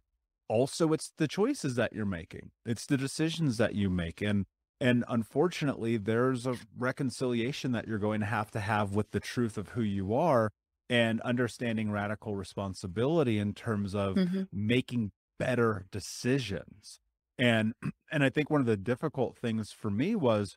also 0.48 0.92
it's 0.92 1.12
the 1.16 1.28
choices 1.28 1.74
that 1.76 1.92
you're 1.92 2.04
making. 2.04 2.50
It's 2.66 2.86
the 2.86 2.96
decisions 2.96 3.56
that 3.58 3.74
you 3.74 3.90
make. 3.90 4.20
And 4.20 4.46
and 4.80 5.04
unfortunately, 5.08 5.96
there's 5.96 6.46
a 6.46 6.56
reconciliation 6.76 7.72
that 7.72 7.86
you're 7.86 7.98
going 7.98 8.20
to 8.20 8.26
have 8.26 8.50
to 8.50 8.60
have 8.60 8.94
with 8.94 9.12
the 9.12 9.20
truth 9.20 9.56
of 9.56 9.70
who 9.70 9.82
you 9.82 10.14
are 10.14 10.50
and 10.90 11.20
understanding 11.22 11.90
radical 11.90 12.36
responsibility 12.36 13.38
in 13.38 13.54
terms 13.54 13.94
of 13.94 14.16
mm-hmm. 14.16 14.42
making 14.52 15.12
better 15.38 15.86
decisions. 15.90 16.98
And 17.38 17.74
and 18.12 18.24
I 18.24 18.30
think 18.30 18.50
one 18.50 18.60
of 18.60 18.66
the 18.66 18.76
difficult 18.76 19.36
things 19.36 19.72
for 19.72 19.90
me 19.90 20.14
was 20.14 20.56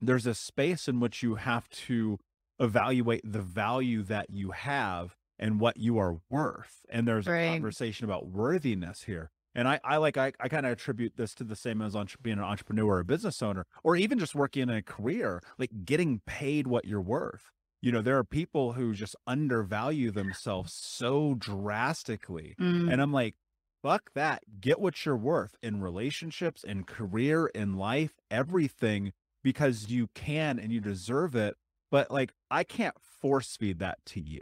there's 0.00 0.26
a 0.26 0.34
space 0.34 0.88
in 0.88 1.00
which 1.00 1.22
you 1.22 1.36
have 1.36 1.68
to 1.70 2.18
evaluate 2.58 3.30
the 3.30 3.42
value 3.42 4.02
that 4.02 4.30
you 4.30 4.52
have 4.52 5.16
and 5.38 5.60
what 5.60 5.76
you 5.76 5.98
are 5.98 6.18
worth. 6.30 6.84
And 6.88 7.06
there's 7.06 7.26
right. 7.26 7.40
a 7.40 7.52
conversation 7.52 8.04
about 8.04 8.26
worthiness 8.26 9.02
here. 9.02 9.30
And 9.54 9.68
I, 9.68 9.78
I 9.84 9.98
like, 9.98 10.16
I, 10.16 10.32
I 10.40 10.48
kind 10.48 10.66
of 10.66 10.72
attribute 10.72 11.16
this 11.16 11.34
to 11.36 11.44
the 11.44 11.54
same 11.54 11.80
as 11.80 11.94
entre- 11.94 12.18
being 12.20 12.38
an 12.38 12.44
entrepreneur 12.44 12.86
or 12.86 12.98
a 12.98 13.04
business 13.04 13.40
owner, 13.40 13.66
or 13.84 13.94
even 13.94 14.18
just 14.18 14.34
working 14.34 14.64
in 14.64 14.70
a 14.70 14.82
career, 14.82 15.40
like 15.58 15.84
getting 15.84 16.20
paid 16.26 16.66
what 16.66 16.86
you're 16.86 17.00
worth. 17.00 17.52
You 17.80 17.92
know, 17.92 18.02
there 18.02 18.18
are 18.18 18.24
people 18.24 18.72
who 18.72 18.94
just 18.94 19.14
undervalue 19.26 20.10
themselves 20.10 20.72
so 20.72 21.34
drastically. 21.38 22.56
Mm. 22.60 22.92
And 22.92 23.00
I'm 23.00 23.12
like, 23.12 23.36
fuck 23.82 24.10
that. 24.14 24.42
Get 24.60 24.80
what 24.80 25.04
you're 25.04 25.16
worth 25.16 25.54
in 25.62 25.80
relationships, 25.80 26.64
in 26.64 26.84
career, 26.84 27.46
in 27.48 27.76
life, 27.76 28.14
everything, 28.30 29.12
because 29.42 29.88
you 29.88 30.08
can 30.14 30.58
and 30.58 30.72
you 30.72 30.80
deserve 30.80 31.36
it. 31.36 31.56
But 31.90 32.10
like, 32.10 32.32
I 32.50 32.64
can't 32.64 32.96
force 33.20 33.56
feed 33.56 33.78
that 33.78 33.98
to 34.06 34.20
you. 34.20 34.40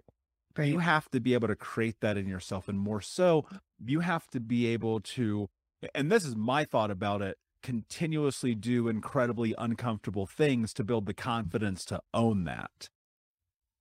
Right. 0.56 0.68
You 0.68 0.78
have 0.80 1.10
to 1.10 1.20
be 1.20 1.34
able 1.34 1.48
to 1.48 1.56
create 1.56 2.00
that 2.00 2.16
in 2.16 2.26
yourself. 2.28 2.68
And 2.68 2.78
more 2.78 3.00
so, 3.00 3.46
you 3.84 4.00
have 4.00 4.26
to 4.28 4.40
be 4.40 4.66
able 4.66 5.00
to, 5.00 5.48
and 5.94 6.12
this 6.12 6.24
is 6.24 6.36
my 6.36 6.64
thought 6.64 6.90
about 6.90 7.22
it, 7.22 7.38
continuously 7.62 8.54
do 8.54 8.88
incredibly 8.88 9.54
uncomfortable 9.56 10.26
things 10.26 10.74
to 10.74 10.84
build 10.84 11.06
the 11.06 11.14
confidence 11.14 11.84
to 11.86 12.02
own 12.12 12.44
that. 12.44 12.90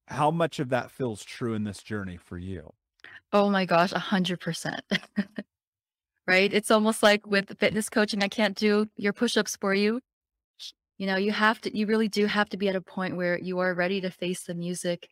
How 0.07 0.31
much 0.31 0.59
of 0.59 0.69
that 0.69 0.91
feels 0.91 1.23
true 1.23 1.53
in 1.53 1.63
this 1.63 1.81
journey 1.83 2.17
for 2.17 2.37
you? 2.37 2.73
Oh 3.33 3.49
my 3.49 3.65
gosh, 3.65 3.91
100%. 3.91 4.81
right? 6.27 6.53
It's 6.53 6.71
almost 6.71 7.03
like 7.03 7.25
with 7.27 7.57
fitness 7.59 7.89
coaching, 7.89 8.23
I 8.23 8.27
can't 8.27 8.55
do 8.55 8.87
your 8.95 9.13
push 9.13 9.37
ups 9.37 9.57
for 9.59 9.73
you. 9.73 10.01
You 10.97 11.07
know, 11.07 11.17
you 11.17 11.31
have 11.31 11.59
to, 11.61 11.75
you 11.75 11.87
really 11.87 12.07
do 12.07 12.27
have 12.27 12.49
to 12.49 12.57
be 12.57 12.69
at 12.69 12.75
a 12.75 12.81
point 12.81 13.15
where 13.15 13.39
you 13.39 13.59
are 13.59 13.73
ready 13.73 14.01
to 14.01 14.11
face 14.11 14.43
the 14.43 14.53
music 14.53 15.09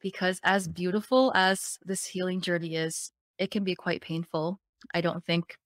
because, 0.00 0.40
as 0.42 0.68
beautiful 0.68 1.32
as 1.34 1.78
this 1.84 2.04
healing 2.06 2.40
journey 2.40 2.76
is, 2.76 3.12
it 3.38 3.50
can 3.50 3.64
be 3.64 3.74
quite 3.74 4.02
painful. 4.02 4.60
I 4.94 5.00
don't 5.00 5.24
think 5.24 5.56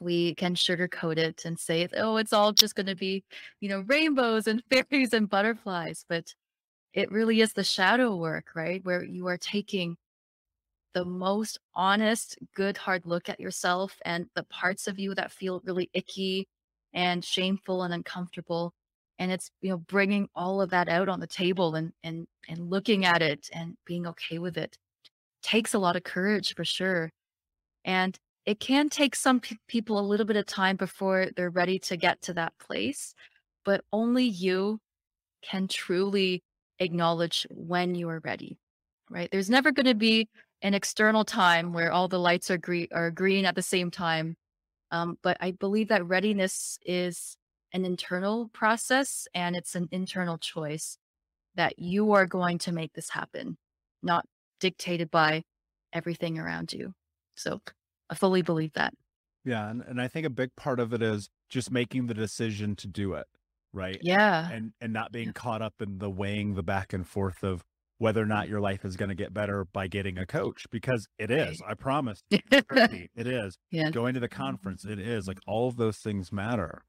we 0.00 0.34
can 0.34 0.54
sugarcoat 0.54 1.18
it 1.18 1.44
and 1.44 1.58
say, 1.58 1.88
oh, 1.96 2.16
it's 2.16 2.32
all 2.32 2.52
just 2.52 2.74
going 2.74 2.86
to 2.86 2.94
be, 2.94 3.24
you 3.60 3.68
know, 3.68 3.84
rainbows 3.86 4.46
and 4.46 4.62
fairies 4.70 5.12
and 5.12 5.28
butterflies. 5.28 6.04
But 6.08 6.34
it 6.94 7.10
really 7.10 7.40
is 7.40 7.52
the 7.52 7.64
shadow 7.64 8.16
work, 8.16 8.46
right? 8.54 8.84
Where 8.84 9.04
you 9.04 9.26
are 9.28 9.38
taking 9.38 9.96
the 10.94 11.04
most 11.04 11.58
honest, 11.74 12.38
good, 12.54 12.76
hard 12.76 13.06
look 13.06 13.28
at 13.28 13.40
yourself 13.40 13.96
and 14.04 14.26
the 14.34 14.44
parts 14.44 14.88
of 14.88 14.98
you 14.98 15.14
that 15.14 15.32
feel 15.32 15.60
really 15.64 15.90
icky 15.92 16.48
and 16.94 17.24
shameful 17.24 17.82
and 17.82 17.92
uncomfortable. 17.92 18.72
And 19.18 19.32
it's, 19.32 19.50
you 19.60 19.70
know, 19.70 19.78
bringing 19.78 20.28
all 20.34 20.60
of 20.60 20.70
that 20.70 20.88
out 20.88 21.08
on 21.08 21.20
the 21.20 21.26
table 21.26 21.74
and, 21.74 21.92
and, 22.04 22.26
and 22.48 22.70
looking 22.70 23.04
at 23.04 23.20
it 23.22 23.48
and 23.52 23.76
being 23.84 24.06
okay 24.06 24.38
with 24.38 24.56
it 24.56 24.78
takes 25.42 25.74
a 25.74 25.78
lot 25.78 25.96
of 25.96 26.04
courage 26.04 26.54
for 26.54 26.64
sure. 26.64 27.10
And 27.84 28.18
it 28.46 28.60
can 28.60 28.88
take 28.88 29.16
some 29.16 29.40
pe- 29.40 29.56
people 29.66 29.98
a 29.98 30.06
little 30.06 30.26
bit 30.26 30.36
of 30.36 30.46
time 30.46 30.76
before 30.76 31.28
they're 31.36 31.50
ready 31.50 31.78
to 31.80 31.96
get 31.96 32.22
to 32.22 32.34
that 32.34 32.52
place, 32.58 33.14
but 33.64 33.82
only 33.92 34.24
you 34.24 34.78
can 35.42 35.68
truly 35.68 36.42
acknowledge 36.78 37.46
when 37.50 37.94
you 37.94 38.08
are 38.08 38.20
ready, 38.20 38.58
right? 39.10 39.30
There's 39.30 39.50
never 39.50 39.72
going 39.72 39.86
to 39.86 39.94
be 39.94 40.28
an 40.62 40.74
external 40.74 41.24
time 41.24 41.72
where 41.72 41.92
all 41.92 42.08
the 42.08 42.18
lights 42.18 42.50
are 42.50 42.58
green 42.58 42.88
are 42.92 43.10
green 43.10 43.44
at 43.46 43.54
the 43.54 43.62
same 43.62 43.90
time. 43.90 44.36
Um, 44.90 45.18
but 45.22 45.36
I 45.40 45.52
believe 45.52 45.88
that 45.88 46.06
readiness 46.06 46.78
is 46.84 47.37
an 47.72 47.84
internal 47.84 48.48
process 48.48 49.26
and 49.34 49.56
it's 49.56 49.74
an 49.74 49.88
internal 49.90 50.38
choice 50.38 50.98
that 51.54 51.78
you 51.78 52.12
are 52.12 52.26
going 52.26 52.58
to 52.58 52.72
make 52.72 52.92
this 52.92 53.10
happen, 53.10 53.56
not 54.02 54.24
dictated 54.60 55.10
by 55.10 55.42
everything 55.92 56.38
around 56.38 56.72
you. 56.72 56.92
So 57.36 57.60
I 58.10 58.14
fully 58.14 58.42
believe 58.42 58.72
that. 58.74 58.94
Yeah. 59.44 59.68
And, 59.68 59.82
and 59.82 60.00
I 60.00 60.08
think 60.08 60.26
a 60.26 60.30
big 60.30 60.54
part 60.56 60.80
of 60.80 60.92
it 60.92 61.02
is 61.02 61.30
just 61.48 61.70
making 61.70 62.06
the 62.06 62.14
decision 62.14 62.76
to 62.76 62.86
do 62.86 63.14
it. 63.14 63.26
Right. 63.72 63.98
Yeah. 64.00 64.48
And 64.50 64.72
and 64.80 64.92
not 64.94 65.12
being 65.12 65.32
caught 65.32 65.60
up 65.60 65.74
in 65.80 65.98
the 65.98 66.08
weighing 66.08 66.54
the 66.54 66.62
back 66.62 66.94
and 66.94 67.06
forth 67.06 67.42
of 67.42 67.64
whether 67.98 68.22
or 68.22 68.26
not 68.26 68.48
your 68.48 68.60
life 68.60 68.84
is 68.84 68.96
going 68.96 69.08
to 69.08 69.14
get 69.14 69.34
better 69.34 69.64
by 69.64 69.88
getting 69.88 70.16
a 70.16 70.24
coach 70.24 70.64
because 70.70 71.06
it 71.18 71.30
is. 71.30 71.60
I 71.66 71.74
promise. 71.74 72.22
it 72.30 73.10
is. 73.16 73.58
Yeah. 73.70 73.90
Going 73.90 74.14
to 74.14 74.20
the 74.20 74.28
mm-hmm. 74.28 74.42
conference, 74.42 74.84
it 74.84 74.98
is. 74.98 75.26
Like 75.26 75.38
all 75.46 75.68
of 75.68 75.76
those 75.76 75.98
things 75.98 76.32
matter. 76.32 76.82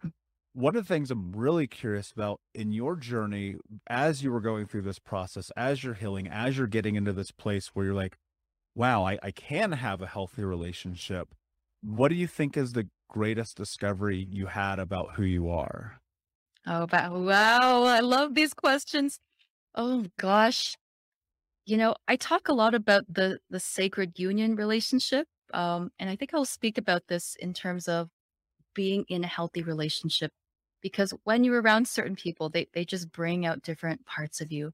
One 0.60 0.76
of 0.76 0.86
the 0.86 0.94
things 0.94 1.10
I'm 1.10 1.32
really 1.32 1.68
curious 1.68 2.12
about 2.12 2.42
in 2.54 2.74
your 2.74 2.98
journey 2.98 3.56
as 3.88 4.22
you 4.24 4.32
were 4.32 4.42
going 4.42 4.68
through 4.68 4.82
this 4.82 5.00
process, 5.00 5.52
as 5.56 5.84
you're 5.84 5.94
healing, 5.94 6.28
as 6.28 6.58
you're 6.58 6.68
getting 6.68 6.96
into 6.96 7.14
this 7.14 7.32
place 7.32 7.68
where 7.68 7.86
you're 7.86 7.96
like, 7.96 8.18
wow, 8.76 9.04
I, 9.06 9.20
I 9.24 9.32
can 9.32 9.72
have 9.74 10.02
a 10.02 10.08
healthy 10.08 10.44
relationship. 10.44 11.34
What 11.82 12.10
do 12.10 12.16
you 12.16 12.28
think 12.28 12.58
is 12.58 12.74
the 12.74 12.90
greatest 13.10 13.58
discovery 13.58 14.28
you 14.30 14.48
had 14.48 14.80
about 14.80 15.16
who 15.16 15.24
you 15.24 15.50
are? 15.50 16.02
Oh, 16.66 16.88
wow. 16.92 17.84
I 17.84 18.00
love 18.02 18.36
these 18.36 18.54
questions. 18.54 19.20
Oh 19.76 20.06
gosh 20.18 20.76
you 21.66 21.78
know, 21.78 21.96
I 22.08 22.16
talk 22.16 22.48
a 22.50 22.54
lot 22.54 22.76
about 22.76 23.06
the 23.14 23.40
the 23.50 23.60
sacred 23.60 24.20
union 24.20 24.56
relationship, 24.56 25.28
um, 25.54 25.92
and 26.00 26.10
I 26.10 26.16
think 26.16 26.34
I'll 26.34 26.46
speak 26.46 26.78
about 26.78 27.08
this 27.08 27.36
in 27.36 27.54
terms 27.54 27.88
of 27.88 28.10
being 28.76 29.06
in 29.10 29.24
a 29.24 29.28
healthy 29.28 29.64
relationship, 29.64 30.32
because 30.82 31.14
when 31.24 31.44
you're 31.44 31.62
around 31.62 31.88
certain 31.88 32.16
people, 32.16 32.50
they 32.50 32.68
they 32.74 32.86
just 32.86 33.12
bring 33.12 33.46
out 33.46 33.64
different 33.64 34.06
parts 34.06 34.42
of 34.42 34.52
you, 34.52 34.72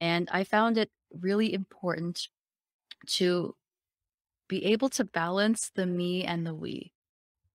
and 0.00 0.28
I 0.32 0.44
found 0.44 0.78
it 0.78 0.90
really 1.12 1.52
important 1.54 2.28
to 3.06 3.56
be 4.48 4.64
able 4.66 4.88
to 4.90 5.04
balance 5.04 5.70
the 5.74 5.86
me 5.86 6.24
and 6.24 6.46
the 6.46 6.54
we, 6.54 6.92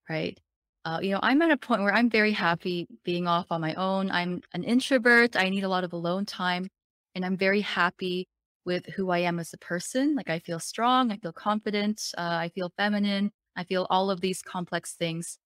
right? 0.09 0.39
Uh, 0.85 0.99
you 1.01 1.11
know, 1.11 1.19
I'm 1.23 1.41
at 1.41 1.51
a 1.51 1.57
point 1.57 1.81
where 1.81 1.93
I'm 1.93 2.09
very 2.09 2.31
happy 2.31 2.87
being 3.03 3.27
off 3.27 3.47
on 3.51 3.61
my 3.61 3.73
own. 3.75 4.11
I'm 4.11 4.41
an 4.53 4.63
introvert. 4.63 5.35
I 5.35 5.49
need 5.49 5.63
a 5.63 5.69
lot 5.69 5.83
of 5.83 5.93
alone 5.93 6.25
time, 6.25 6.69
and 7.15 7.25
I'm 7.25 7.37
very 7.37 7.61
happy 7.61 8.27
with 8.65 8.85
who 8.87 9.09
I 9.11 9.19
am 9.19 9.39
as 9.39 9.53
a 9.53 9.57
person. 9.57 10.15
Like 10.15 10.29
I 10.29 10.39
feel 10.39 10.59
strong, 10.59 11.11
I 11.11 11.17
feel 11.17 11.33
confident, 11.33 12.11
uh, 12.17 12.21
I 12.21 12.49
feel 12.49 12.71
feminine, 12.77 13.31
I 13.55 13.63
feel 13.63 13.87
all 13.89 14.09
of 14.11 14.21
these 14.21 14.41
complex 14.41 14.93
things. 14.95 15.39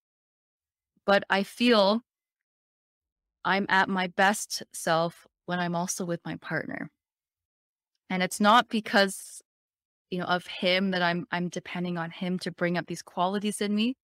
But 1.04 1.24
I 1.28 1.42
feel 1.42 2.02
I'm 3.44 3.66
at 3.68 3.88
my 3.88 4.08
best 4.08 4.62
self 4.72 5.26
when 5.46 5.58
I'm 5.58 5.74
also 5.74 6.04
with 6.04 6.20
my 6.24 6.36
partner. 6.36 6.90
And 8.08 8.22
it's 8.22 8.40
not 8.40 8.68
because 8.68 9.42
you 10.10 10.18
know 10.18 10.26
of 10.26 10.46
him 10.46 10.90
that 10.90 11.02
I'm 11.02 11.26
I'm 11.30 11.48
depending 11.48 11.96
on 11.98 12.10
him 12.10 12.38
to 12.40 12.50
bring 12.50 12.76
up 12.76 12.86
these 12.86 13.02
qualities 13.02 13.60
in 13.60 13.74
me, 13.74 13.96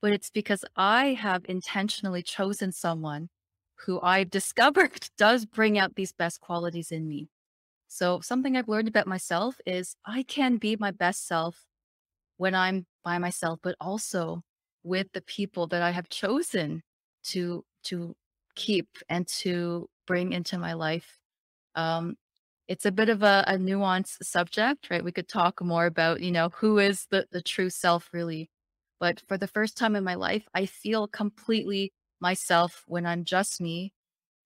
but 0.00 0.12
it's 0.12 0.30
because 0.30 0.64
I 0.76 1.14
have 1.14 1.44
intentionally 1.48 2.22
chosen 2.22 2.72
someone 2.72 3.28
who 3.86 4.00
I've 4.00 4.30
discovered 4.38 5.08
does 5.18 5.46
bring 5.46 5.78
out 5.78 5.94
these 5.94 6.12
best 6.12 6.40
qualities 6.40 6.90
in 6.92 7.08
me. 7.08 7.28
So, 7.88 8.20
something 8.20 8.56
I've 8.56 8.68
learned 8.68 8.88
about 8.88 9.06
myself 9.06 9.56
is 9.66 9.96
I 10.06 10.24
can 10.24 10.56
be 10.56 10.76
my 10.76 10.90
best 10.90 11.26
self 11.26 11.66
when 12.38 12.54
I'm 12.54 12.86
by 13.04 13.18
myself, 13.18 13.60
but 13.62 13.76
also 13.80 14.42
with 14.82 15.08
the 15.12 15.22
people 15.22 15.66
that 15.68 15.82
I 15.82 15.90
have 15.92 16.08
chosen 16.08 16.82
to 17.24 17.64
to 17.84 18.14
keep 18.54 18.88
and 19.08 19.26
to 19.26 19.88
bring 20.06 20.32
into 20.32 20.58
my 20.58 20.72
life. 20.74 21.18
Um, 21.74 22.16
it's 22.68 22.86
a 22.86 22.92
bit 22.92 23.08
of 23.08 23.22
a, 23.22 23.44
a 23.46 23.54
nuanced 23.54 24.22
subject, 24.22 24.88
right? 24.90 25.04
We 25.04 25.12
could 25.12 25.28
talk 25.28 25.62
more 25.62 25.86
about, 25.86 26.20
you 26.20 26.30
know, 26.30 26.50
who 26.50 26.78
is 26.78 27.06
the, 27.10 27.26
the 27.30 27.42
true 27.42 27.70
self 27.70 28.08
really. 28.12 28.50
But 29.00 29.20
for 29.26 29.36
the 29.36 29.48
first 29.48 29.76
time 29.76 29.96
in 29.96 30.04
my 30.04 30.14
life, 30.14 30.48
I 30.54 30.66
feel 30.66 31.08
completely 31.08 31.92
myself 32.20 32.84
when 32.86 33.04
I'm 33.04 33.24
just 33.24 33.60
me 33.60 33.92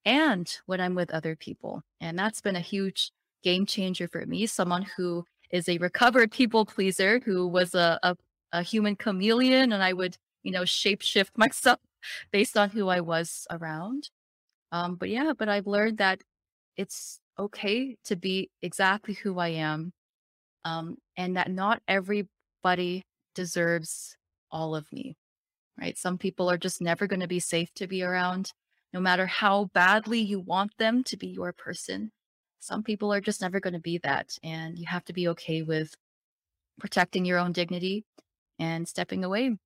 and 0.05 0.51
when 0.67 0.81
I'm 0.81 0.95
with 0.95 1.11
other 1.11 1.37
people. 1.37 1.83
And 2.01 2.19
that's 2.19 2.41
been 2.41 2.57
a 2.57 2.61
huge 2.61 3.13
game 3.43 3.67
changer 3.67 4.09
for 4.09 4.25
me. 4.25 4.47
Someone 4.47 4.87
who 4.97 5.25
is 5.51 5.69
a 5.69 5.79
recovered 5.79 6.33
people 6.33 6.65
pleaser, 6.65 7.21
who 7.25 7.47
was 7.47 7.75
a, 7.75 7.99
a, 8.03 8.17
a 8.53 8.63
human 8.63 8.97
chameleon, 8.97 9.73
and 9.73 9.83
I 9.83 9.93
would, 9.93 10.17
you 10.43 10.53
know, 10.53 10.63
shapeshift 10.63 11.31
myself 11.37 11.79
based 12.33 12.57
on 12.57 12.71
who 12.71 12.89
I 12.89 13.01
was 13.01 13.47
around. 13.51 14.11
Um, 14.73 14.97
but 14.97 15.09
yeah, 15.09 15.33
but 15.37 15.49
I've 15.49 15.67
learned 15.67 15.99
that 15.99 16.23
it's 16.77 17.21
okay 17.39 17.97
to 18.05 18.17
be 18.17 18.51
exactly 18.63 19.15
who 19.15 19.39
I 19.39 19.49
am, 19.49 19.93
um, 20.65 20.97
and 21.17 21.37
that 21.37 21.51
not 21.51 21.83
everybody 21.87 23.03
deserves 23.35 24.17
all 24.51 24.75
of 24.75 24.91
me. 24.93 25.17
Right? 25.81 25.97
Some 25.99 26.19
people 26.19 26.51
are 26.51 26.59
just 26.59 26.81
never 26.81 27.07
going 27.07 27.21
to 27.21 27.29
be 27.29 27.41
safe 27.41 27.69
to 27.75 27.87
be 27.87 28.03
around, 28.03 28.53
no 28.93 29.01
matter 29.01 29.27
how 29.27 29.67
badly 29.75 30.21
you 30.21 30.41
want 30.41 30.73
them 30.79 31.05
to 31.05 31.17
be 31.17 31.29
your 31.29 31.53
person 31.53 32.11
some 32.67 32.83
people 32.83 33.13
are 33.13 33.21
just 33.21 33.41
never 33.41 33.61
going 33.61 33.75
to 33.75 33.81
be 33.81 33.99
that. 33.99 34.37
And 34.43 34.77
you 34.77 34.87
have 34.87 35.05
to 35.05 35.13
be 35.13 35.29
okay 35.29 35.63
with 35.63 35.95
protecting 36.81 37.25
your 37.25 37.39
own 37.39 37.53
dignity 37.53 38.05
and 38.59 38.89
stepping 38.89 39.25
away 39.25 39.57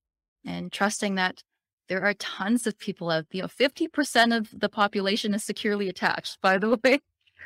and 0.45 0.71
trusting 0.71 1.15
that 1.15 1.43
there 1.91 2.05
are 2.05 2.15
tons 2.15 2.69
of 2.69 2.79
people 2.79 3.11
out, 3.11 3.27
you 3.33 3.43
know, 3.43 3.49
50% 3.49 4.37
of 4.37 4.49
the 4.59 4.69
population 4.69 5.35
is 5.35 5.43
securely 5.43 5.89
attached, 5.89 6.41
by 6.41 6.57
the 6.57 6.79
way, 6.85 7.01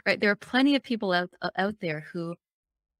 right? 0.07 0.21
There 0.21 0.31
are 0.31 0.37
plenty 0.37 0.77
of 0.77 0.83
people 0.83 1.13
out, 1.13 1.31
uh, 1.41 1.49
out 1.57 1.77
there 1.81 2.05
who 2.13 2.35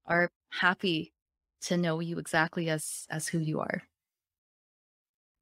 are 0.07 0.31
happy 0.49 1.13
to 1.61 1.77
know 1.77 1.99
you 1.99 2.17
exactly 2.17 2.67
as, 2.67 3.05
as 3.11 3.27
who 3.27 3.37
you 3.37 3.59
are. 3.59 3.83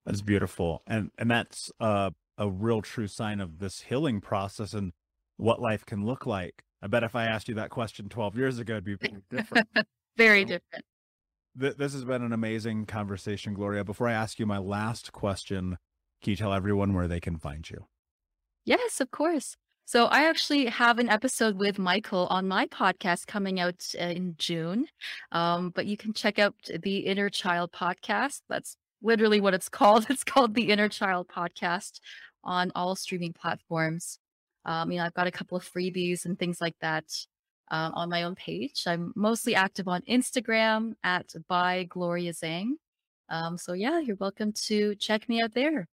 That's 0.06 0.22
beautiful. 0.22 0.84
And, 0.86 1.12
and 1.18 1.32
that's 1.32 1.72
uh, 1.80 2.10
a 2.38 2.49
real 2.49 2.82
true 2.82 3.08
sign 3.08 3.39
of 3.39 3.60
this 3.60 3.84
healing 3.84 4.20
process 4.20 4.74
and 4.74 4.91
what 5.38 5.62
life 5.62 5.86
can 5.86 6.06
look 6.06 6.26
like. 6.26 6.66
I 6.82 6.88
bet 6.88 7.04
if 7.04 7.16
I 7.16 7.28
asked 7.28 7.47
you 7.47 7.56
that 7.56 7.70
question 7.70 8.10
12 8.10 8.38
years 8.38 8.60
ago, 8.60 8.74
it'd 8.74 8.84
be 8.84 8.95
very 8.95 9.22
different. 9.30 9.70
very 10.18 10.43
different. 10.43 10.84
Th- 11.58 11.78
this 11.78 11.93
has 11.93 12.04
been 12.04 12.24
an 12.24 12.34
amazing 12.34 12.88
conversation, 12.88 13.54
Gloria. 13.54 13.86
Before 13.86 14.10
I 14.10 14.14
ask 14.14 14.38
you 14.38 14.45
my 14.45 14.58
last 14.58 15.14
question, 15.14 15.78
can 16.24 16.32
you 16.32 16.38
tell 16.38 16.53
everyone 16.53 16.93
where 16.93 17.07
they 17.07 17.19
can 17.19 17.38
find 17.38 17.69
you? 17.69 17.88
Yes, 18.65 19.01
of 19.01 19.11
course. 19.11 19.57
So 19.86 20.05
I 20.05 20.24
actually 20.30 20.67
have 20.67 20.99
an 20.99 21.09
episode 21.09 21.57
with 21.57 21.78
Michael 21.78 22.28
on 22.28 22.47
my 22.47 22.65
podcast 22.67 23.28
coming 23.28 23.59
out 23.59 23.86
uh, 23.99 24.05
in 24.05 24.36
June. 24.38 24.88
Um, 25.34 25.71
but 25.71 25.86
you 25.86 25.97
can 25.97 26.13
check 26.13 26.39
out 26.39 26.55
the 26.82 26.99
Inner 26.99 27.30
Child 27.30 27.71
podcast. 27.74 28.41
That's 28.49 28.78
literally 29.01 29.41
what 29.41 29.53
it's 29.53 29.69
called. 29.80 30.07
It's 30.09 30.24
called 30.24 30.55
the 30.55 30.69
Inner 30.69 30.89
Child 30.89 31.28
podcast 31.28 31.99
on 32.43 32.71
all 32.76 32.95
streaming 32.95 33.34
platforms. 33.34 34.19
Um, 34.65 34.91
you 34.91 34.97
know, 34.99 35.05
I've 35.05 35.13
got 35.13 35.28
a 35.28 35.32
couple 35.32 35.57
of 35.57 35.69
freebies 35.69 36.26
and 36.26 36.39
things 36.39 36.61
like 36.61 36.76
that. 36.82 37.05
uh, 37.71 37.91
on 37.93 38.09
my 38.09 38.24
own 38.24 38.36
page. 38.36 38.84
I'm 38.88 39.13
mostly 39.15 39.55
active 39.55 39.88
on 39.88 40.01
Instagram 40.03 40.93
at 41.03 41.34
by 41.47 41.86
Gloria 41.86 42.34
Zhang. 42.34 42.71
Um, 43.30 43.57
so 43.57 43.74
yeah, 43.74 43.99
you're 43.99 44.17
welcome 44.17 44.53
to 44.67 44.95
check 44.95 45.28
me 45.30 45.41
out 45.41 45.53
there. 45.53 45.88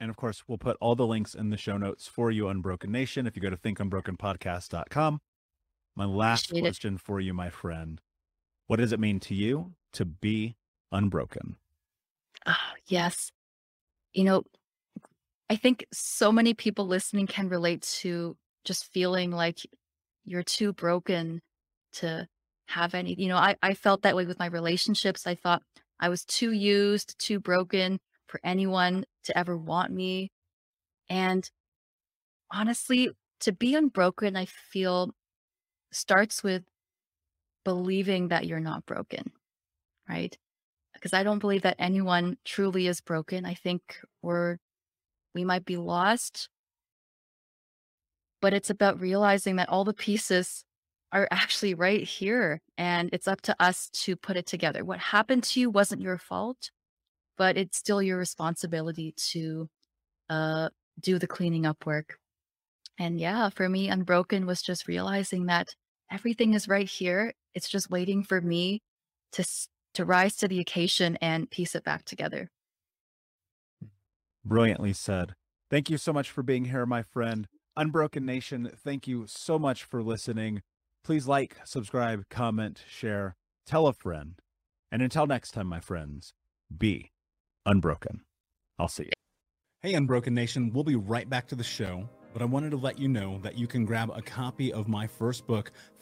And 0.00 0.10
of 0.10 0.16
course, 0.16 0.44
we'll 0.46 0.58
put 0.58 0.76
all 0.80 0.94
the 0.94 1.06
links 1.06 1.34
in 1.34 1.50
the 1.50 1.56
show 1.56 1.76
notes 1.76 2.06
for 2.06 2.30
you, 2.30 2.48
Unbroken 2.48 2.90
Nation, 2.90 3.26
if 3.26 3.36
you 3.36 3.42
go 3.42 3.50
to 3.50 3.56
thinkunbrokenpodcast.com. 3.56 5.20
My 5.96 6.04
last 6.04 6.50
question 6.50 6.98
for 6.98 7.20
you, 7.20 7.32
my 7.32 7.50
friend. 7.50 8.00
What 8.66 8.76
does 8.76 8.92
it 8.92 9.00
mean 9.00 9.20
to 9.20 9.34
you 9.34 9.74
to 9.92 10.04
be 10.04 10.56
unbroken? 10.90 11.56
Ah, 12.46 12.72
yes. 12.86 13.30
You 14.12 14.24
know, 14.24 14.42
I 15.48 15.56
think 15.56 15.86
so 15.92 16.32
many 16.32 16.54
people 16.54 16.86
listening 16.86 17.26
can 17.26 17.48
relate 17.48 17.82
to 18.00 18.36
just 18.64 18.86
feeling 18.92 19.30
like 19.30 19.58
you're 20.24 20.42
too 20.42 20.72
broken 20.72 21.40
to 21.92 22.26
have 22.66 22.94
any, 22.94 23.14
you 23.14 23.28
know, 23.28 23.36
I, 23.36 23.56
I 23.62 23.74
felt 23.74 24.02
that 24.02 24.16
way 24.16 24.24
with 24.24 24.38
my 24.38 24.46
relationships. 24.46 25.26
I 25.26 25.34
thought 25.34 25.62
I 26.00 26.08
was 26.08 26.24
too 26.24 26.50
used, 26.50 27.18
too 27.18 27.38
broken 27.38 28.00
for 28.26 28.40
anyone 28.44 29.04
to 29.24 29.36
ever 29.38 29.56
want 29.56 29.92
me. 29.92 30.30
And 31.08 31.48
honestly, 32.52 33.10
to 33.40 33.52
be 33.52 33.74
unbroken, 33.74 34.36
I 34.36 34.46
feel 34.46 35.10
starts 35.92 36.42
with 36.42 36.64
believing 37.64 38.28
that 38.28 38.46
you're 38.46 38.60
not 38.60 38.86
broken, 38.86 39.32
right? 40.08 40.36
Because 40.92 41.12
I 41.12 41.22
don't 41.22 41.38
believe 41.38 41.62
that 41.62 41.76
anyone 41.78 42.36
truly 42.44 42.86
is 42.86 43.00
broken. 43.00 43.44
I 43.44 43.54
think 43.54 44.00
we're, 44.22 44.58
we 45.34 45.44
might 45.44 45.64
be 45.64 45.76
lost, 45.76 46.48
but 48.40 48.54
it's 48.54 48.70
about 48.70 49.00
realizing 49.00 49.56
that 49.56 49.68
all 49.68 49.84
the 49.84 49.94
pieces 49.94 50.64
are 51.12 51.28
actually 51.30 51.74
right 51.74 52.02
here 52.02 52.60
and 52.76 53.08
it's 53.12 53.28
up 53.28 53.40
to 53.42 53.56
us 53.60 53.88
to 53.90 54.16
put 54.16 54.36
it 54.36 54.46
together. 54.46 54.84
What 54.84 54.98
happened 54.98 55.44
to 55.44 55.60
you 55.60 55.70
wasn't 55.70 56.02
your 56.02 56.18
fault, 56.18 56.70
but 57.36 57.56
it's 57.56 57.78
still 57.78 58.02
your 58.02 58.18
responsibility 58.18 59.14
to 59.16 59.68
uh, 60.30 60.68
do 61.00 61.18
the 61.18 61.26
cleaning 61.26 61.66
up 61.66 61.86
work. 61.86 62.18
And 62.98 63.18
yeah, 63.18 63.48
for 63.48 63.68
me, 63.68 63.88
Unbroken 63.88 64.46
was 64.46 64.62
just 64.62 64.86
realizing 64.86 65.46
that 65.46 65.74
everything 66.10 66.54
is 66.54 66.68
right 66.68 66.88
here. 66.88 67.34
It's 67.54 67.68
just 67.68 67.90
waiting 67.90 68.22
for 68.22 68.40
me 68.40 68.82
to 69.32 69.44
to 69.94 70.04
rise 70.04 70.36
to 70.36 70.48
the 70.48 70.60
occasion 70.60 71.16
and 71.20 71.50
piece 71.50 71.74
it 71.74 71.84
back 71.84 72.04
together. 72.04 72.50
Brilliantly 74.44 74.92
said. 74.92 75.34
Thank 75.70 75.88
you 75.88 75.98
so 75.98 76.12
much 76.12 76.30
for 76.30 76.42
being 76.42 76.66
here, 76.66 76.84
my 76.84 77.02
friend. 77.02 77.46
Unbroken 77.76 78.26
Nation, 78.26 78.70
thank 78.76 79.08
you 79.08 79.24
so 79.26 79.58
much 79.58 79.84
for 79.84 80.02
listening. 80.02 80.62
Please 81.02 81.26
like, 81.26 81.56
subscribe, 81.64 82.28
comment, 82.28 82.84
share, 82.88 83.36
tell 83.66 83.86
a 83.86 83.92
friend. 83.92 84.40
And 84.92 85.02
until 85.02 85.26
next 85.26 85.52
time, 85.52 85.66
my 85.66 85.80
friends, 85.80 86.34
be 86.76 87.10
unbroken. 87.66 88.22
I'll 88.78 88.88
see 88.88 89.04
you. 89.04 89.10
Hey, 89.82 89.94
Unbroken 89.94 90.34
Nation, 90.34 90.70
we'll 90.72 90.84
be 90.84 90.96
right 90.96 91.28
back 91.28 91.46
to 91.48 91.54
the 91.54 91.62
show, 91.62 92.08
but 92.32 92.40
I 92.40 92.46
wanted 92.46 92.70
to 92.70 92.78
let 92.78 92.98
you 92.98 93.06
know 93.06 93.38
that 93.42 93.58
you 93.58 93.66
can 93.66 93.84
grab 93.84 94.10
a 94.14 94.22
copy 94.22 94.72
of 94.72 94.88
my 94.88 95.06
first 95.06 95.46
book, 95.46 95.72